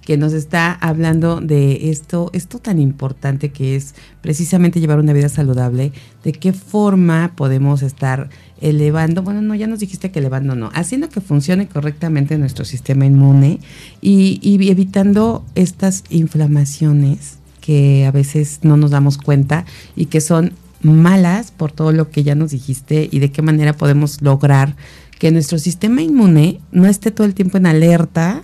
que 0.05 0.17
nos 0.17 0.33
está 0.33 0.73
hablando 0.73 1.39
de 1.39 1.89
esto, 1.89 2.29
esto 2.33 2.59
tan 2.59 2.79
importante 2.79 3.49
que 3.49 3.75
es 3.75 3.95
precisamente 4.21 4.79
llevar 4.79 4.99
una 4.99 5.13
vida 5.13 5.29
saludable, 5.29 5.93
de 6.23 6.33
qué 6.33 6.53
forma 6.53 7.33
podemos 7.35 7.81
estar 7.81 8.29
elevando, 8.59 9.23
bueno, 9.23 9.41
no, 9.41 9.55
ya 9.55 9.67
nos 9.67 9.79
dijiste 9.79 10.11
que 10.11 10.19
elevando 10.19 10.55
no, 10.55 10.69
haciendo 10.73 11.09
que 11.09 11.21
funcione 11.21 11.67
correctamente 11.67 12.37
nuestro 12.37 12.65
sistema 12.65 13.05
inmune 13.05 13.59
y, 14.01 14.39
y 14.41 14.69
evitando 14.69 15.45
estas 15.55 16.03
inflamaciones 16.09 17.37
que 17.61 18.05
a 18.05 18.11
veces 18.11 18.59
no 18.63 18.75
nos 18.75 18.91
damos 18.91 19.17
cuenta 19.17 19.65
y 19.95 20.07
que 20.07 20.19
son 20.19 20.53
malas 20.81 21.51
por 21.51 21.71
todo 21.71 21.93
lo 21.93 22.11
que 22.11 22.23
ya 22.23 22.35
nos 22.35 22.51
dijiste 22.51 23.07
y 23.09 23.19
de 23.19 23.31
qué 23.31 23.41
manera 23.41 23.73
podemos 23.73 24.21
lograr 24.21 24.75
que 25.17 25.31
nuestro 25.31 25.57
sistema 25.57 26.01
inmune 26.01 26.59
no 26.73 26.87
esté 26.87 27.11
todo 27.11 27.25
el 27.25 27.33
tiempo 27.33 27.57
en 27.57 27.65
alerta 27.65 28.43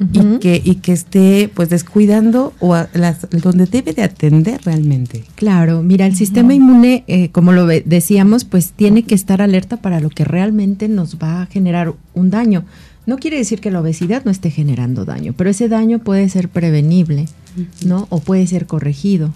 y 0.00 0.38
que 0.38 0.62
y 0.64 0.76
que 0.76 0.92
esté 0.92 1.50
pues 1.52 1.70
descuidando 1.70 2.52
o 2.60 2.74
a 2.74 2.88
las 2.94 3.28
donde 3.30 3.66
debe 3.66 3.92
de 3.92 4.02
atender 4.02 4.60
realmente. 4.64 5.24
Claro, 5.34 5.82
mira, 5.82 6.06
el 6.06 6.14
sistema 6.14 6.54
inmune, 6.54 7.04
eh, 7.08 7.30
como 7.30 7.52
lo 7.52 7.66
decíamos, 7.66 8.44
pues 8.44 8.72
tiene 8.72 9.02
que 9.02 9.14
estar 9.14 9.42
alerta 9.42 9.78
para 9.78 10.00
lo 10.00 10.10
que 10.10 10.24
realmente 10.24 10.88
nos 10.88 11.16
va 11.16 11.42
a 11.42 11.46
generar 11.46 11.94
un 12.14 12.30
daño. 12.30 12.64
No 13.06 13.16
quiere 13.16 13.38
decir 13.38 13.60
que 13.60 13.70
la 13.70 13.80
obesidad 13.80 14.24
no 14.24 14.30
esté 14.30 14.50
generando 14.50 15.04
daño, 15.04 15.32
pero 15.36 15.50
ese 15.50 15.68
daño 15.68 15.98
puede 15.98 16.28
ser 16.28 16.48
prevenible, 16.48 17.26
¿no? 17.84 18.06
O 18.10 18.20
puede 18.20 18.46
ser 18.46 18.66
corregido. 18.66 19.32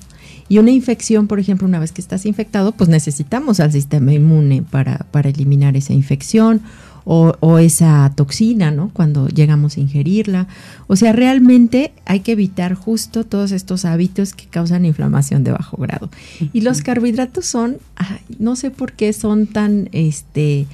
Y 0.49 0.59
una 0.59 0.71
infección, 0.71 1.27
por 1.27 1.41
ejemplo, 1.41 1.67
una 1.67 1.81
vez 1.81 1.93
que 1.93 2.03
estás 2.03 2.27
infectado, 2.27 2.73
pues 2.73 2.91
necesitamos 2.91 3.61
al 3.61 3.73
sistema 3.73 4.13
inmune 4.13 4.63
para, 4.63 5.07
para 5.11 5.31
eliminar 5.31 5.77
esa 5.77 5.95
infección 5.95 6.61
o, 7.05 7.35
o, 7.41 7.59
esa 7.59 8.13
toxina, 8.15 8.71
¿no? 8.71 8.91
Cuando 8.93 9.29
llegamos 9.29 9.77
a 9.77 9.81
ingerirla. 9.81 10.47
O 10.87 10.97
sea, 10.97 11.13
realmente 11.13 11.93
hay 12.07 12.21
que 12.21 12.33
evitar 12.33 12.75
justo 12.75 13.25
todos 13.25 13.53
estos 13.53 13.85
hábitos 13.85 14.35
que 14.35 14.47
causan 14.47 14.85
inflamación 14.85 15.45
de 15.45 15.53
bajo 15.53 15.77
grado. 15.77 16.11
Y 16.53 16.61
los 16.61 16.83
carbohidratos 16.83 17.47
son, 17.47 17.79
ay, 17.97 18.21
no 18.39 18.57
sé 18.57 18.71
por 18.71 18.93
qué 18.93 19.13
son 19.13 19.47
tan, 19.47 19.89
este, 19.93 20.67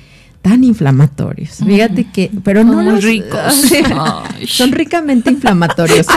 tan 0.43 0.65
inflamatorios. 0.65 1.57
Fíjate 1.65 2.05
que, 2.11 2.31
pero 2.45 2.65
no 2.65 2.83
los 2.83 3.03
ricos. 3.05 3.71
son 4.47 4.73
ricamente 4.73 5.31
inflamatorios. 5.31 6.07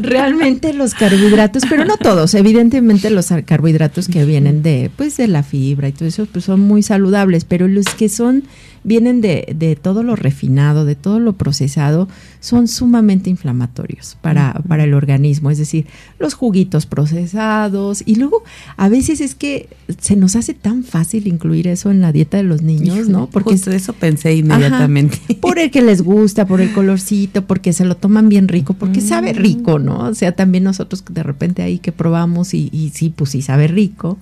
Realmente 0.00 0.72
los 0.72 0.94
carbohidratos, 0.94 1.64
pero 1.68 1.84
no 1.84 1.96
todos, 1.96 2.34
evidentemente 2.34 3.10
los 3.10 3.28
carbohidratos 3.44 4.08
que 4.08 4.24
vienen 4.24 4.62
de 4.62 4.90
pues 4.94 5.16
de 5.16 5.28
la 5.28 5.42
fibra 5.42 5.88
y 5.88 5.92
todo 5.92 6.08
eso 6.08 6.26
pues 6.26 6.44
son 6.44 6.60
muy 6.60 6.82
saludables, 6.82 7.44
pero 7.44 7.68
los 7.68 7.86
que 7.86 8.08
son 8.08 8.44
vienen 8.84 9.20
de, 9.20 9.54
de 9.56 9.76
todo 9.76 10.02
lo 10.02 10.16
refinado, 10.16 10.84
de 10.84 10.94
todo 10.94 11.20
lo 11.20 11.34
procesado, 11.34 12.08
son 12.40 12.68
sumamente 12.68 13.30
inflamatorios 13.30 14.16
para, 14.20 14.54
para 14.68 14.84
el 14.84 14.94
organismo, 14.94 15.50
es 15.50 15.58
decir, 15.58 15.86
los 16.18 16.34
juguitos 16.34 16.86
procesados 16.86 18.02
y 18.06 18.16
luego 18.16 18.42
a 18.76 18.88
veces 18.88 19.20
es 19.20 19.34
que 19.34 19.68
se 19.98 20.16
nos 20.16 20.36
hace 20.36 20.54
tan 20.54 20.84
fácil 20.84 21.26
incluir 21.26 21.68
eso 21.68 21.90
en 21.90 22.00
la 22.00 22.12
dieta 22.12 22.36
de 22.36 22.42
los 22.42 22.62
niños, 22.62 23.08
¿no? 23.08 23.28
Porque 23.28 23.50
Justo 23.50 23.70
eso 23.70 23.92
pensé 23.92 24.34
inmediatamente. 24.34 25.18
Ajá, 25.24 25.40
por 25.40 25.58
el 25.58 25.70
que 25.70 25.82
les 25.82 26.02
gusta, 26.02 26.46
por 26.46 26.60
el 26.60 26.72
colorcito, 26.72 27.44
porque 27.46 27.72
se 27.72 27.84
lo 27.84 27.96
toman 27.96 28.28
bien 28.28 28.48
rico, 28.48 28.74
porque 28.74 29.00
sabe 29.00 29.32
rico, 29.32 29.78
¿no? 29.78 30.08
O 30.08 30.14
sea, 30.14 30.32
también 30.32 30.64
nosotros 30.64 31.04
de 31.10 31.22
repente 31.22 31.62
ahí 31.62 31.78
que 31.78 31.92
probamos 31.92 32.54
y, 32.54 32.68
y 32.72 32.90
sí, 32.90 33.12
pues 33.14 33.30
sí 33.30 33.42
sabe 33.42 33.68
rico. 33.68 34.18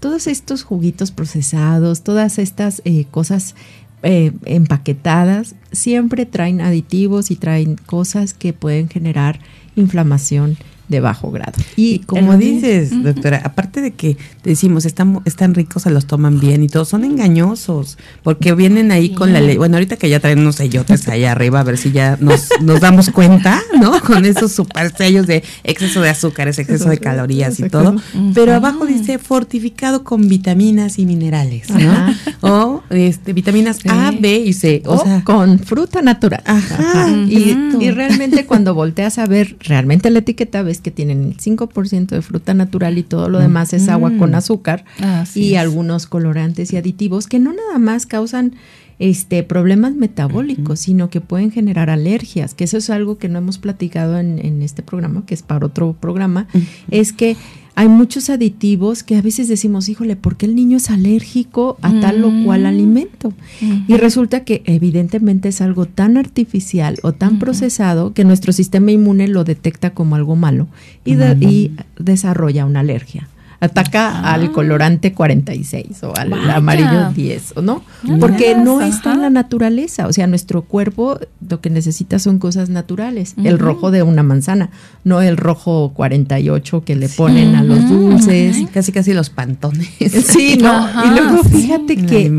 Todos 0.00 0.26
estos 0.26 0.62
juguitos 0.62 1.10
procesados, 1.10 2.02
todas 2.02 2.38
estas 2.38 2.80
eh, 2.84 3.04
cosas 3.10 3.54
eh, 4.02 4.32
empaquetadas 4.44 5.54
siempre 5.72 6.26
traen 6.26 6.60
aditivos 6.60 7.30
y 7.30 7.36
traen 7.36 7.76
cosas 7.76 8.34
que 8.34 8.52
pueden 8.52 8.88
generar 8.88 9.40
inflamación 9.76 10.56
de 10.90 11.00
bajo 11.00 11.30
grado. 11.30 11.52
Y, 11.76 12.00
como 12.00 12.36
dices, 12.36 12.90
doctora, 13.02 13.40
aparte 13.44 13.80
de 13.80 13.92
que 13.92 14.16
decimos 14.42 14.84
están, 14.84 15.20
están 15.24 15.54
ricos, 15.54 15.84
se 15.84 15.90
los 15.90 16.06
toman 16.06 16.40
bien 16.40 16.64
y 16.64 16.66
todos 16.66 16.88
son 16.88 17.04
engañosos, 17.04 17.96
porque 18.24 18.52
vienen 18.54 18.90
ahí 18.90 19.08
sí. 19.08 19.14
con 19.14 19.32
la 19.32 19.40
ley. 19.40 19.56
Bueno, 19.56 19.76
ahorita 19.76 19.96
que 19.96 20.08
ya 20.08 20.18
traen 20.18 20.40
unos 20.40 20.56
sellotes 20.56 21.08
allá 21.08 21.32
arriba, 21.32 21.60
a 21.60 21.62
ver 21.62 21.78
si 21.78 21.92
ya 21.92 22.18
nos, 22.20 22.48
nos 22.60 22.80
damos 22.80 23.10
cuenta, 23.10 23.62
¿no? 23.80 24.00
Con 24.10 24.24
esos 24.24 24.50
super 24.52 24.92
sellos 24.96 25.26
de 25.28 25.44
exceso 25.62 26.00
de 26.00 26.10
azúcares, 26.10 26.58
exceso 26.58 26.88
de 26.88 26.98
calorías 26.98 27.60
y 27.60 27.68
todo. 27.68 27.94
Pero 28.34 28.54
abajo 28.54 28.84
dice 28.86 29.18
fortificado 29.18 30.02
con 30.02 30.28
vitaminas 30.28 30.98
y 30.98 31.06
minerales, 31.06 31.70
¿no? 31.70 31.92
Ajá. 31.92 32.14
O 32.40 32.82
este, 32.90 33.32
vitaminas 33.32 33.76
sí. 33.76 33.88
A, 33.88 34.12
B 34.18 34.38
y 34.38 34.52
C. 34.52 34.82
O, 34.86 34.94
o 34.94 35.04
sea, 35.04 35.22
con 35.22 35.60
fruta 35.60 36.02
natural. 36.02 36.42
Ajá. 36.44 36.76
Ajá. 36.78 37.10
Y, 37.10 37.56
y 37.78 37.90
realmente 37.90 38.46
cuando 38.46 38.74
volteas 38.74 39.18
a 39.18 39.26
ver 39.26 39.56
realmente 39.60 40.10
la 40.10 40.20
etiqueta, 40.20 40.62
ves 40.62 40.79
que 40.80 40.90
tienen 40.90 41.24
el 41.24 41.36
5% 41.36 42.06
de 42.06 42.22
fruta 42.22 42.54
natural 42.54 42.98
y 42.98 43.02
todo 43.02 43.28
lo 43.28 43.38
demás 43.38 43.72
es 43.72 43.88
agua 43.88 44.12
con 44.18 44.34
azúcar 44.34 44.84
Así 45.00 45.42
y 45.42 45.54
es. 45.54 45.60
algunos 45.60 46.06
colorantes 46.06 46.72
y 46.72 46.76
aditivos 46.76 47.26
que 47.26 47.38
no 47.38 47.52
nada 47.52 47.78
más 47.78 48.06
causan 48.06 48.54
este 48.98 49.42
problemas 49.42 49.94
metabólicos, 49.94 50.78
uh 50.78 50.82
-huh. 50.82 50.84
sino 50.84 51.08
que 51.08 51.22
pueden 51.22 51.50
generar 51.50 51.88
alergias, 51.88 52.52
que 52.52 52.64
eso 52.64 52.76
es 52.76 52.90
algo 52.90 53.16
que 53.16 53.30
no 53.30 53.38
hemos 53.38 53.58
platicado 53.58 54.18
en, 54.18 54.38
en 54.38 54.60
este 54.60 54.82
programa, 54.82 55.24
que 55.24 55.32
es 55.32 55.42
para 55.42 55.66
otro 55.66 55.96
programa, 55.98 56.46
uh 56.52 56.58
-huh. 56.58 56.66
es 56.90 57.12
que 57.14 57.36
hay 57.80 57.88
muchos 57.88 58.28
aditivos 58.28 59.02
que 59.02 59.16
a 59.16 59.22
veces 59.22 59.48
decimos, 59.48 59.88
híjole, 59.88 60.14
¿por 60.14 60.36
qué 60.36 60.44
el 60.44 60.54
niño 60.54 60.76
es 60.76 60.90
alérgico 60.90 61.78
a 61.80 61.88
mm. 61.88 62.00
tal 62.02 62.24
o 62.24 62.44
cual 62.44 62.66
alimento? 62.66 63.32
Mm. 63.62 63.84
Y 63.88 63.96
resulta 63.96 64.44
que 64.44 64.62
evidentemente 64.66 65.48
es 65.48 65.62
algo 65.62 65.86
tan 65.86 66.18
artificial 66.18 66.98
o 67.02 67.12
tan 67.12 67.38
procesado 67.38 68.12
que 68.12 68.24
nuestro 68.24 68.52
sistema 68.52 68.90
inmune 68.90 69.28
lo 69.28 69.44
detecta 69.44 69.94
como 69.94 70.14
algo 70.14 70.36
malo 70.36 70.68
y, 71.06 71.14
de, 71.14 71.38
y 71.40 71.72
desarrolla 71.98 72.66
una 72.66 72.80
alergia 72.80 73.30
ataca 73.60 74.08
ah. 74.10 74.32
al 74.32 74.52
colorante 74.52 75.12
46 75.12 76.02
o 76.04 76.16
al 76.16 76.30
Vaya. 76.30 76.56
amarillo 76.56 77.10
10, 77.14 77.54
¿no? 77.62 77.82
Porque 78.18 78.56
no 78.56 78.80
está 78.80 79.12
en 79.12 79.20
la 79.20 79.30
naturaleza, 79.30 80.06
o 80.06 80.12
sea, 80.12 80.26
nuestro 80.26 80.62
cuerpo 80.62 81.18
lo 81.46 81.60
que 81.60 81.68
necesita 81.68 82.18
son 82.18 82.38
cosas 82.38 82.70
naturales, 82.70 83.34
uh 83.36 83.42
-huh. 83.42 83.48
el 83.48 83.58
rojo 83.58 83.90
de 83.90 84.02
una 84.02 84.22
manzana, 84.22 84.70
no 85.04 85.20
el 85.20 85.36
rojo 85.36 85.92
48 85.94 86.84
que 86.84 86.96
le 86.96 87.08
sí. 87.08 87.14
ponen 87.18 87.54
a 87.54 87.62
los 87.62 87.88
dulces, 87.88 88.56
uh 88.56 88.60
-huh. 88.60 88.70
casi 88.70 88.92
casi 88.92 89.12
los 89.12 89.30
pantones. 89.30 89.88
Sí, 90.30 90.56
no, 90.56 90.70
Ajá, 90.70 91.06
y 91.06 91.18
luego 91.18 91.42
fíjate 91.44 91.94
sí. 91.96 92.06
que 92.06 92.32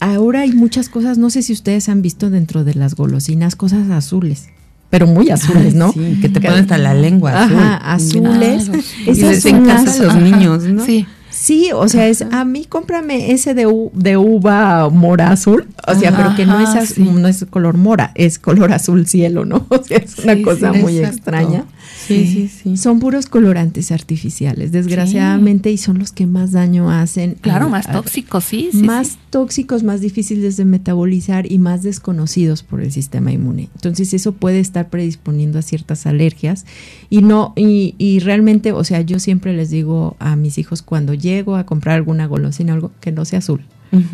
ahora 0.00 0.40
hay 0.40 0.52
muchas 0.52 0.88
cosas, 0.88 1.18
no 1.18 1.30
sé 1.30 1.42
si 1.42 1.52
ustedes 1.52 1.88
han 1.88 2.02
visto 2.02 2.30
dentro 2.30 2.64
de 2.64 2.74
las 2.74 2.94
golosinas 2.94 3.56
cosas 3.56 3.90
azules 3.90 4.48
pero 4.96 5.06
muy 5.06 5.28
azules, 5.28 5.74
¿no? 5.74 5.92
Sí, 5.92 6.18
que 6.22 6.30
te 6.30 6.40
ponen 6.40 6.60
hasta 6.60 6.78
la 6.78 6.94
lengua 6.94 7.44
azul. 7.44 7.58
Ajá, 7.58 7.76
azules. 7.76 8.64
Claro. 8.64 8.82
Y 9.04 9.20
les 9.20 9.44
encanta 9.44 9.92
a 9.92 9.98
los 9.98 10.14
niños, 10.16 10.62
¿no? 10.62 10.86
Sí. 10.86 11.06
Sí, 11.38 11.70
o 11.74 11.86
sea, 11.86 12.08
es 12.08 12.22
a 12.22 12.44
mí 12.46 12.64
cómprame 12.64 13.30
ese 13.32 13.52
de, 13.52 13.66
de 13.92 14.16
uva 14.16 14.88
mora 14.88 15.30
azul, 15.30 15.68
o 15.86 15.94
sea, 15.94 16.08
Ajá, 16.08 16.16
pero 16.16 16.36
que 16.36 16.46
no 16.46 16.58
es 16.58 16.88
sí. 16.88 17.02
no 17.02 17.28
es 17.28 17.44
color 17.50 17.76
mora, 17.76 18.12
es 18.14 18.38
color 18.38 18.72
azul 18.72 19.06
cielo, 19.06 19.44
¿no? 19.44 19.66
O 19.76 19.82
sea, 19.82 19.98
es 19.98 20.18
una 20.18 20.34
sí, 20.34 20.42
cosa 20.42 20.72
sí, 20.72 20.78
muy 20.80 20.96
exacto. 20.96 21.16
extraña. 21.16 21.64
Sí, 22.06 22.26
sí, 22.26 22.48
sí. 22.48 22.76
Son 22.76 23.00
puros 23.00 23.26
colorantes 23.26 23.90
artificiales, 23.90 24.72
desgraciadamente, 24.72 25.70
y 25.70 25.76
son 25.76 25.98
los 25.98 26.12
que 26.12 26.26
más 26.26 26.52
daño 26.52 26.90
hacen. 26.90 27.36
Claro, 27.40 27.66
a, 27.66 27.68
más 27.68 27.90
tóxicos, 27.90 28.44
sí. 28.44 28.70
más 28.72 29.18
tóxicos, 29.30 29.82
más 29.82 30.00
difíciles 30.00 30.56
de 30.56 30.64
metabolizar 30.64 31.50
y 31.50 31.58
más 31.58 31.82
desconocidos 31.82 32.62
por 32.62 32.80
el 32.80 32.92
sistema 32.92 33.32
inmune. 33.32 33.70
Entonces, 33.74 34.14
eso 34.14 34.32
puede 34.32 34.60
estar 34.60 34.88
predisponiendo 34.88 35.58
a 35.58 35.62
ciertas 35.62 36.06
alergias. 36.06 36.64
Y 37.10 37.22
no, 37.22 37.52
y, 37.56 37.94
y 37.98 38.20
realmente, 38.20 38.72
o 38.72 38.84
sea, 38.84 39.00
yo 39.00 39.18
siempre 39.18 39.52
les 39.52 39.70
digo 39.70 40.16
a 40.18 40.36
mis 40.36 40.58
hijos 40.58 40.82
cuando 40.82 41.12
llego 41.26 41.56
a 41.56 41.66
comprar 41.66 41.96
alguna 41.96 42.26
golosina, 42.26 42.72
algo 42.72 42.92
que 43.00 43.10
no 43.12 43.24
sea 43.24 43.40
azul. 43.40 43.62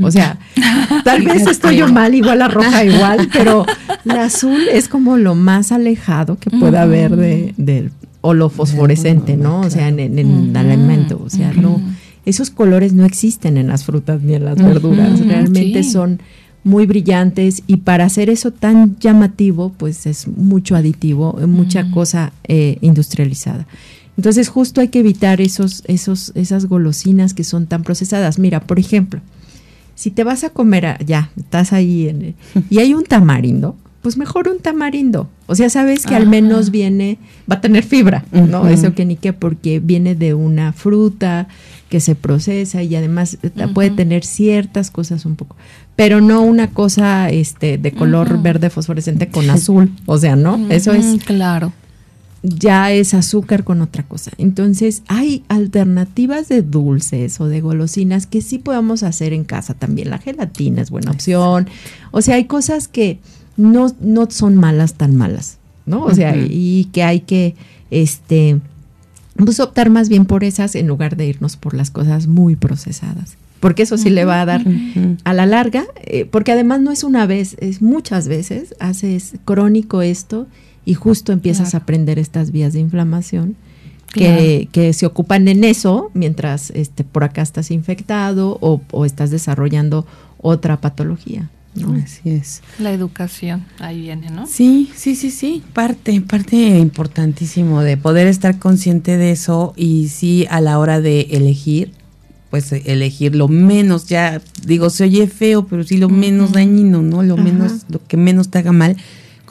O 0.01 0.11
sea, 0.11 0.39
tal 1.05 1.23
vez 1.23 1.47
estoy 1.47 1.79
yo 1.79 1.89
mal, 1.89 2.15
igual 2.15 2.39
la 2.39 2.49
roja 2.49 2.85
igual, 2.93 3.29
pero 3.33 3.67
la 4.05 4.25
azul 4.25 4.69
es 4.71 4.89
como 4.89 5.17
lo 5.17 5.35
más 5.35 5.73
alejado 5.73 6.39
que 6.39 6.51
pueda 6.51 6.81
uh 6.81 6.83
-huh. 6.83 6.85
haber 6.85 7.17
de, 7.17 7.55
de, 7.57 7.91
o 8.21 8.35
lo 8.35 8.49
fosforescente, 8.49 9.37
¿no? 9.37 9.61
O 9.61 9.71
sea, 9.71 9.89
en, 9.89 9.99
el 9.99 10.57
alimento, 10.57 11.21
o 11.25 11.31
sea, 11.31 11.53
no, 11.53 11.81
esos 12.25 12.51
colores 12.51 12.93
no 12.93 13.05
existen 13.05 13.57
en 13.57 13.69
las 13.69 13.85
frutas 13.85 14.23
ni 14.23 14.35
en 14.35 14.45
las 14.45 14.57
verduras, 14.57 15.21
realmente 15.27 15.83
sí. 15.83 15.91
son 15.91 16.21
muy 16.65 16.87
brillantes 16.87 17.63
y 17.67 17.79
para 17.79 18.05
hacer 18.05 18.31
eso 18.31 18.53
tan 18.53 18.97
llamativo, 19.01 19.73
pues 19.77 20.07
es 20.07 20.29
mucho 20.29 20.77
aditivo, 20.77 21.37
mucha 21.49 21.91
cosa 21.91 22.33
eh, 22.45 22.79
industrializada. 22.81 23.67
Entonces 24.17 24.49
justo 24.49 24.81
hay 24.81 24.89
que 24.89 25.01
evitar 25.01 25.41
esos, 25.41 25.83
esos, 25.87 26.33
esas 26.35 26.67
golosinas 26.67 27.35
que 27.35 27.45
son 27.45 27.67
tan 27.67 27.83
procesadas. 27.83 28.39
Mira, 28.39 28.61
por 28.61 28.79
ejemplo, 28.79 29.21
si 29.95 30.11
te 30.11 30.25
vas 30.25 30.45
a 30.45 30.51
comer, 30.51 30.87
a, 30.87 30.99
ya, 30.99 31.31
estás 31.37 31.73
ahí 31.73 32.09
en, 32.09 32.35
y 32.71 32.79
hay 32.79 32.95
un 32.95 33.05
tamarindo, 33.05 33.77
pues 34.03 34.17
mejor 34.17 34.49
un 34.49 34.59
tamarindo. 34.59 35.29
O 35.47 35.55
sea, 35.55 35.71
sabes 35.71 36.03
que 36.03 36.15
Ajá. 36.15 36.25
al 36.25 36.29
menos 36.29 36.71
viene, 36.71 37.19
va 37.51 37.57
a 37.57 37.61
tener 37.61 37.85
fibra, 37.85 38.25
¿no? 38.33 38.63
Uh 38.63 38.65
-huh. 38.65 38.73
Eso 38.73 38.95
que 38.95 39.05
ni 39.05 39.17
que 39.17 39.33
porque 39.33 39.81
viene 39.81 40.15
de 40.15 40.35
una 40.35 40.73
fruta 40.73 41.47
que 41.89 42.01
se 42.01 42.15
procesa 42.15 42.83
y 42.83 42.97
además 42.97 43.39
uh 43.43 43.47
-huh. 43.47 43.73
puede 43.73 43.91
tener 43.91 44.25
ciertas 44.25 44.91
cosas 44.91 45.25
un 45.25 45.37
poco, 45.37 45.57
pero 45.95 46.21
no 46.21 46.43
una 46.43 46.71
cosa 46.71 47.31
este 47.31 47.79
de 47.79 47.93
color 47.93 48.33
uh 48.33 48.37
-huh. 48.37 48.43
verde 48.43 48.71
fosforescente 48.71 49.29
con 49.29 49.49
azul, 49.51 49.93
o 50.07 50.19
sea, 50.19 50.37
¿no? 50.37 50.59
Eso 50.71 50.93
es 50.93 51.23
claro 51.25 51.73
ya 52.43 52.91
es 52.91 53.15
azúcar 53.15 53.63
con 53.63 53.83
otra 53.83 54.03
cosa. 54.03 54.33
Entonces, 54.37 55.03
hay 55.07 55.45
alternativas 55.49 56.49
de 56.49 56.63
dulces 56.63 57.41
o 57.41 57.47
de 57.47 57.61
golosinas 57.61 58.27
que 58.27 58.43
sí 58.43 58.59
podemos 58.59 59.03
hacer 59.05 59.33
en 59.33 59.45
casa 59.45 59.75
también. 59.75 60.11
La 60.11 60.19
gelatina 60.19 60.83
es 60.83 60.91
buena 60.91 61.13
opción. 61.13 61.69
O 62.11 62.21
sea, 62.21 62.35
hay 62.37 62.47
cosas 62.47 62.89
que 62.89 63.21
no, 63.57 63.95
no 64.01 64.29
son 64.31 64.57
malas 64.57 64.95
tan 64.95 65.15
malas, 65.15 65.59
¿no? 65.87 66.05
O 66.05 66.15
sea, 66.15 66.33
uh 66.33 66.37
-huh. 66.37 66.49
y 66.51 66.89
que 66.93 67.05
hay 67.05 67.21
que, 67.21 67.55
este, 67.91 68.59
pues 69.37 69.61
optar 69.61 69.91
más 69.91 70.09
bien 70.09 70.25
por 70.25 70.43
esas 70.43 70.75
en 70.75 70.89
lugar 70.89 71.17
de 71.17 71.27
irnos 71.27 71.57
por 71.57 71.75
las 71.75 71.91
cosas 71.91 72.27
muy 72.27 72.57
procesadas. 72.57 73.37
Porque 73.61 73.85
eso 73.85 73.97
sí 73.97 74.09
uh 74.09 74.11
-huh. 74.11 74.15
le 74.15 74.25
va 74.25 74.41
a 74.41 74.47
dar 74.47 74.67
uh 74.67 74.71
-huh. 74.71 75.19
a 75.23 75.33
la 75.33 75.47
larga, 75.47 75.85
eh, 76.03 76.25
porque 76.25 76.51
además 76.51 76.81
no 76.81 76.91
es 76.91 77.05
una 77.05 77.27
vez, 77.27 77.57
es 77.61 77.83
muchas 77.83 78.27
veces, 78.27 78.75
haces 78.81 79.35
crónico 79.45 80.03
esto 80.03 80.49
y 80.85 80.95
justo 80.95 81.33
empiezas 81.33 81.71
claro. 81.71 81.79
a 81.79 81.83
aprender 81.83 82.19
estas 82.19 82.51
vías 82.51 82.73
de 82.73 82.81
inflamación 82.81 83.57
que, 84.13 84.69
claro. 84.71 84.71
que, 84.73 84.93
se 84.93 85.07
ocupan 85.07 85.49
en 85.49 85.65
eso 85.65 86.11
mientras 86.15 86.71
este, 86.71 87.05
por 87.05 87.25
acá 87.25 87.43
estás 87.43 87.71
infectado 87.71 88.59
o, 88.61 88.83
o 88.91 89.05
estás 89.05 89.31
desarrollando 89.31 90.07
otra 90.39 90.81
patología. 90.81 91.51
Así 92.05 92.29
es. 92.29 92.63
La 92.79 92.93
educación, 92.93 93.65
ahí 93.79 94.03
viene, 94.03 94.29
¿no? 94.31 94.47
Sí, 94.47 94.91
sí, 94.95 95.17
sí, 95.17 95.31
sí, 95.31 95.63
parte, 95.73 96.21
parte 96.21 96.57
importantísimo 96.79 97.81
de 97.81 97.97
poder 97.97 98.27
estar 98.27 98.59
consciente 98.59 99.17
de 99.17 99.31
eso 99.31 99.73
y 99.75 100.09
sí 100.09 100.47
a 100.51 100.61
la 100.61 100.79
hora 100.79 101.01
de 101.01 101.29
elegir, 101.31 101.93
pues 102.51 102.73
elegir 102.73 103.35
lo 103.35 103.49
menos, 103.49 104.07
ya 104.07 104.43
digo, 104.67 104.91
se 104.91 105.05
oye 105.05 105.27
feo, 105.29 105.67
pero 105.67 105.83
sí 105.83 105.97
lo 105.97 106.11
menos 106.11 106.53
dañino, 106.53 107.01
¿no? 107.01 107.23
Lo 107.23 107.39
menos, 107.39 107.87
lo 107.89 108.07
que 108.07 108.19
menos 108.19 108.51
te 108.51 108.59
haga 108.59 108.73
mal 108.73 108.99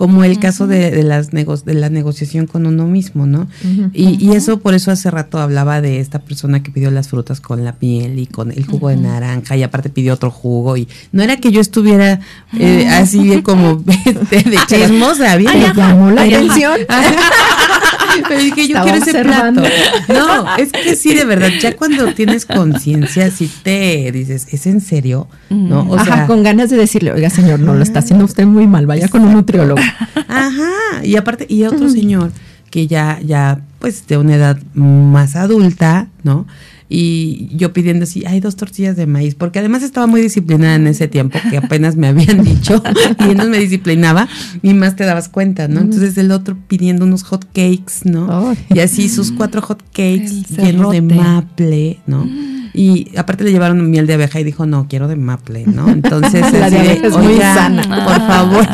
como 0.01 0.23
el 0.23 0.39
caso 0.39 0.65
de, 0.65 1.03
las 1.03 1.29
de 1.29 1.73
la 1.75 1.89
negociación 1.89 2.47
con 2.47 2.65
uno 2.65 2.87
mismo, 2.87 3.27
¿no? 3.27 3.47
y, 3.93 4.31
eso, 4.31 4.59
por 4.59 4.73
eso 4.73 4.89
hace 4.89 5.11
rato 5.11 5.37
hablaba 5.37 5.79
de 5.79 5.99
esta 5.99 6.17
persona 6.17 6.63
que 6.63 6.71
pidió 6.71 6.89
las 6.89 7.09
frutas 7.09 7.39
con 7.39 7.63
la 7.63 7.73
piel 7.75 8.17
y 8.17 8.25
con 8.25 8.49
el 8.49 8.65
jugo 8.65 8.89
de 8.89 8.95
naranja 8.95 9.55
y 9.57 9.61
aparte 9.61 9.91
pidió 9.91 10.15
otro 10.15 10.31
jugo 10.31 10.75
y 10.75 10.87
no 11.11 11.21
era 11.21 11.37
que 11.37 11.51
yo 11.51 11.61
estuviera 11.61 12.19
eh, 12.57 12.87
así 12.87 13.43
como 13.43 13.75
de, 13.75 14.41
de 14.41 14.57
chismosa, 14.65 15.33
había 15.33 15.53
me 15.53 15.71
llamó 15.71 16.09
la 16.09 16.23
atención. 16.23 16.79
Pero 18.27 18.41
dije, 18.41 18.67
yo 18.67 18.81
quiero 18.83 18.97
ese 18.97 19.23
plato. 19.23 19.61
No, 20.07 20.57
es 20.57 20.71
que 20.71 20.95
sí, 20.95 21.13
de 21.13 21.25
verdad, 21.25 21.49
ya 21.59 21.75
cuando 21.75 22.13
tienes 22.13 22.45
conciencia, 22.45 23.29
si 23.31 23.47
te 23.47 24.11
dices, 24.11 24.47
¿es 24.51 24.67
en 24.67 24.81
serio? 24.81 25.27
¿No? 25.49 25.81
O 25.81 25.97
Ajá, 25.97 26.27
con 26.27 26.43
ganas 26.43 26.69
de 26.69 26.77
decirle, 26.77 27.11
oiga, 27.11 27.29
señor, 27.29 27.59
no 27.59 27.73
lo 27.73 27.83
está 27.83 27.99
haciendo 27.99 28.25
usted 28.25 28.45
muy 28.45 28.67
mal, 28.67 28.85
vaya 28.85 29.07
con 29.07 29.23
un 29.23 29.33
nutriólogo. 29.33 29.81
Ajá, 30.27 31.03
y 31.03 31.15
aparte, 31.15 31.45
y 31.49 31.63
otro 31.63 31.89
señor 31.89 32.31
que 32.69 32.87
ya, 32.87 33.19
ya, 33.23 33.59
pues 33.79 34.07
de 34.07 34.17
una 34.17 34.35
edad 34.35 34.57
más 34.73 35.35
adulta, 35.35 36.07
¿no? 36.23 36.47
Y 36.93 37.47
yo 37.55 37.71
pidiendo 37.71 38.03
así, 38.03 38.25
hay 38.25 38.41
dos 38.41 38.57
tortillas 38.57 38.97
de 38.97 39.07
maíz, 39.07 39.33
porque 39.35 39.59
además 39.59 39.81
estaba 39.81 40.07
muy 40.07 40.19
disciplinada 40.19 40.75
en 40.75 40.87
ese 40.87 41.07
tiempo, 41.07 41.39
que 41.49 41.55
apenas 41.55 41.95
me 41.95 42.09
habían 42.09 42.43
dicho, 42.43 42.83
y 43.17 43.33
no 43.33 43.47
me 43.47 43.59
disciplinaba, 43.59 44.27
y 44.61 44.73
más 44.73 44.97
te 44.97 45.05
dabas 45.05 45.29
cuenta, 45.29 45.69
¿no? 45.69 45.79
Entonces 45.79 46.17
el 46.17 46.31
otro 46.31 46.57
pidiendo 46.67 47.05
unos 47.05 47.23
hot 47.23 47.45
cakes, 47.45 48.03
¿no? 48.03 48.53
Y 48.69 48.79
así 48.79 49.07
sus 49.07 49.31
cuatro 49.31 49.61
hot 49.61 49.81
cakes 49.93 50.43
llenos 50.49 50.91
de 50.91 51.01
maple, 51.01 51.99
¿no? 52.07 52.27
Y 52.73 53.17
aparte 53.17 53.45
le 53.45 53.53
llevaron 53.53 53.89
miel 53.89 54.05
de 54.05 54.15
abeja 54.15 54.41
y 54.41 54.43
dijo, 54.43 54.65
no, 54.65 54.89
quiero 54.89 55.07
de 55.07 55.15
maple, 55.15 55.63
¿no? 55.67 55.89
Entonces, 55.89 56.41
la 56.53 56.69
de 56.69 56.93
es 56.93 57.17
muy 57.17 57.37
sana, 57.37 57.83
por 58.05 58.17
favor. 58.27 58.67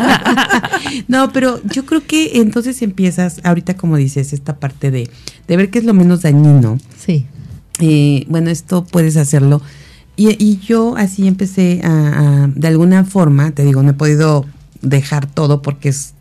no, 1.08 1.32
pero 1.32 1.62
yo 1.72 1.86
creo 1.86 2.02
que 2.02 2.40
entonces 2.40 2.82
empiezas, 2.82 3.42
ahorita 3.44 3.76
como 3.76 3.96
dices, 3.96 4.34
esta 4.34 4.60
parte 4.60 4.90
de, 4.90 5.08
de 5.48 5.58
ver 5.58 5.70
qué 5.70 5.78
es 5.78 5.86
lo 5.86 5.94
menos 5.94 6.24
dañino. 6.24 6.80
Sí 6.98 7.28
eh, 7.80 8.26
bueno, 8.30 8.50
esto 8.50 8.86
puedes 8.86 9.18
hacerlo. 9.18 9.62
Y, 10.16 10.58
yo 10.66 10.96
así 10.98 11.28
empecé 11.28 11.82
a, 11.84 12.50
de 12.54 12.68
alguna 12.68 13.04
forma, 13.04 13.52
te 13.52 13.64
digo, 13.64 13.84
no 13.84 13.92
he 13.92 13.94
podido 13.94 14.46
dejar 14.82 15.28
todo 15.28 15.62
porque 15.62 15.90
es, 15.90 16.16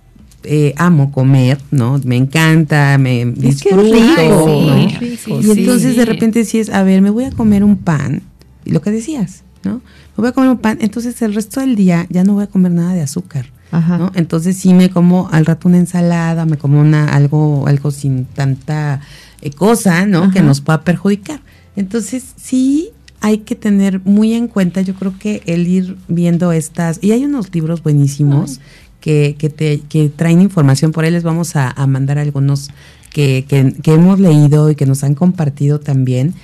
eh, 0.44 0.74
amo 0.76 1.10
comer, 1.10 1.58
¿no? 1.70 1.98
Me 2.04 2.16
encanta, 2.16 2.98
me 2.98 3.24
disfruto. 3.24 3.86
y 3.86 5.50
entonces 5.50 5.96
de 5.96 6.04
repente 6.04 6.40
decías, 6.40 6.68
a 6.68 6.82
ver, 6.82 7.00
me 7.00 7.08
voy 7.08 7.24
a 7.24 7.30
comer 7.30 7.64
un 7.64 7.78
pan, 7.78 8.22
y 8.66 8.72
lo 8.72 8.82
que 8.82 8.90
decías, 8.90 9.44
¿no? 9.64 9.76
Me 9.76 10.22
voy 10.22 10.28
a 10.28 10.32
comer 10.32 10.50
un 10.50 10.58
pan, 10.58 10.76
entonces 10.82 11.20
el 11.22 11.34
resto 11.34 11.60
del 11.60 11.74
día 11.74 12.06
ya 12.10 12.22
no 12.22 12.34
voy 12.34 12.44
a 12.44 12.48
comer 12.48 12.72
nada 12.72 12.92
de 12.92 13.00
azúcar. 13.00 13.46
¿no? 13.72 14.10
Entonces 14.14 14.56
sí 14.56 14.72
me 14.72 14.90
como 14.90 15.28
al 15.32 15.44
rato 15.44 15.68
una 15.68 15.78
ensalada, 15.78 16.46
me 16.46 16.56
como 16.56 16.80
una 16.80 17.08
algo 17.08 17.66
algo 17.66 17.90
sin 17.90 18.24
tanta 18.24 19.00
cosa, 19.50 20.06
¿no? 20.06 20.30
Que 20.30 20.40
nos 20.40 20.60
pueda 20.60 20.82
perjudicar. 20.82 21.40
Entonces, 21.76 22.24
sí 22.36 22.90
hay 23.20 23.38
que 23.38 23.54
tener 23.54 24.00
muy 24.04 24.34
en 24.34 24.48
cuenta, 24.48 24.82
yo 24.82 24.94
creo 24.94 25.18
que 25.18 25.42
el 25.46 25.66
ir 25.66 25.96
viendo 26.08 26.52
estas, 26.52 26.98
y 27.02 27.12
hay 27.12 27.24
unos 27.24 27.52
libros 27.54 27.82
buenísimos 27.82 28.60
que, 29.00 29.36
que, 29.38 29.48
te, 29.50 29.80
que 29.80 30.08
traen 30.08 30.40
información, 30.40 30.92
por 30.92 31.04
ahí 31.04 31.10
les 31.10 31.22
vamos 31.22 31.56
a, 31.56 31.74
mandar 31.86 32.18
algunos 32.18 32.70
que, 33.12 33.44
que, 33.48 33.74
que, 33.82 33.94
hemos 33.94 34.20
leído 34.20 34.70
y 34.70 34.74
que 34.74 34.86
nos 34.86 35.02
han 35.02 35.14
compartido 35.14 35.80
también, 35.80 36.34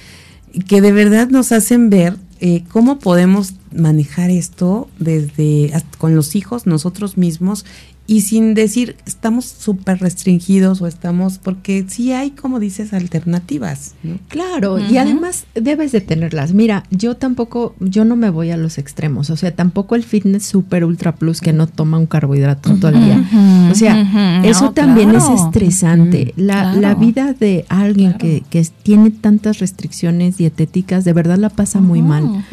que 0.67 0.81
de 0.81 0.93
verdad 0.93 1.29
nos 1.29 1.53
hacen 1.53 1.91
ver 1.91 2.17
eh, 2.45 2.65
cómo 2.73 2.99
podemos 2.99 3.55
manejar 3.73 4.31
esto 4.31 4.89
desde 4.99 5.73
con 5.99 6.17
los 6.17 6.35
hijos, 6.35 6.67
nosotros 6.67 7.17
mismos 7.17 7.65
y 8.07 8.23
sin 8.23 8.55
decir 8.55 8.97
estamos 9.07 9.45
súper 9.45 10.01
restringidos 10.01 10.83
o 10.83 10.87
estamos, 10.87 11.39
porque 11.39 11.85
sí 11.89 12.13
hay, 12.13 12.31
como 12.31 12.59
dices, 12.59 12.93
alternativas. 12.93 13.95
Claro, 14.29 14.79
y 14.79 14.99
además 14.99 15.47
debes 15.55 15.93
de 15.93 16.01
tenerlas. 16.01 16.53
Mira, 16.53 16.83
yo 16.91 17.17
tampoco, 17.17 17.75
yo 17.79 18.05
no 18.05 18.17
me 18.17 18.31
voy 18.31 18.51
a 18.51 18.57
los 18.57 18.79
extremos, 18.79 19.31
o 19.31 19.37
sea, 19.37 19.55
tampoco 19.55 19.95
el 19.95 20.03
fitness 20.03 20.45
super 20.45 20.85
ultra 20.85 21.15
plus 21.15 21.41
que 21.41 21.53
no 21.53 21.67
toma 21.67 21.99
un 21.99 22.07
carbohidrato 22.07 22.75
todo 22.77 22.91
el 22.91 23.05
día. 23.05 23.71
O 23.71 23.75
sea, 23.75 24.43
eso 24.45 24.73
también 24.73 25.15
es 25.15 25.25
estresante. 25.29 26.35
La, 26.37 26.75
la, 26.75 26.95
vida 26.95 27.33
de 27.33 27.65
alguien 27.69 28.15
que, 28.15 28.43
que 28.51 28.67
tiene 28.83 29.11
tantas 29.11 29.59
restricciones 29.61 30.37
dietéticas, 30.37 31.05
de 31.05 31.13
verdad 31.13 31.39
la 31.39 31.49
pasa 31.49 31.81
muy 31.81 32.03
mal 32.03 32.45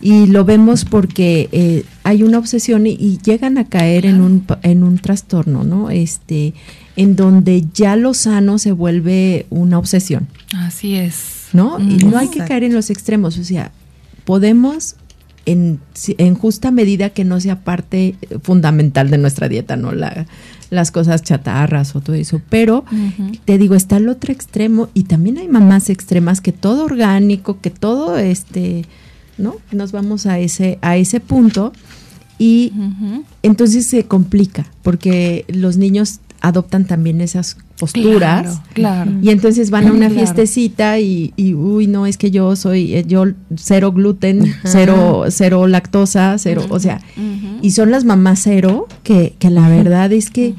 y 0.00 0.26
lo 0.26 0.44
vemos 0.44 0.84
porque 0.84 1.48
eh, 1.52 1.84
hay 2.08 2.22
una 2.22 2.38
obsesión 2.38 2.86
y, 2.86 3.18
llegan 3.22 3.58
a 3.58 3.66
caer 3.66 4.06
en 4.06 4.22
un, 4.22 4.46
en 4.62 4.82
un 4.82 4.96
trastorno, 4.96 5.62
¿no? 5.62 5.90
Este, 5.90 6.54
en 6.96 7.16
donde 7.16 7.66
ya 7.74 7.96
lo 7.96 8.14
sano 8.14 8.58
se 8.58 8.72
vuelve 8.72 9.44
una 9.50 9.78
obsesión. 9.78 10.26
Así 10.56 10.96
es. 10.96 11.48
¿No? 11.52 11.78
Y 11.78 11.98
no 12.06 12.16
hay 12.16 12.28
que 12.28 12.38
caer 12.38 12.64
en 12.64 12.72
los 12.72 12.88
extremos, 12.88 13.36
o 13.36 13.44
sea, 13.44 13.72
podemos 14.24 14.96
en, 15.44 15.80
en 16.06 16.34
justa 16.34 16.70
medida 16.70 17.10
que 17.10 17.24
no 17.24 17.40
sea 17.40 17.60
parte 17.60 18.14
fundamental 18.42 19.10
de 19.10 19.18
nuestra 19.18 19.50
dieta, 19.50 19.76
¿no? 19.76 19.92
La, 19.92 20.26
las 20.70 20.90
cosas 20.90 21.22
chatarras 21.22 21.94
o 21.94 22.00
todo 22.00 22.16
eso. 22.16 22.40
Pero 22.48 22.86
te 23.44 23.58
digo, 23.58 23.74
está 23.74 23.98
el 23.98 24.08
otro 24.08 24.32
extremo 24.32 24.88
y 24.94 25.02
también 25.04 25.36
hay 25.36 25.48
mamás 25.48 25.90
extremas 25.90 26.40
que 26.40 26.52
todo 26.52 26.86
orgánico, 26.86 27.60
que 27.60 27.68
todo 27.68 28.16
este 28.16 28.86
¿no? 29.38 29.56
Nos 29.72 29.92
vamos 29.92 30.26
a 30.26 30.38
ese, 30.38 30.78
a 30.82 30.96
ese 30.96 31.20
punto 31.20 31.72
y 32.38 32.72
entonces 33.42 33.86
se 33.86 34.04
complica 34.04 34.66
porque 34.82 35.44
los 35.48 35.76
niños 35.76 36.20
adoptan 36.40 36.84
también 36.84 37.20
esas 37.20 37.56
posturas. 37.78 38.60
Claro, 38.72 39.12
y 39.22 39.30
entonces 39.30 39.70
van 39.70 39.88
a 39.88 39.92
una 39.92 40.10
fiestecita 40.10 40.98
y, 41.00 41.32
uy 41.54 41.86
no 41.86 42.06
es 42.06 42.16
que 42.16 42.30
yo 42.30 42.54
soy 42.56 42.94
eh, 42.94 43.04
yo 43.06 43.24
cero 43.56 43.92
gluten 43.92 44.54
cero 44.64 45.24
cero 45.28 45.66
lactosa 45.66 46.36
cero 46.38 46.66
o 46.70 46.78
sea 46.78 47.00
y 47.62 47.70
son 47.72 47.90
las 47.90 48.04
mamás 48.04 48.40
cero 48.42 48.86
que, 49.02 49.34
que 49.38 49.50
la 49.50 49.68
verdad 49.68 50.12
es 50.12 50.30
que 50.30 50.54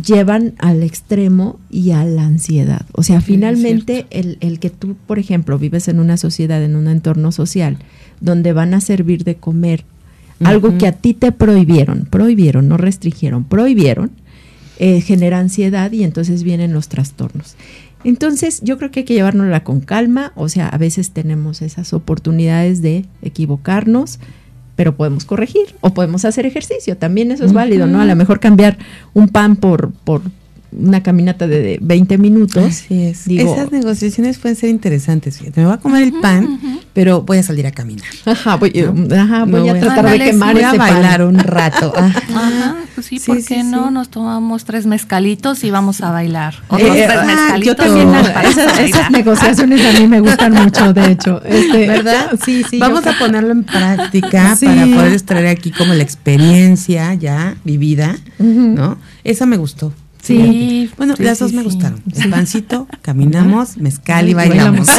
llevan 0.00 0.54
al 0.58 0.82
extremo 0.82 1.58
y 1.70 1.92
a 1.92 2.04
la 2.04 2.24
ansiedad. 2.24 2.84
O 2.92 3.02
sea 3.02 3.20
finalmente 3.20 4.06
el, 4.10 4.38
el 4.40 4.58
que 4.58 4.70
tú 4.70 4.96
por 5.06 5.18
ejemplo 5.18 5.58
vives 5.58 5.88
en 5.88 6.00
una 6.00 6.16
sociedad 6.16 6.62
en 6.62 6.76
un 6.76 6.88
entorno 6.88 7.32
social 7.32 7.78
donde 8.20 8.52
van 8.52 8.74
a 8.74 8.80
servir 8.80 9.24
de 9.24 9.36
comer 9.36 9.84
algo 10.42 10.76
que 10.78 10.86
a 10.86 10.92
ti 10.92 11.14
te 11.14 11.32
prohibieron, 11.32 12.06
prohibieron, 12.10 12.68
no 12.68 12.76
restringieron, 12.76 13.44
prohibieron, 13.44 14.10
eh, 14.78 15.00
genera 15.00 15.38
ansiedad 15.38 15.92
y 15.92 16.02
entonces 16.02 16.42
vienen 16.42 16.72
los 16.72 16.88
trastornos. 16.88 17.56
Entonces 18.02 18.60
yo 18.62 18.76
creo 18.76 18.90
que 18.90 19.00
hay 19.00 19.04
que 19.04 19.14
llevárnosla 19.14 19.64
con 19.64 19.80
calma, 19.80 20.32
o 20.36 20.48
sea, 20.48 20.68
a 20.68 20.78
veces 20.78 21.10
tenemos 21.10 21.62
esas 21.62 21.92
oportunidades 21.92 22.82
de 22.82 23.06
equivocarnos, 23.22 24.18
pero 24.76 24.96
podemos 24.96 25.24
corregir 25.24 25.74
o 25.80 25.94
podemos 25.94 26.24
hacer 26.24 26.44
ejercicio, 26.44 26.96
también 26.96 27.30
eso 27.30 27.44
es 27.44 27.52
válido, 27.52 27.86
¿no? 27.86 28.00
A 28.00 28.04
lo 28.04 28.16
mejor 28.16 28.40
cambiar 28.40 28.76
un 29.14 29.28
pan 29.28 29.56
por, 29.56 29.92
por 29.92 30.22
una 30.76 31.02
caminata 31.02 31.46
de 31.46 31.78
20 31.80 32.18
minutos. 32.18 32.64
Así 32.64 33.02
es. 33.02 33.26
Esas 33.26 33.70
negociaciones 33.72 34.38
pueden 34.38 34.56
ser 34.56 34.70
interesantes. 34.70 35.40
Me 35.54 35.64
voy 35.64 35.74
a 35.74 35.78
comer 35.78 36.02
el 36.02 36.12
pan, 36.20 36.60
pero 36.92 37.22
voy 37.22 37.38
a 37.38 37.42
salir 37.42 37.66
a 37.66 37.72
caminar. 37.72 38.08
Ajá, 38.24 38.56
voy, 38.56 38.70
a, 38.78 39.80
tratar 39.80 40.10
de 40.10 40.18
quemar 40.18 40.54
voy 40.54 40.62
a 40.62 40.74
bailar 40.74 41.24
un 41.24 41.38
rato. 41.38 41.92
Ajá, 41.96 42.76
pues 42.94 43.06
sí, 43.06 43.20
¿por 43.20 43.44
qué 43.44 43.62
no? 43.62 43.90
Nos 43.90 44.08
tomamos 44.08 44.64
tres 44.64 44.86
mezcalitos 44.86 45.64
y 45.64 45.70
vamos 45.70 46.00
a 46.00 46.10
bailar. 46.10 46.54
Otros 46.68 46.96
eh, 46.96 47.04
tres 47.06 47.18
ah, 47.20 47.24
mezcalitos. 47.24 47.66
Yo 47.66 47.76
también, 47.76 48.08
esas, 48.84 49.10
negociaciones 49.10 49.84
a 49.84 49.98
mí 49.98 50.06
me 50.06 50.20
gustan 50.20 50.52
mucho, 50.52 50.92
de 50.92 51.12
hecho. 51.12 51.42
Este, 51.44 51.86
¿Verdad? 51.88 52.32
Sí, 52.44 52.62
sí. 52.68 52.78
Vamos 52.78 53.06
a 53.06 53.16
ponerlo 53.18 53.52
en 53.52 53.64
práctica 53.64 54.56
para 54.62 54.86
poder 54.86 55.12
extraer 55.12 55.46
aquí 55.46 55.70
como 55.70 55.94
la 55.94 56.02
experiencia 56.02 57.14
ya 57.14 57.56
vivida, 57.64 58.16
¿no? 58.38 58.98
Esa 59.22 59.46
me 59.46 59.56
gustó. 59.56 59.92
Sí. 60.24 60.90
Bueno, 60.96 61.14
las 61.18 61.38
dos 61.38 61.52
me 61.52 61.62
gustaron. 61.62 62.02
El 62.16 62.30
pancito, 62.30 62.88
caminamos, 63.02 63.76
mezcal 63.76 64.28
y 64.28 64.34
bailamos. 64.34 64.88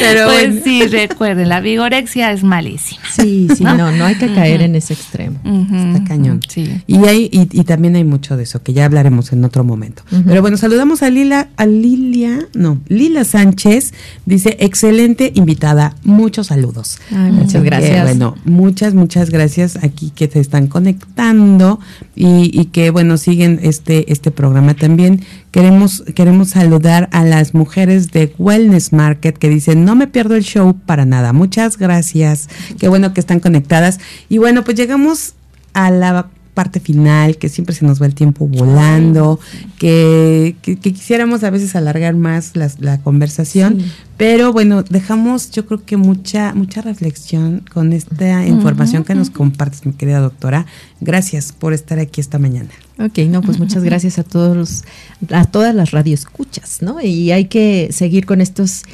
Pero 0.00 0.26
pues 0.26 0.62
sí, 0.62 0.86
recuerden, 0.86 1.48
la 1.48 1.60
vigorexia 1.60 2.30
es 2.30 2.44
malísima. 2.44 3.02
Sí, 3.12 3.48
sí, 3.56 3.64
no, 3.64 3.90
no, 3.90 4.04
hay 4.04 4.14
que 4.14 4.32
caer 4.32 4.62
en 4.62 4.76
ese 4.76 4.94
extremo. 4.94 5.38
Está 5.44 6.04
cañón. 6.04 6.40
Sí. 6.48 6.82
Y, 6.86 7.04
hay, 7.06 7.28
y, 7.32 7.64
también 7.64 7.96
hay 7.96 8.04
mucho 8.04 8.36
de 8.36 8.44
eso, 8.44 8.62
que 8.62 8.72
ya 8.72 8.84
hablaremos 8.84 9.32
en 9.32 9.44
otro 9.44 9.64
momento. 9.64 10.02
Pero 10.26 10.40
bueno, 10.40 10.56
saludamos 10.56 11.02
a 11.02 11.10
Lila, 11.10 11.48
a 11.56 11.66
Lilia, 11.66 12.46
no, 12.54 12.80
Lila 12.88 13.24
Sánchez, 13.24 13.92
dice, 14.24 14.56
excelente 14.60 15.32
invitada, 15.34 15.96
muchos 16.04 16.48
saludos. 16.48 16.98
muchas 17.10 17.62
gracias. 17.64 18.04
bueno, 18.04 18.36
muchas, 18.44 18.94
muchas 18.94 19.30
gracias 19.30 19.78
aquí 19.82 20.10
que 20.14 20.28
se 20.28 20.40
están 20.40 20.68
conectando 20.68 21.80
y, 22.14 22.50
y 22.58 22.66
que 22.66 22.90
bueno, 22.90 23.16
siguen 23.16 23.55
este, 23.62 24.12
este 24.12 24.30
programa 24.30 24.74
también. 24.74 25.24
Queremos, 25.50 26.04
queremos 26.14 26.50
saludar 26.50 27.08
a 27.12 27.24
las 27.24 27.54
mujeres 27.54 28.12
de 28.12 28.34
Wellness 28.38 28.92
Market 28.92 29.36
que 29.36 29.48
dicen, 29.48 29.84
no 29.84 29.94
me 29.94 30.06
pierdo 30.06 30.34
el 30.34 30.42
show 30.42 30.76
para 30.86 31.04
nada. 31.04 31.32
Muchas 31.32 31.78
gracias. 31.78 32.48
Qué 32.78 32.88
bueno 32.88 33.14
que 33.14 33.20
están 33.20 33.40
conectadas. 33.40 33.98
Y 34.28 34.38
bueno, 34.38 34.64
pues 34.64 34.76
llegamos 34.76 35.34
a 35.72 35.90
la 35.90 36.30
parte 36.56 36.80
final, 36.80 37.36
que 37.36 37.50
siempre 37.50 37.74
se 37.74 37.84
nos 37.84 38.00
va 38.00 38.06
el 38.06 38.14
tiempo 38.14 38.48
volando, 38.48 39.38
que, 39.78 40.56
quisiéramos 40.80 41.44
a 41.44 41.50
veces 41.50 41.76
alargar 41.76 42.16
más 42.16 42.52
la 42.56 42.98
conversación, 43.02 43.78
pero 44.16 44.50
bueno, 44.50 44.82
dejamos 44.82 45.50
yo 45.50 45.66
creo 45.66 45.84
que 45.84 45.98
mucha, 45.98 46.54
mucha 46.54 46.80
reflexión 46.80 47.62
con 47.70 47.92
esta 47.92 48.46
información 48.46 49.04
que 49.04 49.14
nos 49.14 49.28
compartes, 49.28 49.84
mi 49.84 49.92
querida 49.92 50.20
doctora. 50.20 50.64
Gracias 51.02 51.52
por 51.52 51.74
estar 51.74 51.98
aquí 51.98 52.22
esta 52.22 52.38
mañana. 52.38 52.70
Ok, 52.98 53.18
no, 53.28 53.42
pues 53.42 53.58
muchas 53.58 53.84
gracias 53.84 54.18
a 54.18 54.24
todos 54.24 54.84
a 55.30 55.44
todas 55.44 55.74
las 55.74 55.90
radioescuchas, 55.90 56.80
¿no? 56.80 57.02
Y 57.02 57.30
hay 57.30 57.44
que 57.44 57.90
seguir 57.92 58.24
con 58.24 58.40
estos, 58.40 58.84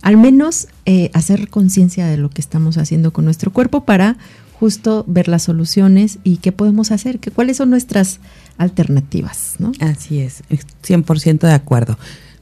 al 0.00 0.16
menos 0.16 0.68
eh, 0.86 1.10
hacer 1.12 1.48
conciencia 1.48 2.06
de 2.06 2.16
lo 2.16 2.30
que 2.30 2.40
estamos 2.40 2.78
haciendo 2.78 3.12
con 3.12 3.24
nuestro 3.24 3.52
cuerpo 3.52 3.84
para 3.84 4.16
justo 4.58 5.04
ver 5.06 5.28
las 5.28 5.44
soluciones 5.44 6.18
y 6.24 6.38
qué 6.38 6.50
podemos 6.50 6.90
hacer, 6.90 7.20
que, 7.20 7.30
cuáles 7.30 7.58
son 7.58 7.70
nuestras 7.70 8.18
alternativas, 8.56 9.54
¿no? 9.58 9.72
Así 9.80 10.20
es, 10.20 10.42
100% 10.82 11.40
de 11.40 11.52
acuerdo. 11.52 11.96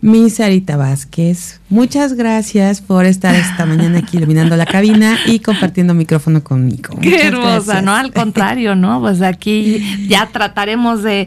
Mi 0.06 0.30
Sarita 0.30 0.76
Vázquez, 0.76 1.58
muchas 1.68 2.12
gracias 2.12 2.80
por 2.80 3.06
estar 3.06 3.34
esta 3.34 3.66
mañana 3.66 3.98
aquí 3.98 4.18
iluminando 4.18 4.56
la 4.56 4.64
cabina 4.64 5.18
y 5.26 5.40
compartiendo 5.40 5.94
micrófono 5.94 6.44
conmigo. 6.44 6.96
Qué 7.02 7.26
hermosa, 7.26 7.82
¿no? 7.82 7.92
Al 7.92 8.12
contrario, 8.12 8.76
¿no? 8.76 9.00
Pues 9.00 9.20
aquí 9.20 10.06
ya 10.06 10.28
trataremos 10.28 11.02
de, 11.02 11.26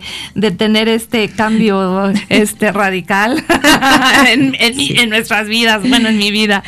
tener 0.58 0.88
este 0.88 1.28
cambio 1.28 2.10
este 2.30 2.72
radical 2.72 3.44
en, 4.30 5.10
nuestras 5.10 5.50
vidas, 5.50 5.82
bueno, 5.82 6.08
en 6.08 6.18
mi 6.18 6.32
vida. 6.32 6.64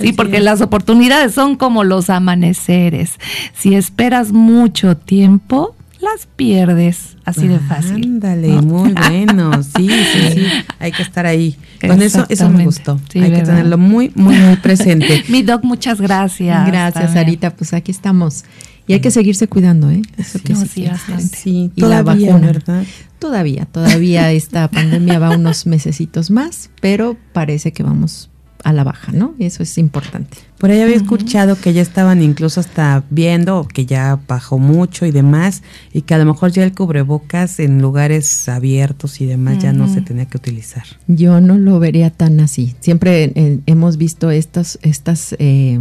Sí, 0.00 0.12
porque 0.14 0.40
las 0.40 0.62
oportunidades 0.62 1.32
son 1.32 1.54
como 1.54 1.84
los 1.84 2.10
amaneceres. 2.10 3.20
Si 3.56 3.76
esperas 3.76 4.32
mucho 4.32 4.96
tiempo, 4.96 5.76
las 6.02 6.26
pierdes. 6.26 7.16
Así 7.24 7.48
de 7.48 7.58
fácil. 7.58 8.04
Ándale, 8.04 8.60
muy 8.60 8.92
bueno. 9.08 9.62
Sí, 9.62 9.88
sí, 9.88 10.32
sí. 10.34 10.46
Hay 10.78 10.92
que 10.92 11.02
estar 11.02 11.24
ahí. 11.24 11.56
Con 11.80 12.02
eso, 12.02 12.26
eso 12.28 12.50
me 12.50 12.64
gustó. 12.64 13.00
Hay 13.14 13.30
que 13.30 13.42
tenerlo 13.42 13.78
muy, 13.78 14.12
muy, 14.14 14.36
muy 14.36 14.56
presente. 14.56 15.24
Mi 15.28 15.42
doc, 15.42 15.64
muchas 15.64 16.00
gracias. 16.00 16.66
Gracias, 16.66 17.12
Sarita. 17.12 17.54
Pues 17.54 17.72
aquí 17.72 17.90
estamos. 17.90 18.44
Y 18.86 18.94
hay 18.94 19.00
que 19.00 19.12
seguirse 19.12 19.46
cuidando, 19.46 19.90
¿eh? 19.90 20.02
Eso 20.16 20.40
que 20.42 20.56
sí, 20.56 20.88
sí, 21.32 21.70
y 21.76 21.80
todavía, 21.80 22.32
la 22.32 22.38
¿verdad? 22.38 22.84
Todavía, 23.20 23.64
todavía 23.66 24.32
esta 24.32 24.68
pandemia 24.70 25.20
va 25.20 25.36
unos 25.36 25.66
mesecitos 25.66 26.32
más, 26.32 26.68
pero 26.80 27.16
parece 27.32 27.72
que 27.72 27.84
vamos 27.84 28.31
a 28.64 28.72
la 28.72 28.84
baja, 28.84 29.12
¿no? 29.12 29.34
Eso 29.38 29.62
es 29.62 29.78
importante. 29.78 30.38
Por 30.58 30.70
ahí 30.70 30.80
había 30.80 30.96
escuchado 30.96 31.56
que 31.60 31.72
ya 31.72 31.82
estaban 31.82 32.22
incluso 32.22 32.60
hasta 32.60 33.02
viendo 33.10 33.66
que 33.66 33.86
ya 33.86 34.20
bajó 34.28 34.58
mucho 34.58 35.06
y 35.06 35.10
demás, 35.10 35.62
y 35.92 36.02
que 36.02 36.14
a 36.14 36.18
lo 36.18 36.24
mejor 36.24 36.52
ya 36.52 36.62
el 36.64 36.72
cubrebocas 36.72 37.58
en 37.58 37.82
lugares 37.82 38.48
abiertos 38.48 39.20
y 39.20 39.26
demás 39.26 39.58
ya 39.58 39.72
no 39.72 39.92
se 39.92 40.00
tenía 40.00 40.26
que 40.26 40.36
utilizar. 40.36 40.84
Yo 41.08 41.40
no 41.40 41.58
lo 41.58 41.78
vería 41.80 42.10
tan 42.10 42.40
así. 42.40 42.74
Siempre 42.80 43.32
eh, 43.34 43.58
hemos 43.66 43.96
visto 43.96 44.30
estas, 44.30 44.78
estas 44.82 45.34
eh, 45.38 45.80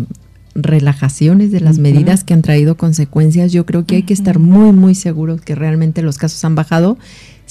relajaciones 0.56 1.52
de 1.52 1.62
las 1.62 1.78
medidas 1.78 2.24
que 2.24 2.34
han 2.34 2.42
traído 2.42 2.76
consecuencias. 2.76 3.52
Yo 3.52 3.66
creo 3.66 3.86
que 3.86 3.98
hay 3.98 4.04
que 4.04 4.14
estar 4.14 4.40
muy, 4.40 4.72
muy 4.74 4.96
seguros 4.96 5.42
que 5.42 5.56
realmente 5.56 6.02
los 6.02 6.18
casos 6.18 6.44
han 6.44 6.56
bajado 6.56 6.98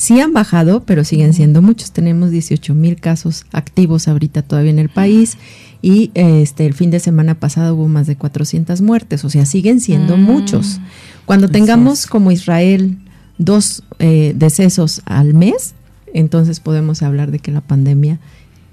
Sí 0.01 0.19
han 0.19 0.33
bajado, 0.33 0.83
pero 0.87 1.05
siguen 1.05 1.35
siendo 1.35 1.61
muchos. 1.61 1.91
Tenemos 1.93 2.31
18 2.31 2.75
mil 2.75 2.97
casos 2.97 3.45
activos 3.53 4.09
ahorita 4.09 4.41
todavía 4.41 4.71
en 4.71 4.79
el 4.79 4.89
país 4.89 5.37
y 5.83 6.11
este 6.15 6.65
el 6.65 6.73
fin 6.73 6.91
de 6.91 7.01
semana 7.01 7.35
pasado 7.35 7.75
hubo 7.75 7.87
más 7.87 8.07
de 8.07 8.17
400 8.17 8.81
muertes, 8.81 9.27
o 9.27 9.29
sea, 9.29 9.45
siguen 9.45 9.79
siendo 9.79 10.17
mm. 10.17 10.23
muchos. 10.23 10.81
Cuando 11.27 11.51
tengamos 11.51 12.07
como 12.07 12.33
Israel 12.33 12.97
dos 13.37 13.83
eh, 13.99 14.33
decesos 14.35 15.03
al 15.05 15.35
mes, 15.35 15.75
entonces 16.15 16.61
podemos 16.61 17.03
hablar 17.03 17.31
de 17.31 17.39
que 17.39 17.51
la 17.51 17.61
pandemia 17.61 18.19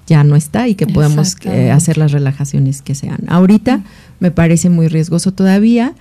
ya 0.08 0.24
no 0.24 0.38
está 0.38 0.70
y 0.70 0.76
que 0.76 0.88
podemos 0.88 1.36
eh, 1.44 1.72
hacer 1.72 1.98
las 1.98 2.14
relajaciones 2.14 2.82
que 2.82 2.96
sean. 2.96 3.26
Ahorita 3.28 3.84
me 4.22 4.32
parece 4.32 4.70
muy 4.70 4.88
riesgoso 4.88 5.34
todavía 5.34 5.94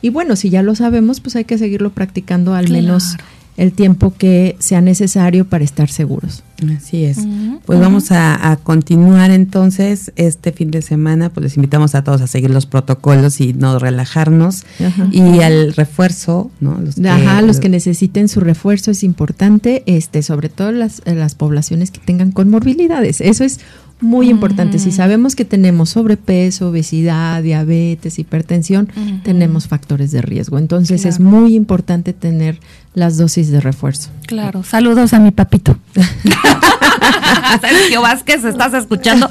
y 0.00 0.08
bueno, 0.10 0.34
si 0.34 0.50
ya 0.50 0.64
lo 0.64 0.74
sabemos, 0.74 1.20
pues 1.20 1.36
hay 1.36 1.44
que 1.44 1.56
seguirlo 1.56 1.90
practicando 1.90 2.54
al 2.54 2.68
menos 2.68 3.16
el 3.56 3.72
tiempo 3.72 4.14
que 4.16 4.56
sea 4.58 4.80
necesario 4.80 5.46
para 5.46 5.64
estar 5.64 5.90
seguros. 5.90 6.42
Así 6.76 7.04
es. 7.04 7.18
Pues 7.66 7.80
vamos 7.80 8.12
a, 8.12 8.58
continuar 8.62 9.30
entonces 9.30 10.12
este 10.16 10.52
fin 10.52 10.70
de 10.70 10.80
semana, 10.80 11.30
pues 11.30 11.42
les 11.44 11.56
invitamos 11.56 11.94
a 11.94 12.04
todos 12.04 12.20
a 12.20 12.26
seguir 12.26 12.50
los 12.50 12.66
protocolos 12.66 13.40
y 13.40 13.52
no 13.52 13.78
relajarnos. 13.78 14.64
Y 15.10 15.40
al 15.40 15.72
refuerzo, 15.74 16.50
¿no? 16.60 16.78
Los 16.80 16.96
que, 16.96 17.08
Ajá, 17.08 17.42
los 17.42 17.60
que 17.60 17.68
necesiten 17.68 18.28
su 18.28 18.40
refuerzo 18.40 18.90
es 18.90 19.02
importante, 19.02 19.82
este, 19.86 20.22
sobre 20.22 20.48
todo 20.48 20.72
las, 20.72 21.02
las 21.04 21.34
poblaciones 21.34 21.90
que 21.90 22.00
tengan 22.00 22.32
comorbilidades. 22.32 23.20
Eso 23.20 23.44
es 23.44 23.60
muy 24.02 24.28
importante. 24.28 24.78
Si 24.78 24.90
sabemos 24.90 25.36
que 25.36 25.44
tenemos 25.44 25.90
sobrepeso, 25.90 26.70
obesidad, 26.70 27.42
diabetes, 27.42 28.18
hipertensión, 28.18 28.88
tenemos 29.22 29.68
factores 29.68 30.10
de 30.10 30.20
riesgo. 30.22 30.58
Entonces 30.58 31.06
es 31.06 31.20
muy 31.20 31.54
importante 31.54 32.12
tener 32.12 32.58
las 32.94 33.16
dosis 33.16 33.50
de 33.50 33.60
refuerzo. 33.60 34.10
Claro. 34.26 34.62
Saludos 34.62 35.12
a 35.12 35.18
mi 35.18 35.30
papito. 35.30 35.76
Sergio 37.60 38.02
Vázquez, 38.02 38.44
¿estás 38.44 38.74
escuchando? 38.74 39.28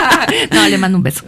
no, 0.52 0.68
le 0.68 0.78
mando 0.78 0.98
un 0.98 1.04
beso. 1.04 1.24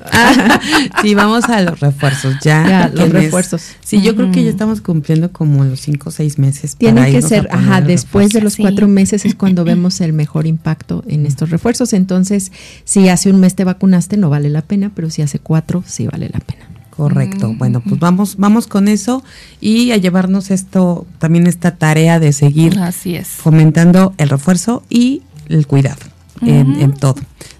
sí, 1.03 1.15
vamos 1.15 1.45
a 1.45 1.61
los 1.63 1.81
refuerzos 1.81 2.37
ya. 2.43 2.91
los 2.93 3.11
refuerzos. 3.11 3.63
Sí, 3.83 4.01
yo 4.03 4.15
creo 4.15 4.31
que 4.33 4.45
ya 4.45 4.51
estamos 4.51 4.81
cumpliendo 4.81 5.33
como 5.33 5.65
los 5.65 5.81
cinco 5.81 6.11
o 6.11 6.13
seis 6.13 6.39
meses. 6.39 6.77
Tiene 6.77 7.11
que 7.11 7.23
ser, 7.23 7.49
ajá, 7.51 7.81
después 7.81 8.31
de 8.31 8.41
los 8.41 8.57
cuatro 8.57 8.89
meses 8.89 9.25
es 9.25 9.35
cuando 9.35 9.65
vemos 9.65 10.01
el 10.01 10.13
mejor 10.13 10.47
impacto 10.47 11.05
en 11.07 11.27
estos 11.27 11.51
refuerzos. 11.51 11.93
Entonces, 11.93 12.53
si 12.85 13.09
hace 13.09 13.31
un 13.31 13.41
mes 13.41 13.55
te 13.55 13.65
vacunaste, 13.65 14.17
no 14.17 14.31
vale 14.31 14.51
la 14.51 14.63
pena, 14.63 14.91
pero 14.95 15.11
si 15.11 15.23
hace 15.23 15.39
cuatro, 15.39 15.83
sí 15.87 16.07
vale 16.07 16.29
la 16.33 16.41
pena. 16.41 16.76
Correcto. 16.97 17.55
Bueno, 17.59 17.81
pues 17.81 18.01
vamos, 18.01 18.37
vamos 18.39 18.67
con 18.67 18.89
eso 18.89 19.23
y 19.61 19.91
a 19.93 19.99
llevarnos 19.99 20.51
esto, 20.51 21.07
también 21.19 21.47
esta 21.47 21.77
tarea 21.77 22.19
de 22.19 22.33
seguir 22.33 22.79
Así 22.79 23.17
es. 23.17 23.29
fomentando 23.29 24.15
el 24.17 24.31
refuerzo 24.31 24.83
y 24.89 25.23
el 25.49 25.67
cuidado 25.67 26.01
en, 26.41 26.93
todo, 26.95 27.17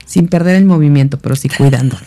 sin 0.07 0.29
perder 0.29 0.57
el 0.57 0.65
movimiento, 0.65 1.19
pero 1.19 1.37
sí 1.37 1.49
cuidándonos. 1.49 2.07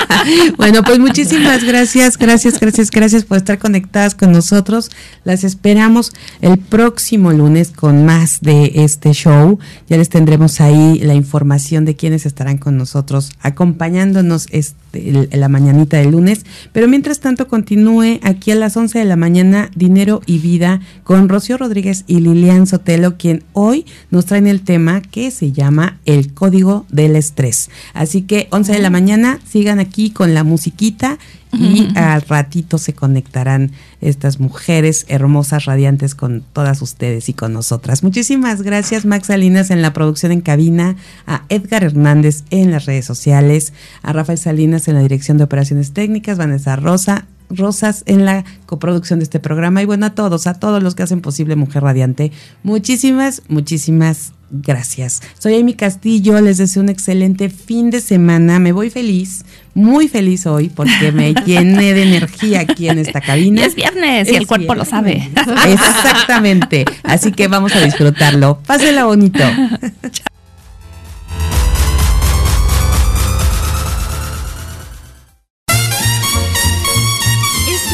bueno, 0.56 0.82
pues 0.82 0.98
muchísimas 0.98 1.64
gracias, 1.64 2.16
gracias, 2.18 2.58
gracias, 2.60 2.90
gracias 2.90 3.24
por 3.24 3.38
estar 3.38 3.58
conectadas 3.58 4.14
con 4.14 4.32
nosotros. 4.32 4.90
Las 5.24 5.44
esperamos 5.44 6.12
el 6.40 6.58
próximo 6.58 7.32
lunes 7.32 7.70
con 7.70 8.04
más 8.04 8.40
de 8.40 8.72
este 8.76 9.12
show. 9.12 9.58
Ya 9.88 9.96
les 9.96 10.08
tendremos 10.08 10.60
ahí 10.60 10.98
la 11.00 11.14
información 11.14 11.84
de 11.84 11.96
quienes 11.96 12.26
estarán 12.26 12.58
con 12.58 12.76
nosotros 12.76 13.30
acompañándonos 13.40 14.46
este, 14.50 15.28
la 15.32 15.48
mañanita 15.48 15.98
del 15.98 16.12
lunes. 16.12 16.44
Pero 16.72 16.88
mientras 16.88 17.20
tanto, 17.20 17.48
continúe 17.48 18.20
aquí 18.22 18.50
a 18.50 18.56
las 18.56 18.76
11 18.76 18.98
de 18.98 19.04
la 19.04 19.16
mañana 19.16 19.70
Dinero 19.74 20.20
y 20.26 20.38
Vida 20.38 20.80
con 21.04 21.28
Rocío 21.28 21.56
Rodríguez 21.56 22.04
y 22.06 22.20
Lilian 22.20 22.66
Sotelo, 22.66 23.16
quien 23.16 23.44
hoy 23.52 23.86
nos 24.10 24.26
traen 24.26 24.46
el 24.46 24.62
tema 24.62 25.00
que 25.02 25.30
se 25.30 25.52
llama 25.52 25.98
El 26.04 26.32
Código 26.32 26.86
del 26.90 27.16
Estrés. 27.16 27.70
Así 27.94 28.22
que 28.22 28.48
11 28.50 28.72
de 28.72 28.78
la 28.78 28.90
mañana, 28.90 29.40
sigan 29.48 29.80
aquí 29.82 30.10
con 30.10 30.34
la 30.34 30.44
musiquita 30.44 31.18
y 31.52 31.88
al 31.96 32.22
ratito 32.22 32.78
se 32.78 32.94
conectarán 32.94 33.72
estas 34.00 34.40
mujeres 34.40 35.04
hermosas, 35.08 35.66
radiantes 35.66 36.14
con 36.14 36.42
todas 36.54 36.80
ustedes 36.80 37.28
y 37.28 37.34
con 37.34 37.52
nosotras. 37.52 38.02
Muchísimas 38.02 38.62
gracias 38.62 39.04
Max 39.04 39.26
Salinas 39.26 39.70
en 39.70 39.82
la 39.82 39.92
producción 39.92 40.32
en 40.32 40.40
cabina, 40.40 40.96
a 41.26 41.44
Edgar 41.50 41.84
Hernández 41.84 42.44
en 42.50 42.70
las 42.70 42.86
redes 42.86 43.04
sociales, 43.04 43.74
a 44.02 44.14
Rafael 44.14 44.38
Salinas 44.38 44.88
en 44.88 44.94
la 44.94 45.02
dirección 45.02 45.36
de 45.36 45.44
operaciones 45.44 45.92
técnicas, 45.92 46.38
Vanessa 46.38 46.76
Rosa, 46.76 47.26
Rosas 47.56 48.02
en 48.06 48.24
la 48.24 48.44
coproducción 48.66 49.18
de 49.18 49.24
este 49.24 49.40
programa 49.40 49.82
y 49.82 49.86
bueno, 49.86 50.06
a 50.06 50.14
todos, 50.14 50.46
a 50.46 50.54
todos 50.54 50.82
los 50.82 50.94
que 50.94 51.02
hacen 51.02 51.20
posible 51.20 51.56
Mujer 51.56 51.82
Radiante, 51.82 52.32
muchísimas, 52.62 53.42
muchísimas 53.48 54.32
gracias. 54.52 55.22
Soy 55.38 55.56
Amy 55.56 55.74
Castillo, 55.74 56.40
les 56.40 56.58
deseo 56.58 56.82
un 56.82 56.90
excelente 56.90 57.48
fin 57.48 57.90
de 57.90 58.00
semana, 58.00 58.58
me 58.58 58.72
voy 58.72 58.90
feliz, 58.90 59.44
muy 59.74 60.08
feliz 60.08 60.46
hoy 60.46 60.68
porque 60.68 61.10
me 61.12 61.34
llené 61.46 61.94
de 61.94 62.02
energía 62.02 62.60
aquí 62.60 62.88
en 62.88 62.98
esta 62.98 63.20
cabina. 63.20 63.64
es 63.64 63.74
viernes 63.74 64.30
y 64.30 64.36
el 64.36 64.46
cuerpo 64.46 64.74
lo 64.74 64.84
sabe. 64.84 65.30
Exactamente, 65.66 66.84
así 67.02 67.32
que 67.32 67.48
vamos 67.48 67.74
a 67.74 67.80
disfrutarlo. 67.80 68.60
Pásenla 68.66 69.06
bonito. 69.06 69.42
Esto 70.02 70.31